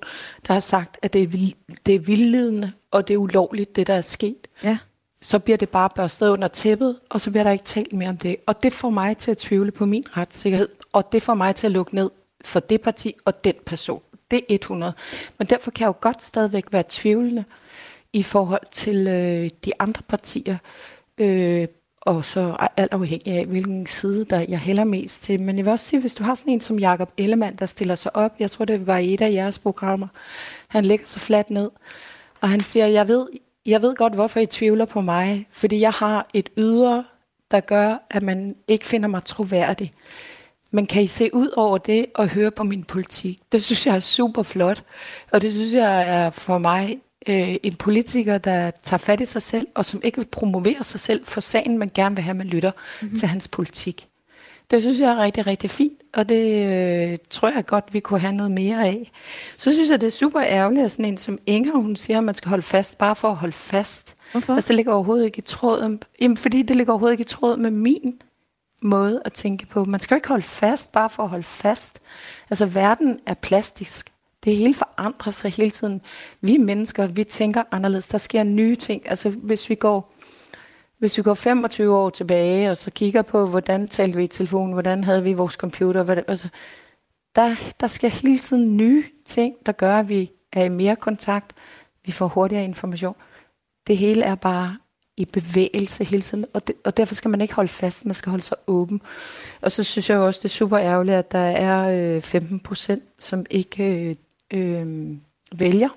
der 0.48 0.54
har 0.54 0.60
sagt, 0.60 0.98
at 1.02 1.14
det 1.14 1.24
er, 1.24 1.54
det 1.86 1.96
er 1.96 2.00
vildledende, 2.00 2.72
og 2.92 3.08
det 3.08 3.14
er 3.14 3.18
ulovligt, 3.18 3.76
det 3.76 3.88
der 3.88 3.94
er 3.94 4.02
sket. 4.02 4.48
Ja. 4.64 4.78
Så 5.22 5.40
bliver 5.40 5.58
det 5.58 5.70
bare 5.70 5.90
børstet 5.96 6.30
under 6.30 6.48
tæppet, 6.48 7.00
og 7.10 7.22
så 7.22 7.32
bliver 7.32 7.44
der 7.44 7.52
ikke 7.52 7.64
talt 7.64 7.94
mere 7.94 8.10
om 8.10 8.18
det. 8.18 8.36
Og 8.46 8.64
det 8.64 8.74
får 8.74 8.90
mig 8.90 9.18
til 9.18 9.32
at 9.32 9.38
tvivle 9.38 9.72
på 9.72 9.86
min 9.86 10.18
retssikkerhed, 10.18 10.70
og 10.94 11.12
det 11.12 11.24
får 11.24 11.34
mig 11.34 11.56
til 11.56 11.68
at 11.68 11.72
lukke 11.72 11.96
ned 11.96 12.10
for 12.46 12.60
det 12.60 12.82
parti 12.82 13.14
og 13.26 13.44
den 13.44 13.56
person. 13.66 14.02
Det 14.32 14.38
er 14.38 14.56
100. 14.56 14.94
Men 15.38 15.48
derfor 15.48 15.72
kan 15.72 15.82
jeg 15.82 15.88
jo 15.88 15.96
godt 16.02 16.24
stadigvæk 16.24 16.66
være 16.72 16.84
tvivlende 16.90 17.44
i 18.14 18.24
forhold 18.24 18.62
til 18.72 19.08
øh, 19.08 19.50
de 19.66 19.72
andre 19.80 20.02
partier. 20.08 20.58
Øh, 21.18 21.68
og 22.08 22.26
så 22.26 22.68
alt 22.78 22.94
afhængig 22.94 23.34
af, 23.34 23.46
hvilken 23.46 23.86
side 23.86 24.26
der 24.26 24.46
jeg 24.50 24.60
hælder 24.60 24.84
mest 24.84 25.22
til. 25.22 25.42
Men 25.42 25.58
jeg 25.58 25.66
vil 25.66 25.72
også 25.72 25.86
sige, 25.86 26.00
hvis 26.00 26.16
du 26.16 26.24
har 26.24 26.36
sådan 26.36 26.54
en 26.54 26.62
som 26.62 26.80
Jakob 26.80 27.12
Ellemann, 27.18 27.56
der 27.56 27.66
stiller 27.66 27.96
sig 27.96 28.16
op, 28.16 28.32
jeg 28.40 28.52
tror, 28.52 28.66
det 28.66 28.88
var 28.88 28.98
i 28.98 29.14
et 29.14 29.22
af 29.22 29.32
jeres 29.32 29.60
programmer, 29.60 30.08
han 30.68 30.86
lægger 30.86 31.06
så 31.06 31.20
fladt 31.20 31.50
ned, 31.50 31.70
og 32.42 32.50
han 32.50 32.62
siger, 32.62 32.88
jeg 32.88 33.08
ved, 33.08 33.28
jeg 33.66 33.82
ved 33.82 33.96
godt, 33.96 34.14
hvorfor 34.14 34.40
I 34.40 34.46
tvivler 34.46 34.86
på 34.86 35.02
mig, 35.02 35.48
fordi 35.52 35.80
jeg 35.80 35.92
har 35.92 36.28
et 36.34 36.50
ydre, 36.58 37.06
der 37.52 37.60
gør, 37.60 38.06
at 38.10 38.24
man 38.24 38.56
ikke 38.68 38.86
finder 38.86 39.08
mig 39.08 39.24
troværdig. 39.24 39.94
men 40.72 40.86
kan 40.86 41.04
I 41.04 41.08
se 41.08 41.30
ud 41.34 41.50
over 41.58 41.78
det 41.78 42.06
og 42.16 42.28
høre 42.28 42.52
på 42.52 42.64
min 42.64 42.84
politik? 42.84 43.40
Det 43.52 43.64
synes 43.64 43.86
jeg 43.86 43.96
er 43.96 44.00
super 44.00 44.44
flot, 44.44 44.84
og 45.32 45.42
det 45.42 45.54
synes 45.54 45.74
jeg 45.74 46.10
er 46.10 46.30
for 46.30 46.58
mig 46.58 46.98
øh, 47.28 47.56
en 47.64 47.76
politiker, 47.76 48.38
der 48.38 48.72
tager 48.84 48.98
fat 48.98 49.22
i 49.22 49.26
sig 49.26 49.42
selv, 49.42 49.68
og 49.76 49.86
som 49.86 50.02
ikke 50.04 50.18
vil 50.18 50.26
promovere 50.26 50.84
sig 50.84 51.00
selv 51.00 51.26
for 51.26 51.42
sagen, 51.42 51.78
men 51.78 51.92
gerne 51.94 52.16
vil 52.16 52.24
have, 52.24 52.38
man 52.38 52.48
lytter 52.48 52.72
mm-hmm. 53.02 53.18
til 53.18 53.28
hans 53.28 53.48
politik. 53.48 54.08
Det 54.72 54.82
synes 54.82 55.00
jeg 55.00 55.10
er 55.10 55.18
rigtig, 55.18 55.48
rigtig 55.48 55.70
fint, 55.70 56.02
og 56.14 56.30
det 56.30 56.66
øh, 56.66 57.18
tror 57.30 57.50
jeg 57.50 57.66
godt, 57.66 57.94
vi 57.94 58.00
kunne 58.00 58.20
have 58.20 58.34
noget 58.34 58.52
mere 58.52 58.88
af. 58.88 59.12
Så 59.58 59.72
synes 59.72 59.90
jeg, 59.90 60.02
det 60.02 60.08
er 60.08 60.12
super 60.12 60.42
ærgerligt, 60.42 60.86
at 60.86 60.92
sådan 60.92 61.06
en 61.06 61.18
som 61.18 61.40
Inger, 61.46 61.74
hun 61.74 61.96
siger, 61.96 62.18
at 62.18 62.24
man 62.24 62.36
skal 62.36 62.50
holde 62.50 62.64
fast, 62.64 62.98
bare 62.98 63.16
for 63.16 63.28
at 63.30 63.36
holde 63.36 63.54
fast. 63.54 64.16
Hvorfor? 64.32 64.54
Altså, 64.54 64.68
det 64.68 64.76
ligger 64.76 64.94
overhovedet 64.94 65.26
ikke 65.26 65.38
i 65.38 65.42
tråd. 65.42 65.98
Jamen, 66.22 66.38
fordi 66.38 66.62
det 66.62 66.76
ligger 66.76 66.94
overhovedet 66.94 67.14
ikke 67.14 67.22
i 67.22 67.26
tråd 67.26 67.58
med 67.58 67.72
min 67.72 68.22
måde 68.82 69.22
at 69.26 69.34
tænke 69.34 69.66
på. 69.66 69.86
Man 69.86 70.00
skal 70.00 70.16
jo 70.16 70.18
ikke 70.18 70.28
holde 70.28 70.44
fast, 70.44 70.92
bare 70.92 71.10
for 71.10 71.24
at 71.24 71.30
holde 71.30 71.44
fast. 71.44 72.00
Altså, 72.50 72.66
verden 72.66 73.20
er 73.26 73.34
plastisk. 73.34 74.12
Det 74.44 74.56
hele 74.56 74.74
forandrer 74.74 75.32
sig 75.32 75.52
hele 75.52 75.72
tiden. 75.72 76.02
Vi 76.42 76.58
mennesker, 76.58 77.08
vi 77.08 77.24
tænker 77.24 77.64
anderledes. 77.72 78.08
Der 78.08 78.18
sker 78.18 78.44
nye 78.44 78.76
ting. 78.76 79.10
Altså, 79.10 79.30
hvis 79.30 79.70
vi 79.70 79.76
går 79.76 80.14
hvis 81.00 81.18
vi 81.18 81.24
går 81.24 81.34
25 81.34 81.96
år 81.96 82.10
tilbage, 82.10 82.72
og 82.72 82.78
så 82.78 82.92
kigger 82.92 83.22
på, 83.22 83.48
hvordan 83.48 83.88
talte 83.88 84.18
vi 84.18 84.24
i 84.24 84.28
telefonen, 84.28 84.74
hvordan 84.74 85.04
havde 85.04 85.24
vi 85.24 85.34
vores 85.34 85.54
computer, 85.54 86.04
hvad, 86.04 86.18
altså, 86.28 86.50
der, 87.36 87.56
der 87.80 87.88
sker 87.88 88.08
hele 88.08 88.40
tiden 88.40 88.78
nye 88.78 89.04
ting, 89.26 89.56
der 89.66 89.72
gør, 89.72 90.00
at 90.00 90.10
vi 90.10 90.32
er 90.54 90.64
i 90.64 90.70
mere 90.70 90.96
kontakt, 90.96 91.56
vi 92.06 92.12
får 92.12 92.28
hurtigere 92.28 92.64
information. 92.64 93.16
Det 93.88 93.98
hele 93.98 94.24
er 94.24 94.36
bare 94.36 94.78
i 95.18 95.26
bevægelse 95.26 96.04
hele 96.04 96.22
tiden, 96.22 96.46
og, 96.54 96.68
det, 96.68 96.76
og 96.86 96.98
derfor 96.98 97.16
skal 97.16 97.32
man 97.32 97.42
ikke 97.42 97.54
holde 97.54 97.70
fast, 97.70 98.06
man 98.06 98.16
skal 98.16 98.30
holde 98.30 98.44
sig 98.44 98.58
åben. 98.68 99.02
Og 99.62 99.72
så 99.72 99.84
synes 99.84 100.10
jeg 100.10 100.18
også, 100.18 100.40
det 100.40 100.46
er 100.46 100.50
super 100.50 100.80
ærgerligt, 100.80 101.18
at 101.18 101.32
der 101.32 101.40
er 101.40 102.16
øh, 102.16 102.22
15 102.22 102.60
procent, 102.60 103.04
som 103.20 103.46
ikke 103.50 104.10
øh, 104.10 104.16
øh, 104.54 105.18
vælger 105.56 105.90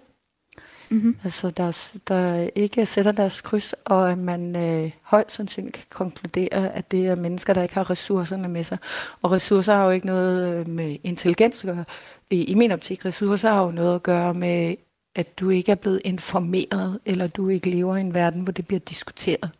Mm-hmm. 0.90 1.16
Altså, 1.24 1.50
der, 1.50 1.98
der 2.08 2.50
ikke 2.54 2.86
sætter 2.86 3.12
deres 3.12 3.40
kryds, 3.40 3.72
og 3.84 4.12
at 4.12 4.18
man 4.18 4.56
øh, 4.56 4.90
højst 5.02 5.32
sandsynligt 5.32 5.76
kan 5.76 5.86
konkludere, 5.90 6.74
at 6.74 6.90
det 6.90 7.06
er 7.06 7.14
mennesker, 7.14 7.54
der 7.54 7.62
ikke 7.62 7.74
har 7.74 7.90
ressourcerne 7.90 8.48
med 8.48 8.64
sig. 8.64 8.78
Og 9.22 9.30
ressourcer 9.32 9.74
har 9.74 9.84
jo 9.84 9.90
ikke 9.90 10.06
noget 10.06 10.56
øh, 10.56 10.68
med 10.68 10.96
intelligens 11.04 11.64
at 11.64 11.74
gøre. 11.74 11.84
I, 12.30 12.44
i 12.44 12.54
min 12.54 12.72
optik, 12.72 13.04
ressourcer 13.04 13.50
har 13.50 13.64
jo 13.64 13.70
noget 13.70 13.94
at 13.94 14.02
gøre 14.02 14.34
med, 14.34 14.74
at 15.14 15.38
du 15.38 15.50
ikke 15.50 15.72
er 15.72 15.76
blevet 15.76 16.00
informeret, 16.04 17.00
eller 17.04 17.26
du 17.26 17.48
ikke 17.48 17.70
lever 17.70 17.96
i 17.96 18.00
en 18.00 18.14
verden, 18.14 18.40
hvor 18.40 18.52
det 18.52 18.66
bliver 18.66 18.80
diskuteret. 18.80 19.50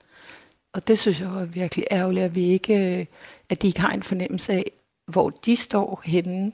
Og 0.72 0.88
det 0.88 0.98
synes 0.98 1.20
jeg 1.20 1.28
er 1.28 1.44
virkelig 1.44 1.84
ærgerligt, 1.90 2.24
at 2.24 2.34
vi 2.34 2.44
ikke, 2.44 2.98
øh, 2.98 3.06
at 3.48 3.62
de 3.62 3.66
ikke 3.66 3.80
har 3.80 3.92
en 3.92 4.02
fornemmelse 4.02 4.52
af, 4.52 4.72
hvor 5.06 5.30
de 5.30 5.56
står 5.56 6.02
henne, 6.04 6.52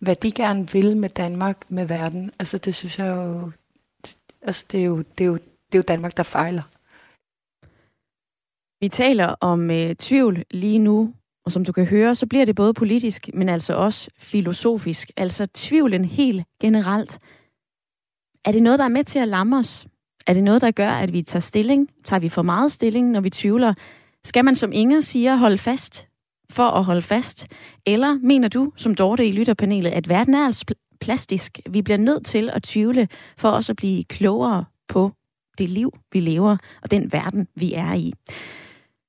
hvad 0.00 0.16
de 0.16 0.32
gerne 0.32 0.70
vil 0.72 0.96
med 0.96 1.08
Danmark, 1.08 1.70
med 1.70 1.86
verden. 1.86 2.30
Altså 2.38 2.58
det 2.58 2.74
synes 2.74 2.98
jeg 2.98 3.16
jo, 3.16 3.50
Altså, 4.42 4.66
det 4.72 4.80
er 4.80 4.84
jo, 4.84 4.98
det 4.98 5.24
er 5.24 5.28
jo, 5.28 5.34
det 5.34 5.74
er 5.74 5.78
jo 5.78 5.84
Danmark, 5.88 6.16
der 6.16 6.22
fejler. 6.22 6.62
Vi 8.80 8.88
taler 8.88 9.26
om 9.40 9.70
øh, 9.70 9.94
tvivl 9.94 10.44
lige 10.50 10.78
nu, 10.78 11.14
og 11.44 11.52
som 11.52 11.64
du 11.64 11.72
kan 11.72 11.86
høre, 11.86 12.14
så 12.14 12.26
bliver 12.26 12.44
det 12.44 12.56
både 12.56 12.74
politisk, 12.74 13.30
men 13.34 13.48
altså 13.48 13.74
også 13.74 14.10
filosofisk. 14.18 15.10
Altså 15.16 15.46
tvivlen 15.54 16.04
helt 16.04 16.46
generelt. 16.60 17.18
Er 18.44 18.52
det 18.52 18.62
noget, 18.62 18.78
der 18.78 18.84
er 18.84 18.88
med 18.88 19.04
til 19.04 19.18
at 19.18 19.28
lamme 19.28 19.58
os? 19.58 19.86
Er 20.26 20.34
det 20.34 20.44
noget, 20.44 20.62
der 20.62 20.70
gør, 20.70 20.90
at 20.90 21.12
vi 21.12 21.22
tager 21.22 21.40
stilling? 21.40 21.90
Tager 22.04 22.20
vi 22.20 22.28
for 22.28 22.42
meget 22.42 22.72
stilling, 22.72 23.10
når 23.10 23.20
vi 23.20 23.30
tvivler? 23.30 23.74
Skal 24.24 24.44
man, 24.44 24.56
som 24.56 24.72
Inger 24.72 25.00
siger, 25.00 25.36
holde 25.36 25.58
fast 25.58 26.08
for 26.52 26.70
at 26.70 26.84
holde 26.84 27.02
fast? 27.02 27.46
Eller 27.86 28.18
mener 28.22 28.48
du, 28.48 28.72
som 28.76 28.94
Dorte 28.94 29.26
i 29.26 29.32
lytterpanelet, 29.32 29.90
at 29.90 30.08
verden 30.08 30.34
er 30.34 30.46
altså 30.46 30.64
plastisk. 31.00 31.58
Vi 31.70 31.82
bliver 31.82 31.96
nødt 31.96 32.26
til 32.26 32.50
at 32.52 32.62
tvivle 32.62 33.08
for 33.36 33.50
også 33.50 33.72
at 33.72 33.76
blive 33.76 34.04
klogere 34.04 34.64
på 34.88 35.12
det 35.58 35.70
liv, 35.70 35.92
vi 36.12 36.20
lever, 36.20 36.56
og 36.82 36.90
den 36.90 37.12
verden, 37.12 37.48
vi 37.54 37.72
er 37.74 37.94
i. 37.94 38.12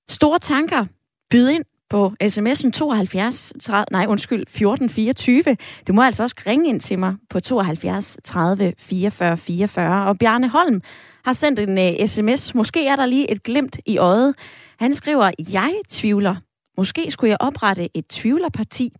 Store 0.09 0.39
tanker. 0.39 0.85
Byd 1.31 1.49
ind 1.49 1.63
på 1.89 2.13
sms'en 2.23 2.71
72 2.71 3.53
30, 3.61 3.85
nej 3.91 4.05
undskyld, 4.09 4.41
1424. 4.41 5.57
Du 5.87 5.93
må 5.93 6.03
altså 6.03 6.23
også 6.23 6.35
ringe 6.47 6.69
ind 6.69 6.79
til 6.79 6.99
mig 6.99 7.15
på 7.29 7.39
72 7.39 8.17
30 8.23 8.73
44 8.77 9.37
44. 9.37 10.05
Og 10.05 10.17
Bjarne 10.17 10.49
Holm 10.49 10.81
har 11.25 11.33
sendt 11.33 11.59
en 11.59 11.77
uh, 11.77 12.07
sms. 12.07 12.55
Måske 12.55 12.87
er 12.87 12.95
der 12.95 13.05
lige 13.05 13.31
et 13.31 13.43
glimt 13.43 13.79
i 13.85 13.97
øjet. 13.97 14.35
Han 14.79 14.93
skriver, 14.93 15.31
jeg 15.53 15.73
tvivler. 15.89 16.35
Måske 16.79 17.11
skulle 17.11 17.29
jeg 17.29 17.37
oprette 17.39 17.89
et 17.93 18.07
tvivlerparti. 18.07 18.93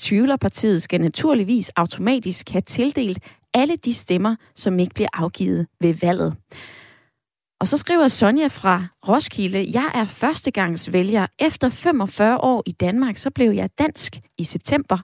Tvivlerpartiet 0.00 0.82
skal 0.82 1.00
naturligvis 1.00 1.68
automatisk 1.68 2.50
have 2.50 2.62
tildelt 2.62 3.18
alle 3.54 3.76
de 3.76 3.94
stemmer, 3.94 4.36
som 4.54 4.78
ikke 4.78 4.94
bliver 4.94 5.08
afgivet 5.12 5.66
ved 5.80 5.94
valget. 5.94 6.36
Og 7.60 7.68
så 7.68 7.78
skriver 7.78 8.08
Sonja 8.08 8.46
fra 8.46 8.86
Roskilde, 9.08 9.66
jeg 9.72 9.90
er 9.94 10.04
førstegangsvælger. 10.04 11.26
Efter 11.38 11.68
45 11.68 12.38
år 12.38 12.62
i 12.66 12.72
Danmark, 12.72 13.16
så 13.16 13.30
blev 13.30 13.50
jeg 13.50 13.70
dansk 13.78 14.16
i 14.38 14.44
september. 14.44 14.98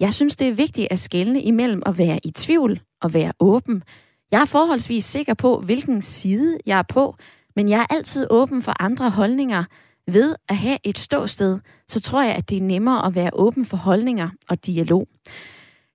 Jeg 0.00 0.14
synes, 0.14 0.36
det 0.36 0.48
er 0.48 0.52
vigtigt 0.52 0.88
at 0.90 0.98
skelne 0.98 1.42
imellem 1.42 1.82
at 1.86 1.98
være 1.98 2.20
i 2.24 2.30
tvivl 2.30 2.80
og 3.02 3.14
være 3.14 3.32
åben. 3.40 3.82
Jeg 4.30 4.40
er 4.40 4.46
forholdsvis 4.46 5.04
sikker 5.04 5.34
på, 5.34 5.60
hvilken 5.60 6.02
side 6.02 6.58
jeg 6.66 6.78
er 6.78 6.82
på, 6.88 7.16
men 7.56 7.68
jeg 7.68 7.80
er 7.80 7.94
altid 7.94 8.26
åben 8.30 8.62
for 8.62 8.82
andre 8.82 9.10
holdninger, 9.10 9.64
ved 10.06 10.34
at 10.48 10.56
have 10.56 10.78
et 10.84 10.98
ståsted, 10.98 11.58
så 11.88 12.00
tror 12.00 12.22
jeg, 12.22 12.34
at 12.34 12.48
det 12.48 12.56
er 12.56 12.62
nemmere 12.62 13.06
at 13.06 13.14
være 13.14 13.30
åben 13.32 13.66
for 13.66 13.76
holdninger 13.76 14.28
og 14.48 14.66
dialog. 14.66 15.08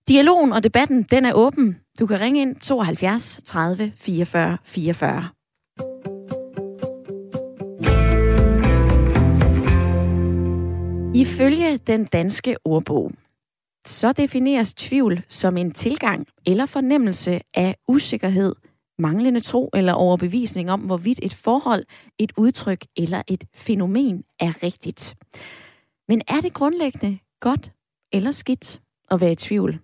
Dialogen 0.08 0.54
og 0.54 0.64
debatten, 0.64 1.04
den 1.04 1.26
er 1.26 1.34
åben. 1.34 1.80
Du 2.00 2.06
kan 2.08 2.22
ringe 2.22 2.42
ind 2.42 2.56
72 2.56 3.42
30 3.46 3.92
44 3.96 4.58
44. 4.64 5.30
Ifølge 11.16 11.78
den 11.78 12.06
danske 12.06 12.56
ordbog, 12.66 13.12
så 13.86 14.12
defineres 14.12 14.74
tvivl 14.74 15.24
som 15.30 15.58
en 15.58 15.72
tilgang 15.72 16.28
eller 16.46 16.66
fornemmelse 16.66 17.42
af 17.54 17.76
usikkerhed, 17.88 18.56
manglende 19.00 19.40
tro 19.40 19.70
eller 19.74 19.94
overbevisning 19.94 20.72
om, 20.72 20.80
hvorvidt 20.80 21.20
et 21.24 21.34
forhold, 21.34 21.84
et 22.20 22.34
udtryk 22.38 22.86
eller 22.98 23.22
et 23.28 23.44
fænomen 23.56 24.24
er 24.40 24.64
rigtigt. 24.64 25.16
Men 26.08 26.22
er 26.28 26.42
det 26.42 26.54
grundlæggende 26.54 27.18
godt 27.40 27.72
eller 28.14 28.32
skidt 28.32 28.82
at 29.12 29.22
være 29.22 29.32
i 29.32 29.36
tvivl? 29.36 29.80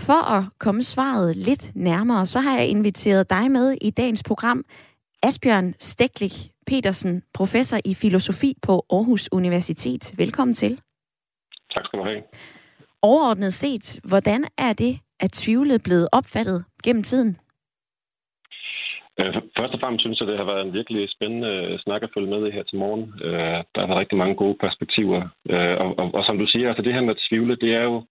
For 0.00 0.30
at 0.30 0.44
komme 0.58 0.82
svaret 0.82 1.36
lidt 1.36 1.72
nærmere, 1.74 2.26
så 2.26 2.40
har 2.40 2.56
jeg 2.58 2.68
inviteret 2.68 3.30
dig 3.30 3.50
med 3.50 3.76
i 3.80 3.90
dagens 3.90 4.22
program, 4.22 4.64
Asbjørn 5.22 5.74
Steklik 5.78 6.32
Petersen, 6.66 7.22
professor 7.34 7.78
i 7.84 7.94
filosofi 7.94 8.54
på 8.62 8.86
Aarhus 8.90 9.28
Universitet. 9.32 10.14
Velkommen 10.16 10.54
til. 10.54 10.80
Tak 11.74 11.84
skal 11.84 11.98
du 11.98 12.04
have. 12.04 12.22
Overordnet 13.02 13.52
set, 13.52 14.00
hvordan 14.04 14.44
er 14.58 14.72
det, 14.72 14.98
at 15.20 15.32
tvivlet 15.32 15.82
blevet 15.82 16.08
opfattet 16.12 16.64
gennem 16.84 17.02
tiden? 17.02 17.36
Øh, 19.20 19.34
først 19.58 19.74
og 19.74 19.80
fremmest 19.80 20.02
synes 20.02 20.20
jeg, 20.20 20.28
det 20.28 20.36
har 20.36 20.44
været 20.44 20.66
en 20.66 20.72
virkelig 20.72 21.08
spændende 21.10 21.48
øh, 21.48 21.78
snak 21.78 22.02
at 22.02 22.10
følge 22.14 22.30
med 22.30 22.46
i 22.46 22.50
her 22.50 22.62
til 22.62 22.78
morgen. 22.78 23.14
Øh, 23.22 23.58
der 23.72 23.80
har 23.80 23.86
været 23.86 24.02
rigtig 24.02 24.18
mange 24.18 24.34
gode 24.34 24.56
perspektiver. 24.60 25.20
Og, 25.82 25.98
og, 25.98 26.14
og 26.14 26.24
som 26.24 26.38
du 26.38 26.46
siger, 26.46 26.68
altså 26.68 26.82
det 26.82 26.94
her 26.94 27.00
med 27.00 27.14
at 27.16 27.24
tvivle, 27.28 27.56
det 27.56 27.74
er 27.74 27.82
jo 27.82 28.04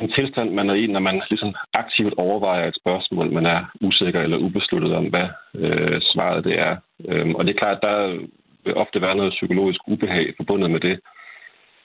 en 0.00 0.12
tilstand, 0.12 0.50
man 0.50 0.70
er 0.70 0.74
i, 0.74 0.86
når 0.86 1.00
man 1.00 1.22
ligesom 1.30 1.54
aktivt 1.74 2.14
overvejer 2.16 2.68
et 2.68 2.76
spørgsmål, 2.76 3.32
man 3.32 3.46
er 3.46 3.64
usikker 3.80 4.20
eller 4.20 4.36
ubesluttet 4.36 4.92
om, 4.92 5.06
hvad 5.06 5.28
øh, 5.54 6.00
svaret 6.00 6.44
det 6.44 6.58
er. 6.58 6.76
Øhm, 7.08 7.34
og 7.34 7.44
det 7.44 7.54
er 7.54 7.58
klart, 7.58 7.82
der 7.82 8.18
vil 8.64 8.74
ofte 8.74 9.00
være 9.00 9.16
noget 9.16 9.32
psykologisk 9.32 9.80
ubehag 9.88 10.34
forbundet 10.36 10.70
med 10.70 10.80
det. 10.80 11.00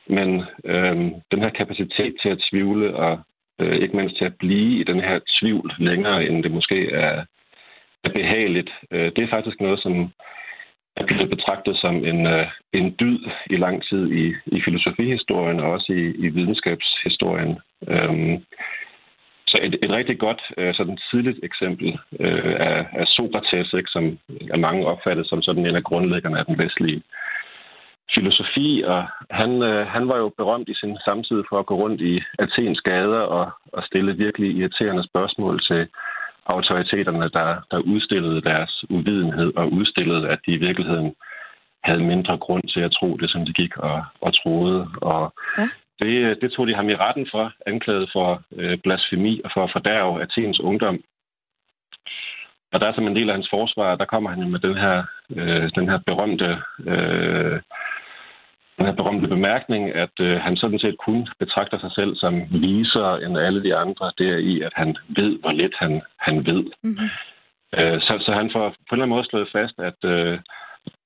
Men 0.08 0.44
øh, 0.66 0.96
den 1.32 1.40
her 1.40 1.50
kapacitet 1.50 2.16
til 2.22 2.30
at 2.30 2.44
tvivle 2.52 2.96
og 2.96 3.20
øh, 3.62 3.76
ikke 3.76 3.98
mindst 3.98 4.18
til 4.18 4.26
at 4.26 4.38
blive 4.40 4.80
i 4.80 4.84
den 4.84 5.00
her 5.00 5.20
tvivl 5.40 5.74
længere, 5.80 6.26
end 6.26 6.44
det 6.44 6.52
måske 6.52 6.92
er 6.92 7.26
behageligt. 8.10 8.70
Øh, 8.92 9.12
det 9.16 9.24
er 9.24 9.34
faktisk 9.36 9.62
noget, 9.62 9.80
som 9.82 10.12
er 10.98 11.06
blevet 11.06 11.30
betragtet 11.30 11.78
som 11.78 11.96
en, 12.06 12.28
øh, 12.28 12.48
en 12.74 12.96
dyd 13.00 13.20
i 13.50 13.56
lang 13.56 13.84
tid 13.90 14.12
i, 14.12 14.34
i 14.46 14.62
filosofihistorien 14.66 15.60
og 15.60 15.72
også 15.72 15.94
i, 15.94 16.06
i 16.26 16.28
videnskabshistorien. 16.28 17.60
Øhm, 17.88 18.44
så 19.48 19.60
et, 19.62 19.76
et 19.84 19.92
rigtig 19.92 20.20
godt 20.20 20.42
øh, 20.58 20.74
sådan 20.74 20.98
tidligt 21.12 21.40
eksempel 21.44 22.00
er, 22.20 22.84
er 22.94 23.06
Sokrates, 23.06 23.74
ikke, 23.74 23.90
som 23.90 24.20
er 24.54 24.58
mange 24.58 24.86
opfattet 24.86 25.28
som 25.28 25.42
sådan 25.42 25.66
en 25.66 25.76
af 25.76 25.84
grundlæggerne 25.84 26.40
af 26.40 26.46
den 26.46 26.58
vestlige 26.64 27.02
filosofi, 28.16 28.84
og 28.86 29.08
han, 29.30 29.62
øh, 29.64 29.88
han 29.88 30.08
var 30.08 30.18
jo 30.18 30.30
berømt 30.38 30.70
i 30.70 30.74
sin 30.82 30.98
samtid 31.06 31.44
for 31.50 31.60
at 31.60 31.66
gå 31.66 31.76
rundt 31.76 32.02
i 32.02 32.22
Athens 32.40 32.82
gader 32.82 33.24
og, 33.38 33.52
og 33.74 33.84
stille 33.84 34.18
virkelig 34.18 34.50
irriterende 34.58 35.08
spørgsmål 35.10 35.62
til 35.70 35.88
autoriteterne, 36.46 37.30
der, 37.30 37.50
der 37.72 37.80
udstillede 37.80 38.42
deres 38.42 38.86
uvidenhed 38.90 39.54
og 39.56 39.72
udstillede, 39.72 40.30
at 40.30 40.40
de 40.46 40.52
i 40.52 40.64
virkeligheden 40.68 41.16
havde 41.84 42.04
mindre 42.04 42.38
grund 42.38 42.64
til 42.74 42.80
at 42.80 42.92
tro 42.92 43.18
det, 43.18 43.30
som 43.32 43.46
de 43.46 43.54
gik 43.54 43.78
og, 43.78 44.06
og 44.22 44.32
troede. 44.44 44.88
Og 45.02 45.34
ja. 45.58 45.68
Det, 46.00 46.42
det 46.42 46.52
tog 46.52 46.68
de 46.68 46.76
ham 46.76 46.90
i 46.90 46.96
retten 46.96 47.28
for, 47.32 47.54
anklaget 47.66 48.10
for 48.14 48.44
øh, 48.56 48.78
blasfemi 48.84 49.42
og 49.46 49.52
for 49.54 49.64
at 49.64 49.72
fordærve 49.74 50.22
Athens 50.22 50.60
ungdom. 50.60 51.00
Og 52.74 52.82
der 52.82 52.88
er 52.88 52.94
som 52.94 53.08
en 53.08 53.16
del 53.16 53.30
af 53.30 53.36
hans 53.36 53.50
forsvar, 53.50 53.96
der 53.96 54.06
kommer 54.06 54.30
han 54.30 54.40
jo 54.40 54.48
med 54.48 54.60
den 54.60 54.78
her, 54.78 55.04
øh, 55.36 55.70
den 55.76 55.90
her 55.90 56.00
berømte 56.06 56.58
øh, 56.92 57.62
den 58.78 58.86
her 58.86 58.94
berømte 58.94 59.28
bemærkning, 59.28 59.90
at 59.96 60.16
øh, 60.20 60.38
han 60.42 60.58
sådan 60.58 60.80
set 60.80 60.98
kun 60.98 61.28
betragter 61.40 61.80
sig 61.80 61.92
selv 61.92 62.16
som 62.16 62.34
visere 62.52 63.24
end 63.24 63.38
alle 63.38 63.64
de 63.64 63.76
andre, 63.76 64.12
det 64.18 64.30
er 64.30 64.38
i, 64.38 64.62
at 64.62 64.74
han 64.76 64.98
ved, 65.08 65.40
hvor 65.40 65.52
lidt 65.52 65.76
han, 65.80 66.02
han 66.20 66.46
ved. 66.46 66.64
Mm-hmm. 66.84 67.10
Øh, 67.78 68.02
så, 68.02 68.24
så 68.26 68.32
han 68.34 68.50
får 68.54 68.70
på 68.70 68.76
en 68.76 68.86
eller 68.92 69.04
anden 69.04 69.16
måde 69.16 69.26
slået 69.26 69.50
fast, 69.52 69.80
at, 69.80 70.00
øh, 70.04 70.40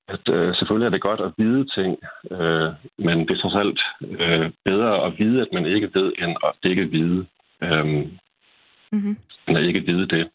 at 0.08 0.34
øh, 0.34 0.54
selvfølgelig 0.54 0.86
er 0.86 0.90
det 0.90 1.00
godt 1.00 1.20
at 1.20 1.32
vide 1.38 1.64
ting, 1.76 1.98
øh, 2.30 2.70
men 2.98 3.18
det 3.18 3.30
er 3.30 3.40
trods 3.40 3.56
alt 3.62 3.80
øh, 4.20 4.50
bedre 4.64 5.06
at 5.06 5.18
vide, 5.18 5.40
at 5.40 5.52
man 5.52 5.66
ikke 5.66 5.90
ved, 5.94 6.12
end 6.18 6.36
at 6.44 6.70
ikke 6.70 6.90
vide. 6.90 7.26
Øh, 7.62 7.86
mm-hmm. 8.92 9.16
End 9.48 9.58
at 9.58 9.64
ikke 9.64 9.80
vide 9.80 10.06
det. 10.06 10.28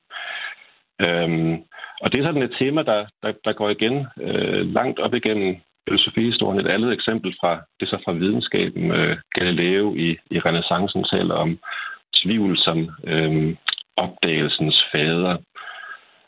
Øhm, 1.02 1.64
og 2.02 2.12
det 2.12 2.20
er 2.20 2.24
sådan 2.24 2.44
et 2.44 2.56
tema, 2.60 2.84
der, 2.84 3.06
der, 3.24 3.32
der 3.46 3.54
går 3.54 3.70
igen 3.70 4.08
øh, 4.22 4.74
langt 4.74 5.00
op 5.00 5.14
igennem 5.14 5.56
filosofihistorien. 5.88 6.60
Et 6.60 6.68
andet 6.68 6.94
eksempel 6.94 7.36
fra 7.40 7.62
det 7.80 7.90
så 7.90 7.98
fra 8.06 8.12
videnskaben. 8.12 8.92
Øh, 8.92 9.18
Galileo 9.32 9.96
i, 9.96 10.18
i 10.32 10.40
renaissancen 10.40 11.04
taler 11.04 11.36
om 11.36 11.60
tvivl 12.24 12.58
som 12.58 12.90
øh, 13.04 13.56
opdagelsens 13.98 14.86
fader. 14.92 15.38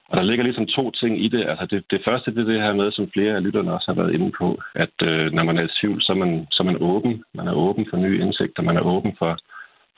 Og 0.09 0.17
der 0.17 0.23
ligger 0.23 0.43
ligesom 0.43 0.67
to 0.67 0.91
ting 0.91 1.25
i 1.25 1.27
det. 1.27 1.49
Altså 1.49 1.65
det, 1.65 1.83
det 1.91 2.01
første 2.05 2.31
det 2.31 2.41
er 2.41 2.51
det 2.51 2.61
her 2.61 2.73
med, 2.73 2.91
som 2.91 3.11
flere 3.13 3.35
af 3.35 3.43
lytterne 3.43 3.73
også 3.73 3.87
har 3.91 4.01
været 4.01 4.13
inde 4.13 4.31
på, 4.31 4.61
at 4.75 4.95
øh, 5.03 5.31
når 5.33 5.43
man 5.43 5.57
er 5.57 5.63
i 5.63 5.75
tvivl, 5.81 6.01
så 6.01 6.11
er, 6.11 6.15
man, 6.15 6.47
så 6.51 6.63
er 6.63 6.65
man 6.65 6.81
åben. 6.81 7.23
Man 7.33 7.47
er 7.47 7.53
åben 7.53 7.87
for 7.89 7.97
nye 7.97 8.19
indsigter. 8.21 8.63
Man 8.63 8.77
er 8.77 8.81
åben 8.81 9.15
for, 9.19 9.37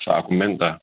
for 0.03 0.11
argumenter. 0.11 0.73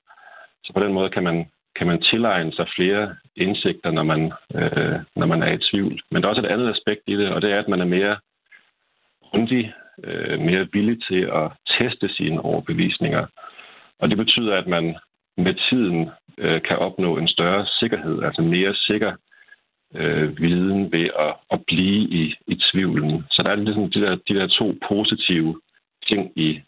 Så 0.64 0.72
på 0.72 0.81
den 0.81 0.93
måde 0.93 1.11
kan 1.11 1.22
man, 1.22 1.47
kan 1.77 1.87
man 1.87 2.03
tilegne 2.03 2.53
sig 2.53 2.66
flere 2.77 3.14
indsigter, 3.37 3.91
når 3.91 4.03
man, 4.03 4.33
øh, 4.55 4.99
når 5.16 5.27
man 5.27 5.43
er 5.43 5.53
i 5.53 5.64
tvivl. 5.70 6.01
Men 6.11 6.22
der 6.22 6.29
er 6.29 6.31
også 6.31 6.43
et 6.43 6.53
andet 6.55 6.70
aspekt 6.70 7.03
i 7.07 7.16
det, 7.16 7.29
og 7.29 7.43
det 7.43 7.53
er, 7.53 7.59
at 7.59 7.68
man 7.68 7.81
er 7.81 7.85
mere 7.85 8.16
grundig, 9.31 9.72
øh, 10.05 10.41
mere 10.41 10.68
villig 10.72 10.99
til 11.09 11.22
at 11.41 11.47
teste 11.79 12.09
sine 12.16 12.41
overbevisninger. 12.41 13.27
Og 13.99 14.11
det 14.11 14.16
betyder, 14.18 14.55
at 14.57 14.66
man 14.66 14.97
med 15.37 15.55
tiden 15.70 16.11
øh, 16.39 16.62
kan 16.62 16.77
opnå 16.79 17.18
en 17.18 17.29
større 17.29 17.66
sikkerhed, 17.81 18.22
altså 18.22 18.43
mere 18.43 18.74
sikker 18.74 19.12
øh, 19.95 20.39
viden 20.41 20.93
ved 20.93 21.09
at, 21.18 21.35
at 21.51 21.61
blive 21.66 22.03
i, 22.20 22.35
i 22.47 22.55
tvivlen. 22.72 23.24
Så 23.31 23.43
der 23.43 23.51
er 23.51 23.55
ligesom 23.55 23.91
de 23.91 24.01
der, 24.01 24.14
de 24.29 24.35
der 24.35 24.47
to 24.47 24.74
positive 24.89 25.61
ting 26.09 26.33
i, 26.37 26.61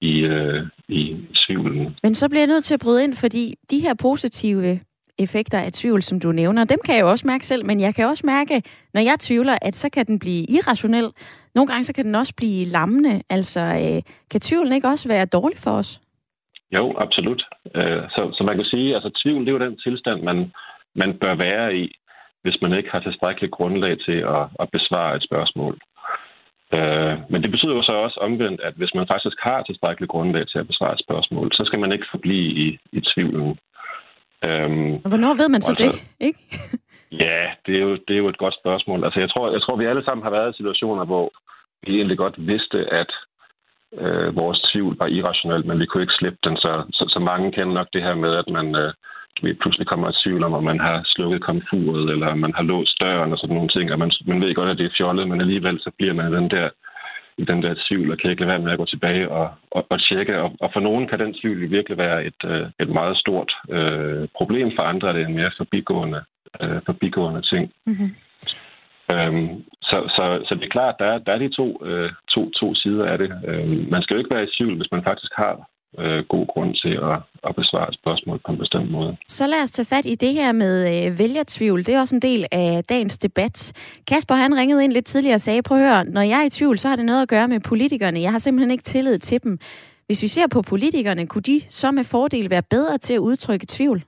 i, 0.00 0.20
øh, 0.20 0.66
i 0.88 1.16
tvivlen. 1.46 1.96
Men 2.02 2.14
så 2.14 2.28
bliver 2.28 2.40
jeg 2.40 2.48
nødt 2.48 2.64
til 2.64 2.74
at 2.74 2.80
bryde 2.80 3.04
ind, 3.04 3.14
fordi 3.14 3.54
de 3.70 3.80
her 3.80 3.94
positive 3.94 4.80
effekter 5.18 5.58
af 5.58 5.72
tvivl, 5.72 6.02
som 6.02 6.20
du 6.20 6.32
nævner, 6.32 6.64
dem 6.64 6.78
kan 6.84 6.94
jeg 6.94 7.02
jo 7.02 7.10
også 7.10 7.26
mærke 7.26 7.46
selv, 7.46 7.66
men 7.66 7.80
jeg 7.80 7.94
kan 7.94 8.06
også 8.06 8.26
mærke, 8.26 8.62
når 8.94 9.00
jeg 9.00 9.16
tvivler, 9.20 9.58
at 9.62 9.76
så 9.76 9.90
kan 9.90 10.06
den 10.06 10.18
blive 10.18 10.46
irrationel. 10.48 11.10
Nogle 11.54 11.68
gange 11.68 11.84
så 11.84 11.92
kan 11.94 12.04
den 12.04 12.14
også 12.14 12.34
blive 12.36 12.64
lammende. 12.66 13.22
Altså, 13.30 13.60
øh, 13.60 14.02
kan 14.30 14.40
tvivlen 14.40 14.72
ikke 14.72 14.88
også 14.88 15.08
være 15.08 15.26
dårlig 15.26 15.58
for 15.58 15.70
os? 15.70 16.00
Jo, 16.72 16.94
absolut. 16.98 17.42
Øh, 17.74 18.02
så, 18.14 18.22
så 18.36 18.44
man 18.44 18.56
kan 18.56 18.64
sige, 18.64 18.94
altså 18.94 19.10
tvivl, 19.22 19.40
det 19.40 19.48
er 19.48 19.58
jo 19.58 19.66
den 19.66 19.78
tilstand, 19.78 20.22
man, 20.22 20.52
man 20.94 21.18
bør 21.18 21.34
være 21.34 21.76
i, 21.76 21.84
hvis 22.42 22.58
man 22.62 22.72
ikke 22.78 22.90
har 22.90 23.00
tilstrækkeligt 23.00 23.52
grundlag 23.52 23.94
til 24.06 24.18
at, 24.36 24.44
at 24.60 24.70
besvare 24.72 25.16
et 25.16 25.24
spørgsmål. 25.28 25.74
Øh, 26.76 27.14
men 27.30 27.42
det 27.42 27.50
betyder 27.50 27.74
jo 27.74 27.82
så 27.82 27.92
også 27.92 28.18
omvendt, 28.20 28.60
at 28.60 28.74
hvis 28.76 28.94
man 28.94 29.06
faktisk 29.12 29.36
har 29.40 29.62
tilstrækkeligt 29.62 30.10
grundlag 30.10 30.44
til 30.48 30.58
at 30.58 30.66
besvare 30.66 30.92
et 30.94 31.04
spørgsmål, 31.06 31.52
så 31.52 31.62
skal 31.66 31.80
man 31.80 31.92
ikke 31.92 32.06
forblive 32.10 32.50
i, 32.64 32.78
i 32.92 33.00
tvivlen. 33.10 33.58
Øhm, 34.46 34.94
og 35.04 35.08
hvornår 35.12 35.34
ved 35.34 35.48
man 35.48 35.62
så 35.62 35.70
altså, 35.70 35.84
det, 35.84 36.26
ikke? 36.26 36.38
ja, 37.24 37.40
det 37.66 37.74
er, 37.78 37.82
jo, 37.86 37.92
det 38.06 38.14
er 38.14 38.22
jo 38.24 38.28
et 38.28 38.42
godt 38.44 38.56
spørgsmål. 38.62 39.04
Altså, 39.04 39.20
jeg 39.20 39.30
tror, 39.30 39.52
jeg 39.52 39.62
tror, 39.62 39.76
vi 39.76 39.84
alle 39.84 40.04
sammen 40.04 40.24
har 40.24 40.30
været 40.30 40.50
i 40.52 40.56
situationer, 40.56 41.04
hvor 41.04 41.32
vi 41.86 41.96
egentlig 41.96 42.18
godt 42.18 42.46
vidste, 42.46 42.78
at 43.00 43.10
øh, 44.02 44.36
vores 44.36 44.60
tvivl 44.72 44.96
var 44.98 45.06
irrationel, 45.06 45.66
men 45.66 45.80
vi 45.80 45.86
kunne 45.86 46.02
ikke 46.02 46.18
slippe 46.20 46.38
den. 46.44 46.56
Så, 46.56 46.72
så, 46.92 47.04
så 47.08 47.18
mange 47.18 47.52
kender 47.52 47.74
nok 47.74 47.88
det 47.92 48.02
her 48.02 48.14
med, 48.14 48.32
at 48.42 48.48
man 48.48 48.66
øh, 48.76 48.92
pludselig 49.60 49.86
kommer 49.86 50.10
i 50.10 50.18
tvivl 50.24 50.42
om, 50.44 50.52
om 50.52 50.64
man 50.64 50.80
har 50.80 51.02
slukket 51.04 51.42
komfuret, 51.42 52.10
eller 52.10 52.34
man 52.34 52.54
har 52.54 52.62
låst 52.62 53.00
døren 53.00 53.32
og 53.32 53.38
sådan 53.38 53.54
nogle 53.54 53.68
ting, 53.68 53.92
og 53.92 53.98
man, 53.98 54.10
man 54.26 54.40
ved 54.40 54.54
godt, 54.54 54.70
at 54.70 54.78
det 54.78 54.86
er 54.86 54.96
fjollet, 54.96 55.28
men 55.28 55.40
alligevel 55.40 55.80
så 55.80 55.90
bliver 55.98 56.14
man 56.14 56.32
den 56.32 56.50
der 56.50 56.68
i 57.38 57.44
den 57.44 57.62
der 57.62 57.74
tvivl, 57.88 58.10
og 58.12 58.18
kan 58.18 58.30
ikke 58.30 58.42
lade 58.42 58.52
være 58.52 58.64
med 58.64 58.72
at 58.72 58.78
gå 58.78 58.84
tilbage 58.84 59.28
og, 59.30 59.50
og, 59.70 59.86
og 59.90 60.00
tjekke. 60.00 60.40
Og, 60.42 60.52
og 60.60 60.70
for 60.72 60.80
nogen 60.80 61.08
kan 61.08 61.18
den 61.18 61.34
tvivl 61.34 61.70
virkelig 61.70 61.98
være 61.98 62.24
et, 62.24 62.40
øh, 62.44 62.66
et 62.80 62.88
meget 62.88 63.16
stort 63.16 63.52
øh, 63.70 64.28
problem. 64.36 64.72
For 64.76 64.82
andre 64.82 65.08
er 65.08 65.12
det 65.12 65.22
en 65.26 65.34
mere 65.34 65.50
forbigående, 65.56 66.22
øh, 66.62 66.80
forbigående 66.86 67.42
ting. 67.42 67.72
Mm-hmm. 67.86 68.10
Øhm, 69.10 69.48
så, 69.82 69.98
så, 70.16 70.24
så 70.48 70.54
det 70.54 70.64
er 70.64 70.76
klart, 70.78 70.94
der 70.98 71.04
er, 71.04 71.18
der 71.18 71.32
er 71.32 71.38
de 71.38 71.48
to, 71.48 71.86
øh, 71.86 72.10
to, 72.34 72.50
to 72.50 72.74
sider 72.74 73.04
af 73.12 73.18
det. 73.18 73.30
Øhm, 73.46 73.86
man 73.90 74.02
skal 74.02 74.14
jo 74.14 74.18
ikke 74.18 74.34
være 74.34 74.44
i 74.44 74.54
tvivl, 74.56 74.76
hvis 74.76 74.92
man 74.92 75.04
faktisk 75.04 75.32
har 75.36 75.54
øh, 75.98 76.24
god 76.28 76.46
grund 76.46 76.74
til 76.74 76.94
at, 77.10 77.16
at 77.48 77.56
besvare 77.56 77.88
et 77.88 77.98
spørgsmål 78.00 78.40
på 78.46 78.52
en 78.52 78.58
bestemt 78.58 78.90
måde. 78.90 79.16
Så 79.28 79.46
lad 79.46 79.62
os 79.62 79.70
tage 79.70 79.86
fat 79.86 80.06
i 80.06 80.14
det 80.14 80.32
her 80.32 80.52
med 80.52 80.74
øh, 80.92 81.18
vælgertvivl. 81.18 81.86
Det 81.86 81.94
er 81.94 82.00
også 82.00 82.14
en 82.14 82.22
del 82.22 82.46
af 82.52 82.84
dagens 82.88 83.18
debat. 83.18 83.72
Kasper 84.06 84.34
han 84.34 84.56
ringede 84.56 84.84
ind 84.84 84.92
lidt 84.92 85.06
tidligere 85.06 85.34
og 85.34 85.40
sagde, 85.40 85.62
prøv 85.62 85.78
at 85.78 85.88
høre, 85.88 86.04
når 86.04 86.22
jeg 86.22 86.40
er 86.40 86.46
i 86.46 86.50
tvivl, 86.50 86.78
så 86.78 86.88
har 86.88 86.96
det 86.96 87.04
noget 87.04 87.22
at 87.22 87.28
gøre 87.28 87.48
med 87.48 87.60
politikerne. 87.60 88.20
Jeg 88.20 88.30
har 88.30 88.38
simpelthen 88.38 88.70
ikke 88.70 88.84
tillid 88.84 89.18
til 89.18 89.42
dem. 89.42 89.58
Hvis 90.06 90.22
vi 90.22 90.28
ser 90.28 90.46
på 90.52 90.62
politikerne, 90.62 91.26
kunne 91.26 91.42
de 91.42 91.60
så 91.70 91.90
med 91.90 92.04
fordel 92.04 92.50
være 92.50 92.62
bedre 92.70 92.98
til 92.98 93.14
at 93.14 93.18
udtrykke 93.18 93.66
tvivl? 93.68 94.02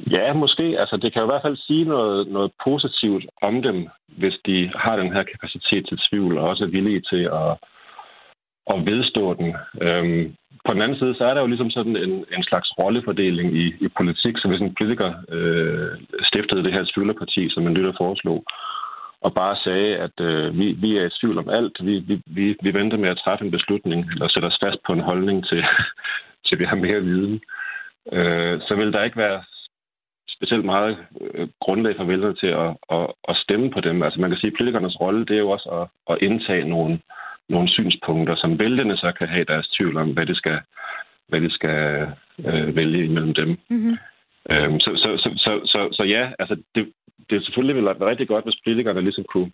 Ja, 0.00 0.32
måske. 0.32 0.76
Altså, 0.80 0.96
det 0.96 1.12
kan 1.12 1.22
jo 1.22 1.26
i 1.28 1.32
hvert 1.32 1.42
fald 1.42 1.56
sige 1.56 1.84
noget, 1.84 2.28
noget 2.28 2.50
positivt 2.64 3.24
om 3.42 3.62
dem, 3.62 3.88
hvis 4.06 4.34
de 4.46 4.70
har 4.74 4.96
den 4.96 5.12
her 5.12 5.22
kapacitet 5.22 5.86
til 5.88 5.98
tvivl, 6.10 6.38
og 6.38 6.48
også 6.48 6.64
er 6.64 6.68
villige 6.68 7.00
til 7.00 7.22
at, 7.40 7.50
at 8.72 8.86
vedstå 8.86 9.34
den. 9.34 9.56
Øhm, 9.82 10.34
på 10.66 10.72
den 10.72 10.82
anden 10.82 10.98
side, 10.98 11.14
så 11.14 11.24
er 11.24 11.34
der 11.34 11.40
jo 11.40 11.46
ligesom 11.46 11.70
sådan 11.70 11.96
en, 11.96 12.24
en 12.36 12.42
slags 12.42 12.68
rollefordeling 12.78 13.56
i, 13.56 13.66
i 13.80 13.88
politik. 13.96 14.34
Så 14.38 14.48
hvis 14.48 14.60
en 14.60 14.74
politiker 14.74 15.12
øh, 15.28 15.90
stiftede 16.22 16.64
det 16.64 16.72
her 16.72 16.90
tvivlerparti, 16.94 17.50
som 17.50 17.62
man 17.62 17.74
lytter 17.74 17.92
foreslog, 17.98 18.44
og 19.20 19.34
bare 19.34 19.56
sagde, 19.64 19.96
at 19.96 20.20
øh, 20.20 20.58
vi, 20.58 20.66
vi 20.72 20.96
er 20.98 21.06
i 21.06 21.10
tvivl 21.20 21.38
om 21.38 21.48
alt, 21.48 21.76
vi, 21.86 21.94
vi, 21.98 22.22
vi, 22.26 22.56
vi 22.62 22.74
venter 22.74 22.96
med 22.96 23.08
at 23.08 23.20
træffe 23.24 23.44
en 23.44 23.50
beslutning, 23.50 24.10
eller 24.12 24.28
sætter 24.28 24.48
os 24.48 24.58
fast 24.64 24.78
på 24.86 24.92
en 24.92 25.00
holdning 25.10 25.46
til, 25.46 25.64
til 26.46 26.58
vi 26.58 26.64
har 26.64 26.76
mere 26.76 27.02
viden, 27.02 27.40
øh, 28.12 28.60
så 28.68 28.74
vil 28.74 28.92
der 28.92 29.04
ikke 29.04 29.16
være 29.16 29.42
specielt 30.36 30.64
meget 30.64 30.96
øh, 31.20 31.48
grundlag 31.60 31.96
for 31.96 32.04
vælgerne 32.04 32.34
til 32.34 32.46
at, 32.64 32.70
at, 32.96 33.06
at 33.28 33.36
stemme 33.36 33.70
på 33.70 33.80
dem. 33.80 34.02
Altså 34.02 34.20
man 34.20 34.30
kan 34.30 34.38
sige, 34.38 34.50
at 34.50 34.56
politikernes 34.58 35.00
rolle, 35.00 35.24
det 35.24 35.34
er 35.36 35.44
jo 35.46 35.50
også 35.50 35.68
at, 35.78 35.86
at 36.12 36.22
indtage 36.22 36.68
nogle, 36.68 37.00
nogle 37.48 37.68
synspunkter, 37.68 38.36
som 38.36 38.58
vælgerne 38.58 38.96
så 38.96 39.12
kan 39.18 39.28
have 39.28 39.44
deres 39.44 39.68
tvivl 39.68 39.96
om, 39.96 40.10
hvad 40.10 40.26
det 40.26 40.36
skal, 40.36 40.58
hvad 41.28 41.40
det 41.40 41.52
skal 41.52 42.08
øh, 42.46 42.76
vælge 42.76 43.04
imellem 43.04 43.34
dem. 43.34 43.48
Mm-hmm. 43.70 43.96
Øhm, 44.50 44.80
så, 44.80 44.90
så, 45.02 45.08
så, 45.22 45.30
så, 45.36 45.52
så, 45.72 45.88
så 45.92 46.02
ja, 46.02 46.30
altså 46.38 46.56
det, 46.74 46.92
det 47.30 47.36
er 47.36 47.40
selvfølgelig 47.40 47.76
ville 47.76 47.94
være 48.00 48.10
rigtig 48.10 48.28
godt, 48.28 48.44
hvis 48.44 48.60
politikerne 48.64 49.00
ligesom 49.00 49.24
kunne, 49.32 49.50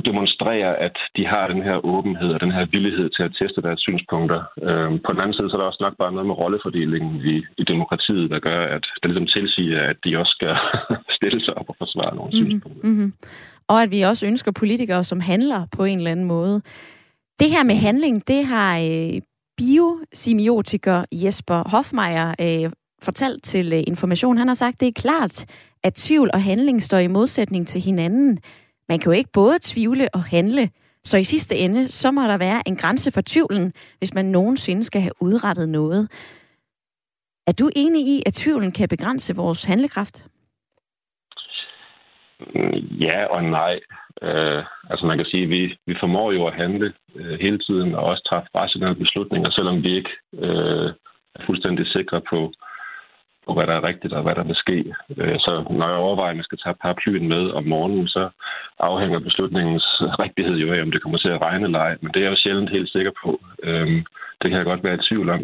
demonstrere, 0.00 0.70
at 0.86 0.96
de 1.16 1.26
har 1.26 1.44
den 1.48 1.62
her 1.62 1.76
åbenhed 1.92 2.30
og 2.34 2.40
den 2.40 2.52
her 2.56 2.64
villighed 2.74 3.10
til 3.10 3.22
at 3.22 3.36
teste 3.40 3.62
deres 3.62 3.80
synspunkter. 3.80 4.40
Øhm, 4.68 4.98
på 5.04 5.12
den 5.12 5.20
anden 5.20 5.36
side, 5.36 5.50
så 5.50 5.56
er 5.56 5.60
der 5.60 5.70
også 5.70 5.84
nok 5.86 5.96
bare 6.02 6.12
noget 6.12 6.26
med 6.26 6.38
rollefordelingen 6.42 7.14
i, 7.32 7.36
i 7.60 7.64
demokratiet, 7.72 8.30
der 8.30 8.38
gør, 8.48 8.60
at 8.76 8.84
det 9.00 9.10
ligesom 9.10 9.26
tilsiger, 9.26 9.80
at 9.92 9.96
de 10.04 10.18
også 10.20 10.32
skal 10.38 10.54
stille 11.18 11.40
sig 11.44 11.54
op 11.58 11.68
og 11.68 11.76
forsvare 11.78 12.14
nogle 12.16 12.30
mm-hmm. 12.32 12.50
synspunkter. 12.50 12.86
Mm-hmm. 12.88 13.12
Og 13.68 13.82
at 13.82 13.90
vi 13.90 14.00
også 14.02 14.26
ønsker 14.26 14.52
politikere, 14.52 15.04
som 15.04 15.20
handler 15.20 15.60
på 15.76 15.84
en 15.84 15.98
eller 15.98 16.10
anden 16.10 16.26
måde. 16.26 16.62
Det 17.40 17.50
her 17.54 17.64
med 17.64 17.74
handling, 17.74 18.28
det 18.28 18.46
har 18.46 18.78
øh, 18.78 19.20
biosemiotiker 19.58 21.04
Jesper 21.12 21.68
Hofmeier 21.72 22.28
øh, 22.40 22.70
fortalt 23.02 23.44
til 23.44 23.72
øh, 23.72 23.82
Information. 23.86 24.38
Han 24.38 24.48
har 24.48 24.54
sagt, 24.54 24.80
det 24.80 24.88
er 24.88 25.02
klart, 25.02 25.46
at 25.82 25.94
tvivl 25.94 26.30
og 26.32 26.42
handling 26.42 26.82
står 26.82 26.98
i 26.98 27.06
modsætning 27.06 27.66
til 27.66 27.80
hinanden. 27.80 28.38
Man 28.90 28.98
kan 28.98 29.12
jo 29.12 29.18
ikke 29.18 29.30
både 29.32 29.58
tvivle 29.62 30.08
og 30.14 30.22
handle, 30.24 30.70
så 31.04 31.16
i 31.18 31.24
sidste 31.24 31.54
ende, 31.56 31.88
så 31.88 32.10
må 32.10 32.22
der 32.22 32.38
være 32.38 32.60
en 32.66 32.76
grænse 32.76 33.12
for 33.12 33.22
tvivlen, 33.26 33.72
hvis 33.98 34.14
man 34.14 34.24
nogensinde 34.24 34.84
skal 34.84 35.00
have 35.00 35.12
udrettet 35.20 35.68
noget. 35.68 36.02
Er 37.46 37.52
du 37.52 37.70
enig 37.76 38.02
i, 38.14 38.22
at 38.26 38.34
tvivlen 38.34 38.72
kan 38.72 38.88
begrænse 38.88 39.36
vores 39.36 39.64
handlekraft? 39.64 40.26
Mm, 42.54 42.78
ja 43.06 43.24
og 43.24 43.44
nej. 43.44 43.80
Øh, 44.22 44.64
altså 44.90 45.06
man 45.06 45.18
kan 45.18 45.26
sige, 45.26 45.42
at 45.42 45.50
vi, 45.50 45.78
vi 45.86 45.94
formår 46.00 46.32
jo 46.32 46.46
at 46.46 46.54
handle 46.54 46.92
øh, 47.16 47.40
hele 47.40 47.58
tiden 47.58 47.94
og 47.94 48.02
også 48.04 48.22
træffe 48.28 48.48
rationelle 48.54 48.96
beslutninger, 49.04 49.50
selvom 49.50 49.82
vi 49.82 49.96
ikke 49.96 50.10
øh, 50.34 50.88
er 51.34 51.42
fuldstændig 51.46 51.86
sikre 51.86 52.20
på, 52.30 52.52
på, 53.50 53.54
hvad 53.56 53.66
der 53.66 53.76
er 53.76 53.88
rigtigt 53.90 54.12
og 54.12 54.22
hvad 54.22 54.34
der 54.34 54.44
vil 54.44 54.62
ske. 54.64 54.78
Øh, 55.16 55.38
så 55.44 55.52
når 55.70 55.88
jeg 55.88 56.04
overvejer, 56.06 56.30
at 56.30 56.36
jeg 56.36 56.44
skal 56.44 56.58
tage 56.58 56.80
paraplyen 56.82 57.28
med 57.28 57.50
om 57.58 57.64
morgenen, 57.64 58.08
så 58.08 58.28
afhænger 58.78 59.18
beslutningens 59.28 59.86
rigtighed 60.24 60.56
jo 60.56 60.72
af, 60.72 60.82
om 60.82 60.90
det 60.90 61.02
kommer 61.02 61.18
til 61.18 61.28
at 61.28 61.42
regne 61.42 61.64
eller 61.64 61.78
ej. 61.78 61.96
Men 62.00 62.10
det 62.12 62.20
er 62.20 62.26
jeg 62.26 62.30
jo 62.30 62.42
sjældent 62.42 62.70
helt 62.70 62.90
sikker 62.92 63.12
på. 63.22 63.40
Øhm, 63.62 64.00
det 64.40 64.46
kan 64.48 64.58
jeg 64.58 64.64
godt 64.64 64.84
være 64.84 64.94
i 64.94 65.06
tvivl 65.08 65.30
om. 65.30 65.42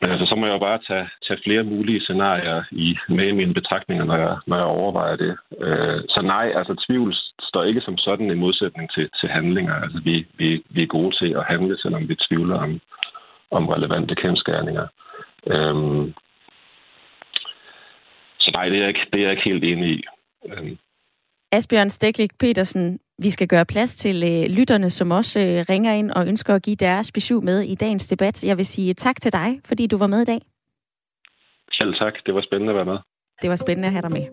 Men 0.00 0.10
altså, 0.10 0.26
så 0.26 0.34
må 0.34 0.46
jeg 0.46 0.52
jo 0.52 0.58
bare 0.58 0.80
tage, 0.88 1.08
tage 1.26 1.40
flere 1.44 1.62
mulige 1.62 2.00
scenarier 2.00 2.62
i, 2.70 2.98
med 3.08 3.26
i 3.28 3.38
mine 3.40 3.54
betragtninger, 3.54 4.04
når 4.04 4.16
jeg, 4.16 4.36
når 4.46 4.56
jeg 4.56 4.66
overvejer 4.66 5.16
det. 5.16 5.36
Øh, 5.60 6.00
så 6.08 6.20
nej, 6.22 6.52
altså 6.56 6.84
tvivl 6.86 7.14
står 7.40 7.62
ikke 7.62 7.80
som 7.80 7.96
sådan 7.98 8.30
i 8.30 8.42
modsætning 8.44 8.90
til, 8.90 9.10
til 9.20 9.28
handlinger. 9.28 9.74
Altså, 9.74 10.00
vi, 10.04 10.26
vi, 10.38 10.62
vi 10.70 10.82
er 10.82 10.86
gode 10.86 11.16
til 11.16 11.30
at 11.38 11.44
handle, 11.44 11.78
selvom 11.78 12.08
vi 12.08 12.14
tvivler 12.14 12.58
om, 12.58 12.80
om 13.50 13.68
relevante 13.68 14.14
kendskærninger. 14.14 14.86
Øhm, 15.46 16.14
så 18.48 18.52
nej, 18.54 18.68
det 18.68 18.76
er 18.76 18.80
jeg 18.80 18.88
ikke, 18.88 19.00
det 19.12 19.18
er 19.20 19.22
jeg 19.22 19.30
ikke 19.30 19.44
helt 19.44 19.64
enig 19.64 19.88
i. 19.90 20.02
Øhm. 20.48 20.78
Asbjørn 21.52 21.90
Steklik 21.90 22.38
Petersen, 22.38 22.98
vi 23.18 23.30
skal 23.30 23.48
gøre 23.48 23.66
plads 23.66 23.94
til 23.96 24.16
øh, 24.24 24.56
lytterne, 24.56 24.90
som 24.90 25.10
også 25.10 25.40
øh, 25.40 25.64
ringer 25.70 25.92
ind 25.92 26.10
og 26.10 26.26
ønsker 26.26 26.54
at 26.54 26.62
give 26.62 26.76
deres 26.76 27.12
besøg 27.12 27.42
med 27.42 27.60
i 27.62 27.74
dagens 27.74 28.06
debat. 28.06 28.44
Jeg 28.44 28.56
vil 28.56 28.66
sige 28.66 28.94
tak 28.94 29.20
til 29.20 29.32
dig, 29.32 29.60
fordi 29.64 29.86
du 29.86 29.96
var 29.96 30.06
med 30.06 30.22
i 30.22 30.24
dag. 30.24 30.40
Selv 31.72 31.94
tak. 31.94 32.14
Det 32.26 32.34
var 32.34 32.42
spændende 32.42 32.70
at 32.70 32.76
være 32.76 32.84
med. 32.84 32.98
Det 33.42 33.50
var 33.50 33.56
spændende 33.56 33.86
at 33.86 33.92
have 33.92 34.02
dig 34.02 34.12
med. 34.12 34.24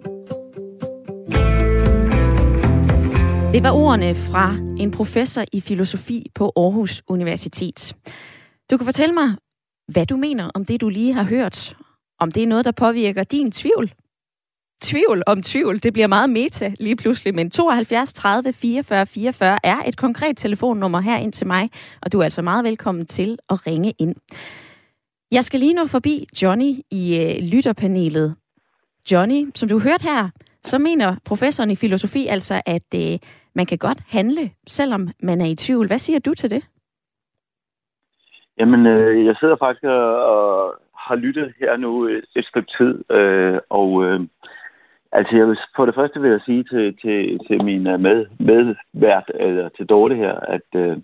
Det 3.53 3.63
var 3.63 3.71
ordene 3.71 4.15
fra 4.15 4.55
en 4.79 4.91
professor 4.91 5.43
i 5.53 5.61
filosofi 5.61 6.23
på 6.35 6.51
Aarhus 6.55 7.03
Universitet. 7.09 7.95
Du 8.71 8.77
kan 8.77 8.85
fortælle 8.85 9.13
mig, 9.13 9.29
hvad 9.93 10.05
du 10.05 10.17
mener 10.17 10.51
om 10.55 10.65
det, 10.65 10.81
du 10.81 10.89
lige 10.89 11.13
har 11.13 11.23
hørt. 11.23 11.75
Om 12.19 12.31
det 12.31 12.43
er 12.43 12.47
noget, 12.47 12.65
der 12.65 12.71
påvirker 12.71 13.23
din 13.23 13.51
tvivl 13.51 13.91
tvivl 14.81 15.23
om 15.27 15.41
tvivl. 15.41 15.83
Det 15.83 15.93
bliver 15.93 16.07
meget 16.07 16.29
meta 16.29 16.71
lige 16.79 16.95
pludselig, 16.95 17.35
men 17.35 17.51
72 17.51 18.13
30 18.13 18.53
44 18.53 19.05
44 19.05 19.57
er 19.63 19.77
et 19.87 19.97
konkret 19.97 20.37
telefonnummer 20.37 20.99
her 20.99 21.17
ind 21.17 21.33
til 21.33 21.47
mig, 21.47 21.69
og 22.01 22.11
du 22.11 22.19
er 22.19 22.23
altså 22.23 22.41
meget 22.41 22.65
velkommen 22.65 23.05
til 23.05 23.37
at 23.49 23.67
ringe 23.67 23.93
ind. 23.99 24.15
Jeg 25.31 25.43
skal 25.43 25.59
lige 25.59 25.73
nå 25.73 25.87
forbi 25.87 26.25
Johnny 26.41 26.71
i 26.91 27.03
øh, 27.21 27.51
lytterpanelet. 27.51 28.35
Johnny, 29.11 29.51
som 29.55 29.69
du 29.69 29.79
hørte 29.79 30.03
her, 30.03 30.29
så 30.63 30.77
mener 30.79 31.15
professoren 31.25 31.71
i 31.71 31.75
filosofi 31.75 32.27
altså, 32.27 32.61
at 32.65 32.89
øh, 32.95 33.19
man 33.55 33.65
kan 33.65 33.77
godt 33.77 34.01
handle, 34.07 34.51
selvom 34.67 35.07
man 35.23 35.41
er 35.41 35.45
i 35.45 35.55
tvivl. 35.55 35.87
Hvad 35.87 35.97
siger 35.97 36.19
du 36.19 36.33
til 36.33 36.51
det? 36.51 36.63
Jamen, 38.59 38.85
øh, 38.85 39.25
jeg 39.25 39.35
sidder 39.39 39.55
faktisk 39.59 39.83
og, 39.83 40.73
har 41.07 41.15
lyttet 41.15 41.53
her 41.59 41.77
nu 41.77 42.07
et, 42.07 42.25
et 42.35 42.45
stykke 42.45 42.71
tid, 42.77 42.93
øh, 43.17 43.57
og 43.69 44.05
øh, 44.05 44.19
Altså, 45.17 45.35
jeg 45.35 45.47
vil, 45.47 45.57
for 45.75 45.85
det 45.85 45.95
første 45.95 46.21
vil 46.21 46.31
jeg 46.31 46.41
sige 46.45 46.63
til, 46.63 46.97
til, 47.01 47.39
til 47.47 47.63
min 47.63 47.87
øh, 47.87 47.99
med, 47.99 48.25
medvært, 48.39 49.31
eller 49.35 49.69
til 49.69 49.85
Dorte 49.85 50.15
her, 50.15 50.33
at, 50.33 50.69
øh, 50.75 50.97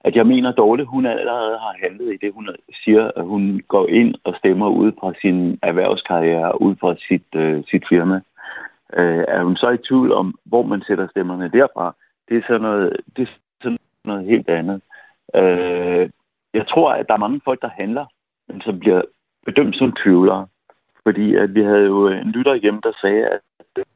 at 0.00 0.16
jeg 0.16 0.26
mener, 0.26 0.48
at 0.48 0.56
Dorte, 0.56 0.84
hun 0.84 1.06
allerede 1.06 1.58
har 1.58 1.74
handlet 1.82 2.14
i 2.14 2.16
det, 2.26 2.32
hun 2.34 2.48
siger, 2.84 3.10
at 3.16 3.24
hun 3.24 3.62
går 3.68 3.86
ind 3.88 4.14
og 4.24 4.34
stemmer 4.38 4.68
ud 4.68 4.92
fra 5.00 5.12
sin 5.20 5.58
erhvervskarriere, 5.62 6.62
ud 6.62 6.76
fra 6.80 6.94
sit, 7.08 7.28
øh, 7.34 7.64
sit 7.70 7.84
firma. 7.88 8.20
Øh, 8.96 9.24
er 9.28 9.42
hun 9.42 9.56
så 9.56 9.70
i 9.70 9.84
tvivl 9.88 10.12
om, 10.12 10.34
hvor 10.44 10.62
man 10.62 10.82
sætter 10.86 11.08
stemmerne 11.08 11.50
derfra? 11.52 11.94
Det 12.28 12.36
er 12.36 12.42
sådan 12.46 12.62
noget, 12.62 12.96
det 13.16 13.22
er 13.22 13.32
sådan 13.62 13.78
noget 14.04 14.24
helt 14.24 14.48
andet. 14.48 14.80
Øh, 15.34 16.10
jeg 16.54 16.68
tror, 16.68 16.92
at 16.92 17.08
der 17.08 17.14
er 17.14 17.24
mange 17.26 17.40
folk, 17.44 17.62
der 17.62 17.70
handler, 17.82 18.06
men 18.48 18.60
som 18.60 18.78
bliver 18.78 19.02
bedømt 19.46 19.76
som 19.76 19.92
tvivlere. 20.02 20.46
Fordi 21.02 21.34
at 21.34 21.54
vi 21.54 21.62
havde 21.62 21.84
jo 21.84 22.08
en 22.08 22.30
lytter 22.30 22.54
hjem, 22.54 22.80
der 22.82 22.92
sagde, 23.00 23.26
at 23.26 23.40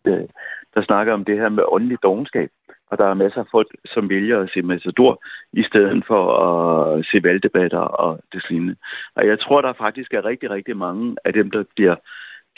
øh, 0.07 0.29
der 0.75 0.83
snakker 0.83 1.13
om 1.13 1.25
det 1.25 1.37
her 1.39 1.49
med 1.49 1.65
åndelig 1.69 1.99
dogenskab. 2.03 2.51
Og 2.91 2.99
der 2.99 3.07
er 3.07 3.15
masser 3.15 3.41
af 3.41 3.47
folk, 3.51 3.69
som 3.87 4.09
vælger 4.09 4.41
at 4.41 4.51
se 4.51 4.63
Matador, 4.63 5.23
i 5.53 5.63
stedet 5.63 6.05
for 6.07 6.23
at 6.45 7.07
se 7.07 7.23
valgdebatter 7.23 7.79
og 7.79 8.21
det 8.33 8.51
lignende. 8.51 8.77
Og 9.17 9.27
jeg 9.27 9.41
tror, 9.41 9.61
der 9.61 9.73
faktisk 9.73 10.15
er 10.15 10.25
rigtig, 10.25 10.51
rigtig 10.51 10.77
mange 10.77 11.17
af 11.25 11.33
dem, 11.33 11.51
der 11.51 11.65
bliver 11.75 11.97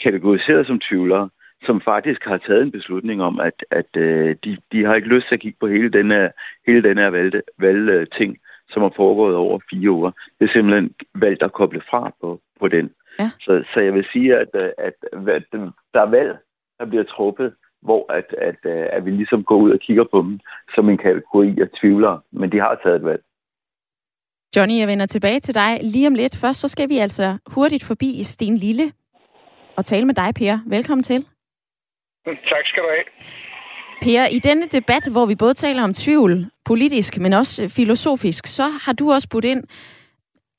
kategoriseret 0.03 0.67
som 0.67 0.79
tvivlere, 0.79 1.29
som 1.65 1.81
faktisk 1.81 2.23
har 2.23 2.37
taget 2.37 2.61
en 2.61 2.71
beslutning 2.71 3.23
om, 3.23 3.39
at, 3.39 3.65
at 3.71 3.97
øh, 3.97 4.35
de, 4.43 4.57
de 4.71 4.85
har 4.85 4.95
ikke 4.95 5.07
lyst 5.07 5.27
til 5.27 5.35
at 5.35 5.41
kigge 5.41 5.57
på 5.59 5.67
hele 5.67 5.89
den 5.89 6.11
her, 6.11 6.29
hele 6.67 6.83
den 6.83 6.97
her 6.97 7.09
valg, 7.09 7.41
valgting, 7.59 8.37
som 8.69 8.81
har 8.81 8.93
foregået 8.95 9.35
over 9.35 9.59
fire 9.69 9.91
uger. 9.91 10.11
Det 10.39 10.49
er 10.49 10.53
simpelthen 10.53 10.95
valgt 11.15 11.43
at 11.43 11.53
koble 11.53 11.81
fra 11.89 12.11
på, 12.21 12.41
på 12.59 12.67
den. 12.67 12.89
Ja. 13.19 13.29
Så, 13.39 13.63
så 13.73 13.79
jeg 13.79 13.93
vil 13.93 14.07
sige, 14.11 14.35
at, 14.35 14.49
at, 14.53 14.73
at, 14.77 14.93
at 15.27 15.43
der 15.93 16.01
er 16.01 16.09
valg, 16.09 16.37
der 16.79 16.85
bliver 16.85 17.03
truffet, 17.03 17.53
hvor 17.81 18.11
at, 18.11 18.33
at, 18.49 18.59
øh, 18.71 18.87
at 18.91 19.05
vi 19.05 19.11
ligesom 19.11 19.43
går 19.43 19.55
ud 19.55 19.71
og 19.71 19.79
kigger 19.79 20.03
på 20.11 20.21
dem 20.21 20.39
som 20.75 20.89
en 20.89 20.97
kategori 20.97 21.61
af 21.61 21.67
tvivlere, 21.79 22.21
men 22.31 22.51
de 22.51 22.59
har 22.59 22.79
taget 22.83 22.95
et 22.95 23.05
valg. 23.05 23.23
Johnny, 24.55 24.79
jeg 24.79 24.87
vender 24.87 25.05
tilbage 25.05 25.39
til 25.39 25.55
dig 25.55 25.79
lige 25.81 26.07
om 26.07 26.15
lidt. 26.15 26.37
Først 26.41 26.59
så 26.59 26.67
skal 26.67 26.89
vi 26.89 26.97
altså 26.97 27.37
hurtigt 27.47 27.83
forbi 27.83 28.23
Sten 28.23 28.57
Lille 28.57 28.91
og 29.77 29.85
tale 29.85 30.05
med 30.05 30.15
dig, 30.15 30.29
Per. 30.35 30.59
Velkommen 30.67 31.03
til. 31.03 31.21
Tak 32.25 32.65
skal 32.65 32.83
du 32.83 32.89
have. 32.89 33.03
Per, 34.01 34.25
i 34.31 34.39
denne 34.39 34.65
debat, 34.65 35.09
hvor 35.11 35.25
vi 35.25 35.35
både 35.35 35.53
taler 35.53 35.83
om 35.83 35.93
tvivl, 35.93 36.45
politisk, 36.65 37.17
men 37.17 37.33
også 37.33 37.73
filosofisk, 37.75 38.45
så 38.47 38.63
har 38.85 38.93
du 38.93 39.11
også 39.11 39.29
budt 39.31 39.45
ind. 39.45 39.63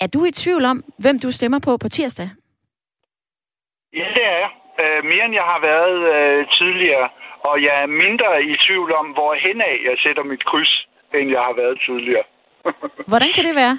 Er 0.00 0.06
du 0.06 0.24
i 0.24 0.30
tvivl 0.30 0.64
om, 0.64 0.84
hvem 0.98 1.18
du 1.18 1.30
stemmer 1.30 1.58
på 1.64 1.76
på 1.76 1.88
tirsdag? 1.88 2.28
Ja, 3.92 4.06
det 4.14 4.24
er 4.24 4.38
jeg 4.38 4.57
øh, 4.82 5.00
mere 5.10 5.24
end 5.24 5.34
jeg 5.40 5.46
har 5.52 5.60
været 5.72 5.98
øh, 6.14 6.46
tidligere, 6.58 7.08
og 7.48 7.62
jeg 7.62 7.74
er 7.82 7.86
mindre 7.86 8.42
i 8.42 8.56
tvivl 8.66 8.90
om, 9.00 9.06
hvor 9.16 9.34
hen 9.34 9.60
af 9.60 9.74
jeg 9.88 9.96
sætter 10.04 10.22
mit 10.22 10.44
kryds, 10.44 10.86
end 11.14 11.30
jeg 11.30 11.42
har 11.48 11.54
været 11.62 11.80
tidligere. 11.86 12.26
Hvordan 13.12 13.30
kan 13.36 13.44
det 13.48 13.56
være? 13.62 13.76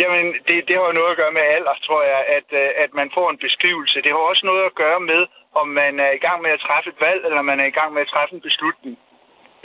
Jamen, 0.00 0.24
det, 0.46 0.56
det 0.68 0.76
har 0.76 0.92
noget 0.92 1.10
at 1.10 1.20
gøre 1.22 1.36
med 1.38 1.44
alder, 1.56 1.74
tror 1.86 2.02
jeg, 2.02 2.20
at, 2.36 2.48
øh, 2.62 2.68
at 2.84 2.90
man 3.00 3.08
får 3.16 3.26
en 3.30 3.38
beskrivelse. 3.46 4.02
Det 4.04 4.10
har 4.12 4.22
også 4.30 4.46
noget 4.46 4.64
at 4.66 4.74
gøre 4.74 5.00
med, 5.00 5.22
om 5.60 5.68
man 5.68 6.00
er 6.06 6.12
i 6.18 6.22
gang 6.26 6.38
med 6.42 6.50
at 6.56 6.64
træffe 6.66 6.90
et 6.90 7.00
valg, 7.06 7.20
eller 7.28 7.42
man 7.42 7.60
er 7.60 7.68
i 7.68 7.76
gang 7.78 7.90
med 7.92 8.02
at 8.02 8.12
træffe 8.14 8.34
en 8.34 8.46
beslutning. 8.48 8.96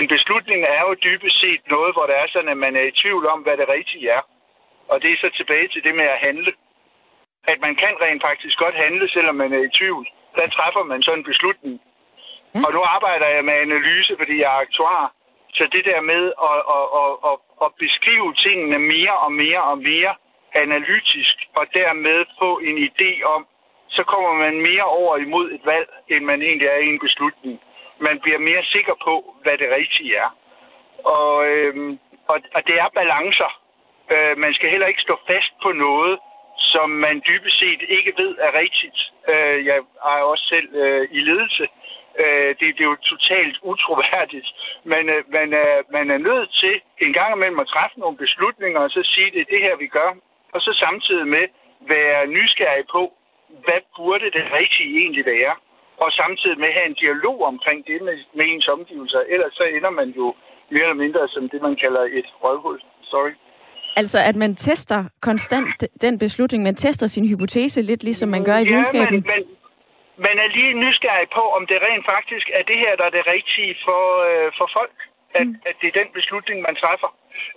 En 0.02 0.08
beslutning 0.08 0.60
er 0.64 0.82
jo 0.88 0.94
dybest 1.08 1.38
set 1.44 1.62
noget, 1.76 1.92
hvor 1.96 2.06
det 2.10 2.16
er 2.18 2.28
sådan, 2.30 2.54
at 2.56 2.58
man 2.66 2.76
er 2.76 2.86
i 2.88 2.98
tvivl 3.02 3.28
om, 3.34 3.40
hvad 3.46 3.58
det 3.58 3.70
rigtige 3.70 4.10
er. 4.10 4.24
Og 4.92 5.02
det 5.02 5.10
er 5.12 5.18
så 5.18 5.30
tilbage 5.40 5.68
til 5.68 5.84
det 5.84 5.96
med 5.96 6.08
at 6.16 6.24
handle 6.28 6.52
at 7.48 7.58
man 7.62 7.76
kan 7.76 7.94
rent 8.02 8.22
faktisk 8.22 8.58
godt 8.58 8.76
handle, 8.76 9.10
selvom 9.10 9.36
man 9.36 9.54
er 9.54 9.64
i 9.64 9.76
tvivl. 9.80 10.08
Der 10.36 10.48
træffer 10.48 10.84
man 10.84 11.04
sådan 11.04 11.20
en 11.20 11.30
beslutning. 11.32 11.82
Ja. 12.56 12.60
Og 12.66 12.74
nu 12.74 12.82
arbejder 12.96 13.28
jeg 13.28 13.46
med 13.46 13.54
analyse, 13.54 14.16
fordi 14.18 14.36
jeg 14.42 14.50
er 14.56 14.62
aktuar. 14.66 15.14
Så 15.54 15.64
det 15.72 15.86
der 15.86 16.02
med 16.02 16.24
at, 16.50 16.60
at, 16.78 16.86
at, 17.02 17.12
at, 17.30 17.38
at 17.66 17.70
beskrive 17.84 18.34
tingene 18.34 18.80
mere 18.80 19.16
og 19.26 19.32
mere 19.32 19.64
og 19.64 19.78
mere 19.78 20.14
analytisk, 20.54 21.36
og 21.56 21.66
dermed 21.74 22.26
få 22.40 22.60
en 22.60 22.78
idé 22.88 23.24
om, 23.24 23.48
så 23.90 24.04
kommer 24.04 24.34
man 24.34 24.56
mere 24.70 24.84
over 24.84 25.18
imod 25.18 25.52
et 25.52 25.66
valg, 25.66 25.90
end 26.10 26.24
man 26.26 26.42
egentlig 26.42 26.68
er 26.68 26.78
i 26.78 26.90
en 26.94 27.00
beslutning. 27.00 27.60
Man 28.00 28.20
bliver 28.20 28.40
mere 28.40 28.64
sikker 28.64 28.96
på, 29.04 29.36
hvad 29.44 29.58
det 29.58 29.70
rigtige 29.72 30.16
er. 30.16 30.30
Og, 31.04 31.46
øhm, 31.48 32.00
og, 32.28 32.38
og 32.56 32.68
det 32.68 32.76
er 32.80 32.90
balancer. 33.00 33.52
Øh, 34.12 34.38
man 34.38 34.54
skal 34.54 34.70
heller 34.70 34.88
ikke 34.88 35.02
stå 35.02 35.16
fast 35.28 35.54
på 35.64 35.72
noget, 35.72 36.20
som 36.58 36.90
man 36.90 37.22
dybest 37.28 37.60
set 37.60 37.82
ikke 37.90 38.14
ved 38.18 38.36
er 38.40 38.52
rigtigt. 38.64 39.00
Øh, 39.30 39.66
jeg 39.66 39.78
er 40.18 40.24
også 40.32 40.46
selv 40.54 40.76
øh, 40.76 41.08
i 41.12 41.20
ledelse. 41.20 41.68
Øh, 42.20 42.50
det, 42.60 42.68
det 42.76 42.82
er 42.84 42.92
jo 42.94 43.08
totalt 43.14 43.58
utroværdigt. 43.62 44.48
Men 44.84 45.10
øh, 45.10 45.24
man, 45.38 45.54
er, 45.54 45.74
man 45.92 46.10
er 46.12 46.18
nødt 46.18 46.50
til 46.62 46.82
en 47.02 47.14
gang 47.14 47.36
imellem 47.36 47.60
at 47.60 47.68
træffe 47.68 48.00
nogle 48.00 48.18
beslutninger, 48.18 48.80
og 48.80 48.90
så 48.90 49.02
sige, 49.04 49.32
det 49.32 49.42
er 49.42 49.54
det 49.54 49.62
her, 49.66 49.76
vi 49.76 49.88
gør. 49.88 50.12
Og 50.54 50.62
så 50.62 50.72
samtidig 50.86 51.28
med 51.28 51.46
være 51.80 52.28
nysgerrig 52.28 52.86
på, 52.92 53.14
hvad 53.66 53.82
burde 53.98 54.26
det 54.38 54.46
rigtige 54.60 54.98
egentlig 55.02 55.26
være? 55.26 55.56
Og 55.98 56.12
samtidig 56.12 56.60
med 56.60 56.72
have 56.74 56.86
en 56.86 57.02
dialog 57.04 57.44
omkring 57.44 57.88
det 57.88 58.02
med, 58.02 58.18
med 58.34 58.46
ens 58.48 58.68
omgivelser. 58.68 59.22
Ellers 59.30 59.54
så 59.54 59.64
ender 59.64 59.90
man 59.90 60.10
jo 60.10 60.36
mere 60.70 60.84
eller 60.84 61.04
mindre 61.04 61.28
som 61.28 61.50
det, 61.50 61.62
man 61.62 61.76
kalder 61.76 62.02
et 62.02 62.30
røvhul. 62.44 62.82
Sorry. 63.04 63.34
Altså, 63.96 64.20
at 64.30 64.36
man 64.36 64.56
tester 64.56 65.04
konstant 65.22 65.84
den 66.02 66.20
beslutning, 66.20 66.64
man 66.64 66.76
tester 66.76 67.08
sin 67.08 67.28
hypotese 67.30 67.82
lidt 67.82 68.04
ligesom 68.04 68.30
man 68.30 68.44
gør 68.44 68.58
i 68.58 68.64
videnskaben. 68.64 69.06
Ja, 69.06 69.12
men, 69.12 69.24
men 69.34 69.44
man 70.28 70.36
er 70.44 70.50
lige 70.58 70.74
nysgerrig 70.84 71.30
på, 71.38 71.44
om 71.58 71.64
det 71.68 71.78
rent 71.88 72.06
faktisk 72.14 72.46
er 72.58 72.64
det 72.70 72.78
her, 72.84 72.94
der 73.00 73.06
er 73.10 73.14
det 73.18 73.28
rigtige 73.36 73.76
for, 73.86 74.04
øh, 74.30 74.52
for 74.58 74.70
folk. 74.80 74.98
At, 75.40 75.48
mm. 75.48 75.70
at 75.70 75.76
det 75.82 75.88
er 75.88 76.00
den 76.02 76.10
beslutning, 76.18 76.58
man 76.68 76.76
træffer. 76.84 77.10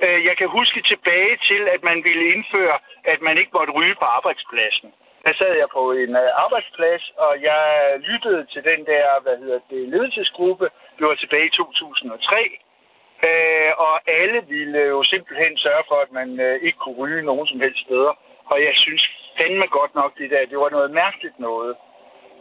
Øh, 0.05 0.25
jeg 0.29 0.35
kan 0.41 0.49
huske 0.59 0.81
tilbage 0.93 1.35
til, 1.49 1.63
at 1.75 1.81
man 1.91 1.99
ville 2.09 2.25
indføre, 2.35 2.77
at 3.13 3.21
man 3.27 3.39
ikke 3.41 3.53
måtte 3.59 3.73
ryge 3.79 3.97
på 4.01 4.07
arbejdspladsen. 4.19 4.89
Der 5.25 5.33
sad 5.41 5.53
jeg 5.63 5.69
på 5.79 5.83
en 6.03 6.13
øh, 6.23 6.43
arbejdsplads, 6.45 7.05
og 7.25 7.33
jeg 7.49 7.63
lyttede 8.11 8.47
til 8.53 8.63
den 8.71 8.81
der, 8.93 9.07
hvad 9.25 9.37
hedder 9.43 9.61
det, 9.71 9.89
ledelsesgruppe. 9.95 10.67
Det 10.99 11.05
var 11.07 11.15
tilbage 11.15 11.47
i 11.47 11.57
2003. 11.57 12.59
Øh, 13.29 13.73
og 13.77 13.95
alle 14.19 14.41
ville 14.49 14.81
jo 14.95 15.03
simpelthen 15.03 15.59
sørge 15.59 15.85
for, 15.89 15.95
at 15.95 16.13
man 16.13 16.41
øh, 16.41 16.61
ikke 16.63 16.79
kunne 16.79 16.99
ryge 17.03 17.23
nogen 17.23 17.47
som 17.47 17.61
helst 17.61 17.81
steder. 17.81 18.13
Og 18.47 18.63
jeg 18.63 18.75
synes 18.75 19.03
fandme 19.39 19.67
godt 19.67 19.95
nok 19.95 20.19
det 20.19 20.31
der. 20.31 20.47
Det 20.47 20.59
var 20.59 20.71
noget 20.71 20.91
mærkeligt 20.91 21.39
noget. 21.39 21.77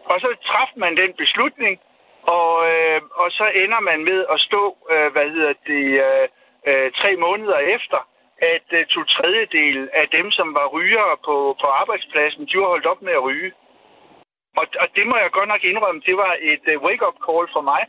Og 0.05 0.19
så 0.19 0.36
træffede 0.45 0.80
man 0.80 0.97
den 0.97 1.13
beslutning, 1.13 1.80
og, 2.24 2.51
øh, 2.71 3.01
og 3.21 3.32
så 3.32 3.45
ender 3.63 3.80
man 3.80 4.03
med 4.03 4.26
at 4.34 4.39
stå, 4.39 4.78
øh, 4.91 5.11
hvad 5.11 5.30
hedder 5.30 5.53
det, 5.67 5.86
øh, 6.07 6.28
øh, 6.67 6.91
tre 6.91 7.15
måneder 7.15 7.57
efter, 7.57 7.99
at 8.38 8.67
øh, 8.71 8.86
to 8.86 9.03
tredjedel 9.03 9.89
af 9.93 10.07
dem, 10.09 10.32
som 10.32 10.53
var 10.53 10.67
rygere 10.67 11.17
på, 11.26 11.57
på 11.61 11.67
arbejdspladsen, 11.67 12.45
de 12.45 12.59
var 12.59 12.67
holdt 12.74 12.86
op 12.86 13.01
med 13.01 13.13
at 13.13 13.24
ryge. 13.24 13.51
Og, 14.57 14.65
og 14.80 14.88
det 14.95 15.07
må 15.07 15.15
jeg 15.17 15.32
godt 15.32 15.49
nok 15.49 15.63
indrømme, 15.63 16.01
det 16.05 16.17
var 16.17 16.38
et 16.41 16.65
øh, 16.74 16.82
wake-up 16.82 17.17
call 17.26 17.47
for 17.55 17.61
mig. 17.61 17.82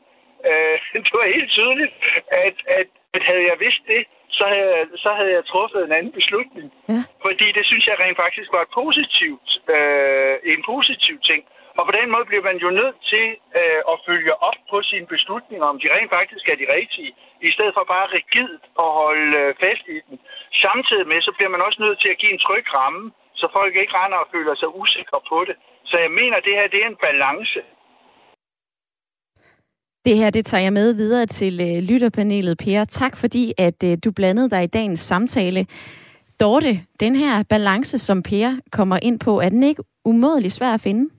Uh, 0.51 0.77
det 1.05 1.13
var 1.21 1.35
helt 1.37 1.51
tydeligt, 1.59 1.93
at, 2.47 2.57
at, 2.79 2.89
at 3.15 3.23
havde 3.29 3.45
jeg 3.51 3.57
vidst 3.67 3.83
det, 3.93 4.03
så 4.39 4.45
havde, 4.55 4.87
så 5.05 5.11
havde 5.19 5.33
jeg 5.39 5.45
truffet 5.53 5.81
en 5.85 5.97
anden 5.99 6.13
beslutning. 6.13 6.67
Ja. 6.89 7.03
Fordi 7.27 7.47
det 7.57 7.65
synes 7.67 7.87
jeg 7.87 7.97
rent 8.01 8.19
faktisk 8.25 8.49
var 8.57 8.63
et 8.63 8.73
positivt, 8.83 9.49
uh, 9.77 10.35
en 10.53 10.63
positiv 10.73 11.17
ting. 11.31 11.43
Og 11.79 11.83
på 11.87 11.93
den 11.99 12.09
måde 12.15 12.25
bliver 12.31 12.45
man 12.51 12.59
jo 12.65 12.71
nødt 12.81 12.99
til 13.13 13.27
uh, 13.61 13.81
at 13.93 13.97
følge 14.09 14.35
op 14.49 14.61
på 14.71 14.79
sine 14.91 15.07
beslutninger, 15.15 15.67
om 15.73 15.79
de 15.83 15.93
rent 15.95 16.11
faktisk 16.19 16.45
er 16.49 16.57
de 16.63 16.73
rigtige, 16.79 17.13
i 17.49 17.51
stedet 17.55 17.73
for 17.77 17.85
bare 17.95 18.13
rigidt 18.17 18.65
at 18.85 18.91
holde 19.01 19.31
uh, 19.43 19.55
fast 19.63 19.85
i 19.97 19.99
den. 20.07 20.17
Samtidig 20.65 21.07
med, 21.13 21.21
så 21.23 21.33
bliver 21.37 21.53
man 21.55 21.63
også 21.67 21.79
nødt 21.85 21.99
til 22.01 22.11
at 22.13 22.21
give 22.21 22.33
en 22.33 22.45
tryg 22.47 22.67
ramme, 22.75 23.13
så 23.41 23.47
folk 23.59 23.77
ikke 23.77 23.97
render 24.01 24.19
og 24.19 24.29
føler 24.35 24.55
sig 24.55 24.69
usikre 24.81 25.21
på 25.29 25.39
det. 25.49 25.57
Så 25.91 25.97
jeg 25.99 26.11
mener, 26.11 26.37
at 26.37 26.45
det 26.45 26.55
her 26.59 26.67
det 26.67 26.81
er 26.83 26.87
en 26.87 27.03
balance. 27.09 27.61
Det 30.07 30.17
her, 30.17 30.31
det 30.31 30.47
tager 30.47 30.63
jeg 30.63 30.73
med 30.73 30.93
videre 30.93 31.27
til 31.27 31.61
øh, 31.61 31.83
lytterpanelet, 31.83 32.59
Per. 32.59 32.85
Tak 32.85 33.17
fordi, 33.17 33.53
at 33.59 33.83
øh, 33.85 33.99
du 34.05 34.11
blandede 34.11 34.51
dig 34.51 34.65
i 34.65 34.67
dagens 34.67 35.01
samtale. 35.01 35.67
Dorte, 36.41 36.81
den 37.01 37.17
her 37.17 37.43
balance, 37.43 37.99
som 37.99 38.23
Per 38.23 38.57
kommer 38.73 38.99
ind 39.03 39.21
på, 39.21 39.41
er 39.41 39.49
den 39.49 39.63
ikke 39.63 39.83
umådelig 40.05 40.53
svær 40.53 40.75
at 40.75 40.81
finde? 40.81 41.11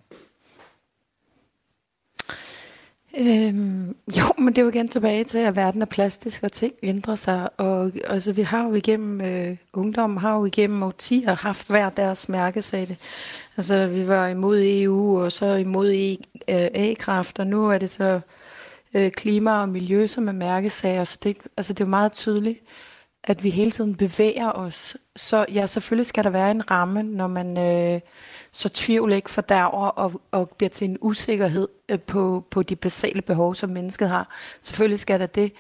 Øhm, 3.20 3.96
jo, 4.18 4.24
men 4.38 4.48
det 4.48 4.58
er 4.58 4.62
jo 4.62 4.70
igen 4.70 4.88
tilbage 4.88 5.24
til, 5.24 5.38
at 5.38 5.56
verden 5.56 5.82
er 5.82 5.86
plastisk, 5.86 6.44
og 6.44 6.52
ting 6.52 6.74
ændrer 6.84 7.16
sig. 7.16 7.50
Og 7.58 7.92
altså, 8.08 8.34
vi 8.34 8.42
har 8.42 8.64
jo 8.64 8.74
igennem, 8.74 9.22
øh, 9.22 9.58
ungdommen 9.74 10.18
har 10.18 10.38
jo 10.38 10.46
igennem 10.46 10.84
årtier 10.84 11.36
haft 11.36 11.68
hver 11.68 11.90
deres 11.90 12.30
mærkesætte. 12.30 12.98
Altså, 13.58 13.88
vi 13.88 14.08
var 14.08 14.28
imod 14.28 14.62
EU, 14.64 15.20
og 15.20 15.32
så 15.32 15.56
imod 15.56 15.92
e, 15.92 16.12
øh, 16.50 16.68
A-kraft, 16.74 17.40
og 17.40 17.48
nu 17.48 17.70
er 17.70 17.78
det 17.78 17.90
så 17.90 18.20
øh, 18.96 19.12
klima 19.12 19.52
og 19.52 19.70
miljø, 19.70 20.08
som 20.08 20.28
er 20.28 20.32
mærkesager. 20.32 21.04
Så 21.04 21.18
det, 21.24 21.38
altså, 21.58 21.74
det 21.74 21.82
er 21.82 21.86
jo 21.86 21.90
meget 21.90 22.14
tydeligt, 22.14 22.60
at 23.24 23.44
vi 23.44 23.50
hele 23.50 23.72
tiden 23.72 23.96
bevæger 23.96 24.52
os. 24.52 24.98
Så 25.16 25.46
ja, 25.54 25.66
selvfølgelig 25.66 26.06
skal 26.06 26.24
der 26.24 26.30
være 26.30 26.52
en 26.52 26.72
ramme, 26.72 27.04
når 27.04 27.28
man... 27.28 27.58
Øh, 27.58 28.02
så 28.56 28.70
tvivl 28.70 29.14
ikke 29.14 29.30
fordærver 29.30 29.88
og, 29.88 30.22
og 30.32 30.50
bliver 30.50 30.70
til 30.70 30.90
en 30.90 30.98
usikkerhed 31.02 31.68
øh, 31.90 32.00
på, 32.00 32.46
på 32.52 32.64
de 32.64 32.76
basale 32.76 33.22
behov, 33.22 33.56
som 33.56 33.70
mennesket 33.70 34.10
har. 34.10 34.36
Selvfølgelig 34.62 35.00
skal 35.00 35.20
der 35.20 35.26
det. 35.26 35.52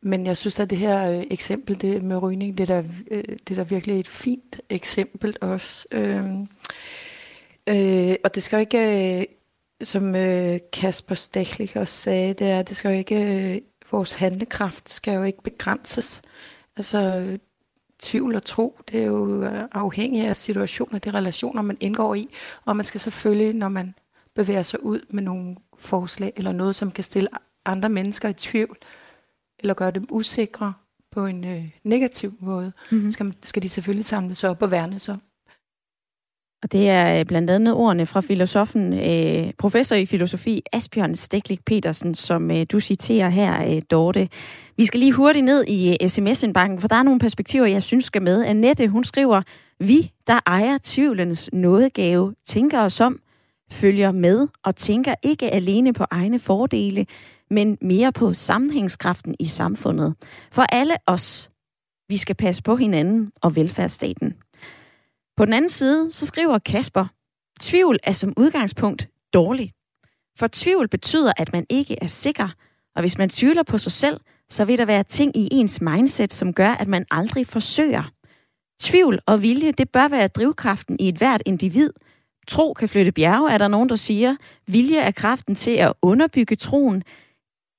Men 0.00 0.26
jeg 0.26 0.36
synes 0.36 0.60
at 0.60 0.70
det 0.70 0.78
her 0.78 1.10
øh, 1.10 1.24
eksempel 1.30 1.80
det 1.80 2.02
med 2.02 2.22
rygning, 2.22 2.58
det 2.58 2.70
er, 2.70 2.82
der, 2.82 2.88
øh, 3.10 3.24
det 3.48 3.50
er 3.50 3.54
der 3.54 3.64
virkelig 3.64 4.00
et 4.00 4.08
fint 4.08 4.60
eksempel 4.70 5.36
også. 5.40 5.86
Øh, 5.92 6.24
øh, 7.66 8.14
og 8.24 8.34
det 8.34 8.42
skal 8.42 8.56
jo 8.56 8.60
ikke, 8.60 9.18
øh, 9.18 9.24
som 9.82 10.14
øh, 10.14 10.58
Kasper 10.72 11.14
Stechlik 11.14 11.76
også 11.76 11.94
sagde, 11.94 12.34
det 12.34 12.50
er, 12.50 12.62
det 12.62 12.76
skal 12.76 12.88
jo 12.88 12.98
ikke, 12.98 13.54
øh, 13.54 13.60
vores 13.90 14.12
handlekraft 14.12 14.90
skal 14.90 15.14
jo 15.14 15.22
ikke 15.22 15.42
begrænses. 15.42 16.22
Altså, 16.76 17.38
tvivl 17.98 18.34
og 18.34 18.44
tro, 18.44 18.78
det 18.90 19.00
er 19.00 19.06
jo 19.06 19.42
øh, 19.42 19.68
afhængigt 19.72 20.26
af 20.26 20.36
situationer, 20.36 20.98
de 20.98 21.10
relationer, 21.10 21.62
man 21.62 21.76
indgår 21.80 22.14
i. 22.14 22.28
Og 22.64 22.76
man 22.76 22.84
skal 22.84 23.00
selvfølgelig, 23.00 23.54
når 23.54 23.68
man 23.68 23.94
bevæger 24.34 24.62
sig 24.62 24.82
ud 24.82 25.00
med 25.10 25.22
nogle 25.22 25.56
forslag 25.78 26.32
eller 26.36 26.52
noget, 26.52 26.76
som 26.76 26.90
kan 26.90 27.04
stille 27.04 27.28
andre 27.64 27.88
mennesker 27.88 28.28
i 28.28 28.32
tvivl, 28.32 28.76
eller 29.58 29.74
gøre 29.74 29.90
dem 29.90 30.06
usikre 30.10 30.74
på 31.10 31.26
en 31.26 31.44
øh, 31.44 31.64
negativ 31.84 32.32
måde, 32.40 32.72
mm-hmm. 32.90 33.10
skal, 33.10 33.34
skal 33.42 33.62
de 33.62 33.68
selvfølgelig 33.68 34.04
samles 34.04 34.44
op 34.44 34.62
og 34.62 34.70
værnes 34.70 35.08
op. 35.08 35.18
Og 36.62 36.72
det 36.72 36.88
er 36.88 37.18
øh, 37.18 37.26
blandt 37.26 37.50
andet 37.50 37.74
ordene 37.74 38.06
fra 38.06 38.20
filosofen, 38.20 38.92
øh, 38.92 39.52
professor 39.58 39.96
i 39.96 40.06
filosofi 40.06 40.62
Asbjørn 40.72 41.14
Steklik 41.14 41.64
Petersen, 41.64 42.14
som 42.14 42.50
øh, 42.50 42.66
du 42.72 42.80
citerer 42.80 43.28
her, 43.28 43.80
Dorte. 43.80 44.28
Vi 44.76 44.86
skal 44.86 45.00
lige 45.00 45.12
hurtigt 45.12 45.44
ned 45.44 45.64
i 45.68 46.08
sms-indbakken, 46.08 46.80
for 46.80 46.88
der 46.88 46.96
er 46.96 47.02
nogle 47.02 47.20
perspektiver, 47.20 47.66
jeg 47.66 47.82
synes 47.82 48.04
skal 48.04 48.22
med. 48.22 48.44
Annette, 48.44 48.88
hun 48.88 49.04
skriver, 49.04 49.42
vi, 49.80 50.12
der 50.26 50.40
ejer 50.46 50.78
tvivlens 50.82 51.50
nådegave, 51.52 52.34
tænker 52.46 52.80
os 52.80 53.00
om, 53.00 53.20
følger 53.70 54.12
med 54.12 54.48
og 54.64 54.76
tænker 54.76 55.14
ikke 55.22 55.50
alene 55.50 55.92
på 55.92 56.04
egne 56.10 56.38
fordele, 56.38 57.06
men 57.50 57.78
mere 57.80 58.12
på 58.12 58.34
sammenhængskraften 58.34 59.34
i 59.40 59.44
samfundet. 59.44 60.14
For 60.52 60.62
alle 60.62 60.94
os, 61.06 61.50
vi 62.08 62.16
skal 62.16 62.34
passe 62.34 62.62
på 62.62 62.76
hinanden 62.76 63.32
og 63.42 63.56
velfærdsstaten. 63.56 64.35
På 65.36 65.44
den 65.44 65.52
anden 65.52 65.70
side, 65.70 66.10
så 66.12 66.26
skriver 66.26 66.58
Kasper, 66.58 67.06
tvivl 67.60 67.98
er 68.02 68.12
som 68.12 68.34
udgangspunkt 68.36 69.08
dårligt. 69.34 69.72
For 70.38 70.48
tvivl 70.52 70.88
betyder, 70.88 71.32
at 71.36 71.52
man 71.52 71.66
ikke 71.70 71.96
er 72.02 72.06
sikker, 72.06 72.48
og 72.94 73.02
hvis 73.02 73.18
man 73.18 73.28
tvivler 73.28 73.62
på 73.62 73.78
sig 73.78 73.92
selv, 73.92 74.20
så 74.50 74.64
vil 74.64 74.78
der 74.78 74.84
være 74.84 75.02
ting 75.02 75.36
i 75.36 75.48
ens 75.52 75.80
mindset, 75.80 76.32
som 76.32 76.52
gør, 76.52 76.70
at 76.70 76.88
man 76.88 77.04
aldrig 77.10 77.46
forsøger. 77.46 78.10
Tvivl 78.80 79.20
og 79.26 79.42
vilje, 79.42 79.72
det 79.72 79.90
bør 79.90 80.08
være 80.08 80.28
drivkraften 80.28 80.96
i 81.00 81.08
et 81.08 81.16
hvert 81.16 81.42
individ. 81.46 81.90
Tro 82.48 82.72
kan 82.72 82.88
flytte 82.88 83.12
bjerge, 83.12 83.50
er 83.50 83.58
der 83.58 83.68
nogen, 83.68 83.88
der 83.88 83.96
siger. 83.96 84.36
Vilje 84.66 84.98
er 84.98 85.10
kraften 85.10 85.54
til 85.54 85.70
at 85.70 85.92
underbygge 86.02 86.56
troen. 86.56 87.02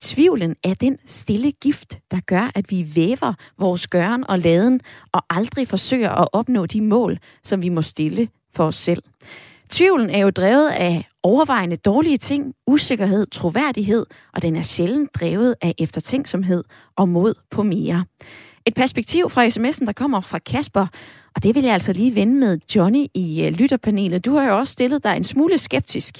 Tvivlen 0.01 0.55
er 0.63 0.73
den 0.73 0.97
stille 1.05 1.51
gift, 1.51 1.99
der 2.11 2.19
gør, 2.25 2.51
at 2.55 2.65
vi 2.69 2.95
væver 2.95 3.33
vores 3.59 3.87
gøren 3.87 4.29
og 4.29 4.39
laden 4.39 4.81
og 5.13 5.21
aldrig 5.29 5.67
forsøger 5.67 6.09
at 6.09 6.27
opnå 6.33 6.65
de 6.65 6.81
mål, 6.81 7.17
som 7.43 7.61
vi 7.61 7.69
må 7.69 7.81
stille 7.81 8.27
for 8.55 8.63
os 8.65 8.75
selv. 8.75 9.03
Tvivlen 9.69 10.09
er 10.09 10.19
jo 10.19 10.29
drevet 10.29 10.69
af 10.69 11.07
overvejende 11.23 11.75
dårlige 11.75 12.17
ting, 12.17 12.53
usikkerhed, 12.67 13.27
troværdighed, 13.31 14.05
og 14.33 14.41
den 14.41 14.55
er 14.55 14.61
sjældent 14.61 15.15
drevet 15.15 15.55
af 15.61 15.73
eftertænksomhed 15.79 16.63
og 16.95 17.09
mod 17.09 17.33
på 17.51 17.63
mere. 17.63 18.05
Et 18.67 18.73
perspektiv 18.73 19.29
fra 19.29 19.45
sms'en, 19.45 19.85
der 19.85 19.93
kommer 19.93 20.21
fra 20.21 20.39
Kasper, 20.39 20.87
og 21.35 21.43
det 21.43 21.55
vil 21.55 21.63
jeg 21.63 21.73
altså 21.73 21.93
lige 21.93 22.15
vende 22.15 22.35
med 22.39 22.59
Johnny 22.75 23.05
i 23.15 23.45
øh, 23.45 23.51
lytterpanelet. 23.59 24.25
Du 24.25 24.31
har 24.35 24.49
jo 24.49 24.57
også 24.57 24.73
stillet 24.73 25.03
dig 25.03 25.17
en 25.17 25.23
smule 25.23 25.57
skeptisk 25.57 26.13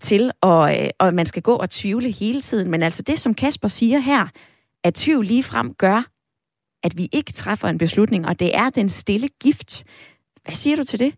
til, 0.00 0.30
at, 0.42 0.92
at 1.00 1.06
øh, 1.06 1.14
man 1.14 1.26
skal 1.26 1.42
gå 1.42 1.54
og 1.54 1.70
tvivle 1.70 2.10
hele 2.10 2.40
tiden. 2.40 2.70
Men 2.70 2.82
altså 2.82 3.02
det, 3.02 3.18
som 3.18 3.34
Kasper 3.34 3.68
siger 3.68 3.98
her, 3.98 4.28
at 4.84 4.94
tvivl 4.94 5.24
lige 5.24 5.42
frem 5.42 5.74
gør, 5.74 6.00
at 6.82 6.92
vi 6.96 7.08
ikke 7.12 7.32
træffer 7.32 7.68
en 7.68 7.78
beslutning, 7.78 8.26
og 8.26 8.40
det 8.40 8.56
er 8.56 8.70
den 8.70 8.88
stille 8.88 9.28
gift. 9.42 9.84
Hvad 10.44 10.54
siger 10.54 10.76
du 10.76 10.84
til 10.84 10.98
det? 10.98 11.14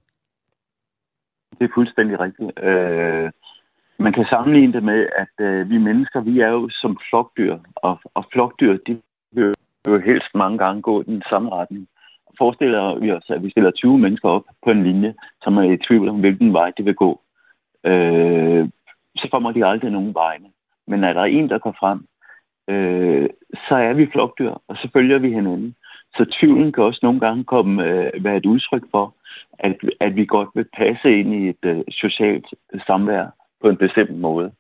Det 1.58 1.64
er 1.64 1.74
fuldstændig 1.74 2.20
rigtigt. 2.20 2.50
Øh, 2.68 3.30
man 3.98 4.12
kan 4.12 4.26
sammenligne 4.30 4.72
det 4.72 4.82
med, 4.82 5.06
at 5.22 5.44
øh, 5.46 5.70
vi 5.70 5.78
mennesker, 5.78 6.20
vi 6.20 6.40
er 6.40 6.48
jo 6.48 6.68
som 6.70 6.98
flokdyr, 7.10 7.58
og, 7.76 8.00
og 8.14 8.24
flokdyr, 8.32 8.76
de 8.86 9.00
vil 9.32 9.54
jo 9.88 9.98
helst 9.98 10.34
mange 10.34 10.58
gange 10.58 10.82
gå 10.82 11.00
i 11.00 11.04
den 11.04 11.22
samme 11.30 11.50
retning 11.50 11.88
forestiller 12.38 12.98
vi 12.98 13.12
os, 13.12 13.30
at 13.30 13.42
vi 13.42 13.50
stiller 13.50 13.70
20 13.70 13.98
mennesker 13.98 14.28
op 14.28 14.44
på 14.64 14.70
en 14.70 14.82
linje, 14.82 15.14
som 15.42 15.56
er 15.56 15.62
i 15.62 15.76
tvivl 15.76 16.08
om, 16.08 16.20
hvilken 16.20 16.52
vej 16.52 16.72
de 16.78 16.84
vil 16.84 16.94
gå. 16.94 17.20
Øh, 17.84 18.68
så 19.16 19.28
kommer 19.30 19.52
de 19.52 19.66
aldrig 19.66 19.90
nogen 19.90 20.14
vegne. 20.14 20.48
Men 20.86 21.00
når 21.00 21.12
der 21.12 21.20
er 21.20 21.24
en, 21.24 21.48
der 21.48 21.58
går 21.58 21.76
frem, 21.80 22.06
øh, 22.68 23.28
så 23.68 23.74
er 23.74 23.92
vi 23.92 24.10
flokdyr, 24.12 24.54
og 24.68 24.76
så 24.76 24.88
følger 24.92 25.18
vi 25.18 25.32
hinanden. 25.32 25.74
Så 26.16 26.36
tvivlen 26.40 26.72
kan 26.72 26.84
også 26.84 27.00
nogle 27.02 27.20
gange 27.20 27.44
komme, 27.44 27.84
øh, 27.84 28.24
være 28.24 28.36
et 28.36 28.46
udtryk 28.46 28.82
for, 28.90 29.14
at, 29.58 29.76
at 30.00 30.16
vi 30.16 30.24
godt 30.24 30.48
vil 30.54 30.66
passe 30.76 31.18
ind 31.20 31.34
i 31.34 31.48
et 31.48 31.64
øh, 31.64 31.80
socialt 31.90 32.46
samvær 32.86 33.26
på 33.60 33.68
en 33.68 33.76
bestemt 33.76 34.18
måde. 34.18 34.52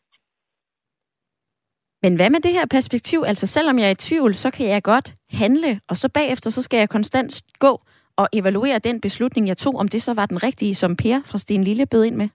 Men 2.02 2.16
hvad 2.16 2.30
med 2.30 2.40
det 2.40 2.52
her 2.52 2.66
perspektiv? 2.70 3.18
Altså 3.26 3.46
selvom 3.46 3.78
jeg 3.78 3.86
er 3.86 3.90
i 3.90 4.04
tvivl, 4.08 4.34
så 4.34 4.50
kan 4.50 4.66
jeg 4.68 4.82
godt 4.82 5.14
handle, 5.30 5.80
og 5.88 5.96
så 5.96 6.08
bagefter 6.14 6.50
så 6.50 6.62
skal 6.62 6.78
jeg 6.78 6.88
konstant 6.88 7.42
gå 7.58 7.80
og 8.16 8.28
evaluere 8.32 8.78
den 8.78 9.00
beslutning, 9.00 9.48
jeg 9.48 9.56
tog, 9.56 9.74
om 9.74 9.88
det 9.88 10.02
så 10.02 10.14
var 10.14 10.26
den 10.26 10.42
rigtige, 10.42 10.74
som 10.74 10.96
Per 10.96 11.20
fra 11.30 11.38
Sten 11.38 11.64
Lille 11.64 11.86
bød 11.86 12.04
ind 12.04 12.16
med? 12.16 12.28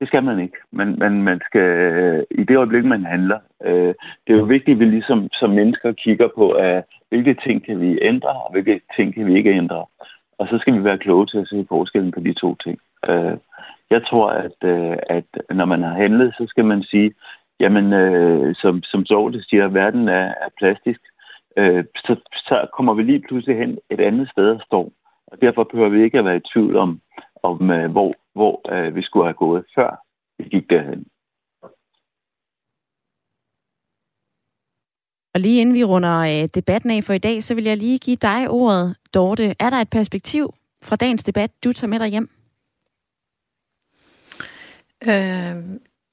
Det 0.00 0.08
skal 0.08 0.24
man 0.24 0.38
ikke. 0.40 0.56
Men, 0.72 0.98
men 0.98 1.22
man 1.22 1.40
skal, 1.46 1.60
øh, 1.60 2.22
i 2.30 2.44
det 2.44 2.56
øjeblik, 2.56 2.84
man 2.84 3.04
handler, 3.04 3.38
øh, 3.64 3.94
det 4.24 4.30
er 4.32 4.38
jo 4.38 4.44
vigtigt, 4.44 4.74
at 4.76 4.80
vi 4.80 4.84
ligesom 4.84 5.28
som 5.32 5.50
mennesker 5.50 5.92
kigger 5.92 6.28
på, 6.34 6.50
at 6.50 6.84
hvilke 7.08 7.34
ting 7.34 7.64
kan 7.66 7.80
vi 7.80 7.98
ændre, 8.02 8.28
og 8.28 8.52
hvilke 8.52 8.80
ting 8.96 9.14
kan 9.14 9.26
vi 9.26 9.36
ikke 9.36 9.50
ændre. 9.50 9.84
Og 10.38 10.48
så 10.48 10.58
skal 10.58 10.74
vi 10.74 10.84
være 10.84 10.98
kloge 10.98 11.26
til 11.26 11.38
at 11.38 11.48
se 11.48 11.66
forskellen 11.68 12.12
på 12.12 12.20
de 12.20 12.32
to 12.32 12.54
ting. 12.64 12.78
Øh, 13.08 13.36
jeg 13.90 14.06
tror, 14.06 14.30
at, 14.30 14.58
øh, 14.64 14.96
at 15.08 15.28
når 15.50 15.64
man 15.64 15.82
har 15.82 15.94
handlet, 15.94 16.34
så 16.38 16.44
skal 16.48 16.64
man 16.64 16.82
sige, 16.82 17.14
jamen, 17.60 17.92
øh, 17.92 18.54
som, 18.54 18.82
som 18.82 19.06
Sorte 19.06 19.42
siger, 19.42 19.64
at 19.64 19.74
verden 19.74 20.08
er, 20.08 20.26
er 20.44 20.48
plastisk, 20.58 21.00
øh, 21.56 21.84
så, 21.96 22.16
så 22.34 22.66
kommer 22.76 22.94
vi 22.94 23.02
lige 23.02 23.24
pludselig 23.28 23.56
hen 23.58 23.78
et 23.90 24.00
andet 24.00 24.30
sted 24.30 24.50
og 24.50 24.60
står. 24.66 24.92
Og 25.26 25.40
derfor 25.40 25.64
behøver 25.64 25.88
vi 25.88 26.04
ikke 26.04 26.18
at 26.18 26.24
være 26.24 26.36
i 26.36 26.48
tvivl 26.54 26.76
om, 26.76 27.00
om 27.42 27.70
øh, 27.70 27.90
hvor, 27.90 28.14
hvor 28.34 28.54
øh, 28.74 28.96
vi 28.96 29.02
skulle 29.02 29.26
have 29.26 29.34
gået, 29.34 29.64
før 29.74 29.90
vi 30.38 30.44
gik 30.44 30.70
derhen. 30.70 31.06
Og 35.34 35.40
lige 35.40 35.60
inden 35.60 35.74
vi 35.74 35.84
runder 35.84 36.18
øh, 36.20 36.48
debatten 36.54 36.90
af 36.90 37.04
for 37.04 37.12
i 37.12 37.18
dag, 37.18 37.42
så 37.42 37.54
vil 37.54 37.64
jeg 37.64 37.76
lige 37.76 37.98
give 37.98 38.16
dig 38.16 38.50
ordet, 38.50 38.96
Dorte. 39.14 39.54
Er 39.60 39.70
der 39.70 39.76
et 39.76 39.90
perspektiv 39.90 40.54
fra 40.82 40.96
dagens 40.96 41.24
debat, 41.24 41.50
du 41.64 41.72
tager 41.72 41.88
med 41.88 41.98
dig 41.98 42.08
hjem? 42.08 42.28
Øh, 45.02 45.56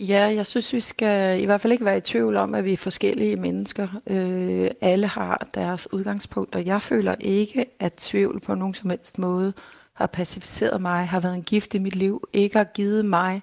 ja, 0.08 0.34
jeg 0.36 0.46
synes, 0.46 0.74
vi 0.74 0.80
skal 0.80 1.42
i 1.42 1.46
hvert 1.46 1.62
fald 1.62 1.74
ikke 1.74 1.86
være 1.86 1.98
i 1.98 2.02
tvivl 2.02 2.36
om, 2.36 2.56
at 2.56 2.66
vi 2.66 2.74
er 2.74 2.78
forskellige 2.78 3.36
mennesker. 3.36 3.88
Øh, 4.08 4.70
alle 4.82 5.08
har 5.08 5.48
deres 5.54 5.94
udgangspunkt, 5.94 6.56
og 6.56 6.66
jeg 6.66 6.82
føler 6.82 7.16
ikke, 7.20 7.66
at 7.80 7.94
tvivl 7.94 8.40
på 8.40 8.56
nogen 8.56 8.74
som 8.74 8.90
helst 8.90 9.20
måde 9.20 9.54
har 9.94 10.08
pacificeret 10.08 10.82
mig, 10.82 11.08
har 11.08 11.20
været 11.20 11.36
en 11.36 11.44
gift 11.44 11.74
i 11.74 11.80
mit 11.80 11.96
liv, 11.96 12.28
ikke 12.34 12.58
har 12.58 12.64
givet 12.64 13.06
mig 13.06 13.42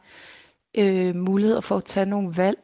øh, 0.78 1.16
muligheder 1.16 1.60
for 1.60 1.76
at 1.76 1.84
tage 1.84 2.06
nogle 2.06 2.36
valg. 2.36 2.58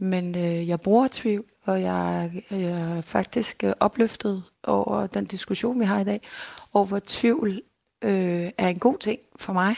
Men 0.00 0.36
øh, 0.38 0.68
jeg 0.68 0.80
bruger 0.80 1.08
tvivl, 1.10 1.44
og 1.64 1.82
jeg, 1.82 2.30
jeg 2.50 2.96
er 2.96 3.00
faktisk 3.00 3.64
øh, 3.64 3.72
opløftet 3.80 4.42
over 4.64 5.06
den 5.06 5.24
diskussion, 5.24 5.80
vi 5.80 5.84
har 5.84 6.00
i 6.00 6.04
dag, 6.04 6.20
over 6.72 6.86
hvor 6.86 7.00
tvivl 7.06 7.62
øh, 8.04 8.50
er 8.58 8.68
en 8.68 8.78
god 8.78 8.98
ting 8.98 9.20
for 9.36 9.52
mig, 9.52 9.76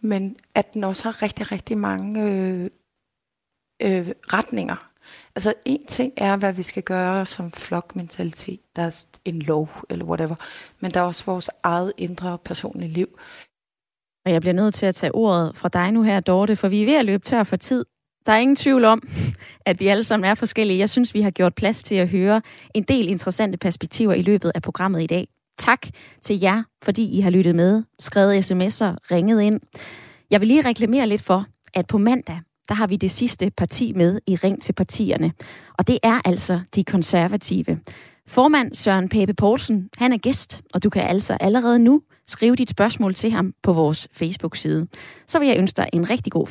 men 0.00 0.36
at 0.54 0.74
den 0.74 0.84
også 0.84 1.04
har 1.04 1.22
rigtig, 1.22 1.52
rigtig 1.52 1.78
mange 1.78 2.22
øh, 2.22 2.70
øh, 3.82 4.08
retninger. 4.32 4.90
Altså 5.36 5.54
en 5.64 5.86
ting 5.86 6.12
er, 6.16 6.36
hvad 6.36 6.52
vi 6.52 6.62
skal 6.62 6.82
gøre 6.82 7.26
som 7.26 7.50
flokmentalitet. 7.50 8.60
Der 8.76 8.82
er 8.82 9.04
en 9.24 9.42
lov 9.42 9.68
eller 9.90 10.04
whatever. 10.04 10.34
Men 10.80 10.90
der 10.90 11.00
er 11.00 11.04
også 11.04 11.24
vores 11.24 11.50
eget 11.62 11.92
indre 11.98 12.38
personlige 12.38 12.90
liv. 12.90 13.18
Og 14.26 14.32
jeg 14.32 14.40
bliver 14.40 14.54
nødt 14.54 14.74
til 14.74 14.86
at 14.86 14.94
tage 14.94 15.14
ordet 15.14 15.56
fra 15.56 15.68
dig 15.68 15.92
nu 15.92 16.02
her, 16.02 16.20
Dorte, 16.20 16.56
for 16.56 16.68
vi 16.68 16.82
er 16.82 16.86
ved 16.86 16.94
at 16.94 17.04
løbe 17.04 17.24
tør 17.24 17.42
for 17.44 17.56
tid. 17.56 17.84
Der 18.26 18.32
er 18.32 18.38
ingen 18.38 18.56
tvivl 18.56 18.84
om, 18.84 19.08
at 19.66 19.80
vi 19.80 19.86
alle 19.86 20.04
sammen 20.04 20.30
er 20.30 20.34
forskellige. 20.34 20.78
Jeg 20.78 20.90
synes, 20.90 21.14
vi 21.14 21.20
har 21.20 21.30
gjort 21.30 21.54
plads 21.54 21.82
til 21.82 21.94
at 21.94 22.08
høre 22.08 22.42
en 22.74 22.82
del 22.82 23.08
interessante 23.08 23.58
perspektiver 23.58 24.14
i 24.14 24.22
løbet 24.22 24.52
af 24.54 24.62
programmet 24.62 25.02
i 25.02 25.06
dag. 25.06 25.28
Tak 25.58 25.86
til 26.22 26.40
jer, 26.40 26.62
fordi 26.82 27.18
I 27.18 27.20
har 27.20 27.30
lyttet 27.30 27.54
med, 27.54 27.82
skrevet 28.00 28.50
sms'er, 28.50 28.96
ringet 29.10 29.42
ind. 29.42 29.60
Jeg 30.30 30.40
vil 30.40 30.48
lige 30.48 30.68
reklamere 30.68 31.06
lidt 31.06 31.22
for, 31.22 31.46
at 31.74 31.86
på 31.86 31.98
mandag, 31.98 32.40
der 32.68 32.74
har 32.74 32.86
vi 32.86 32.96
det 32.96 33.10
sidste 33.10 33.50
parti 33.56 33.92
med 33.92 34.20
i 34.26 34.36
Ring 34.36 34.62
til 34.62 34.72
partierne. 34.72 35.32
Og 35.78 35.86
det 35.86 35.98
er 36.02 36.20
altså 36.24 36.60
de 36.74 36.84
konservative. 36.84 37.78
Formand 38.26 38.74
Søren 38.74 39.08
Pape 39.08 39.34
Poulsen, 39.34 39.88
han 39.96 40.12
er 40.12 40.18
gæst, 40.18 40.62
og 40.74 40.82
du 40.82 40.90
kan 40.90 41.02
altså 41.02 41.36
allerede 41.40 41.78
nu 41.78 42.02
skrive 42.26 42.56
dit 42.56 42.70
spørgsmål 42.70 43.14
til 43.14 43.30
ham 43.30 43.54
på 43.62 43.72
vores 43.72 44.08
Facebook-side. 44.12 44.86
Så 45.26 45.38
vil 45.38 45.48
jeg 45.48 45.58
ønske 45.58 45.76
dig 45.76 45.88
en 45.92 46.10
rigtig 46.10 46.32
god 46.32 46.46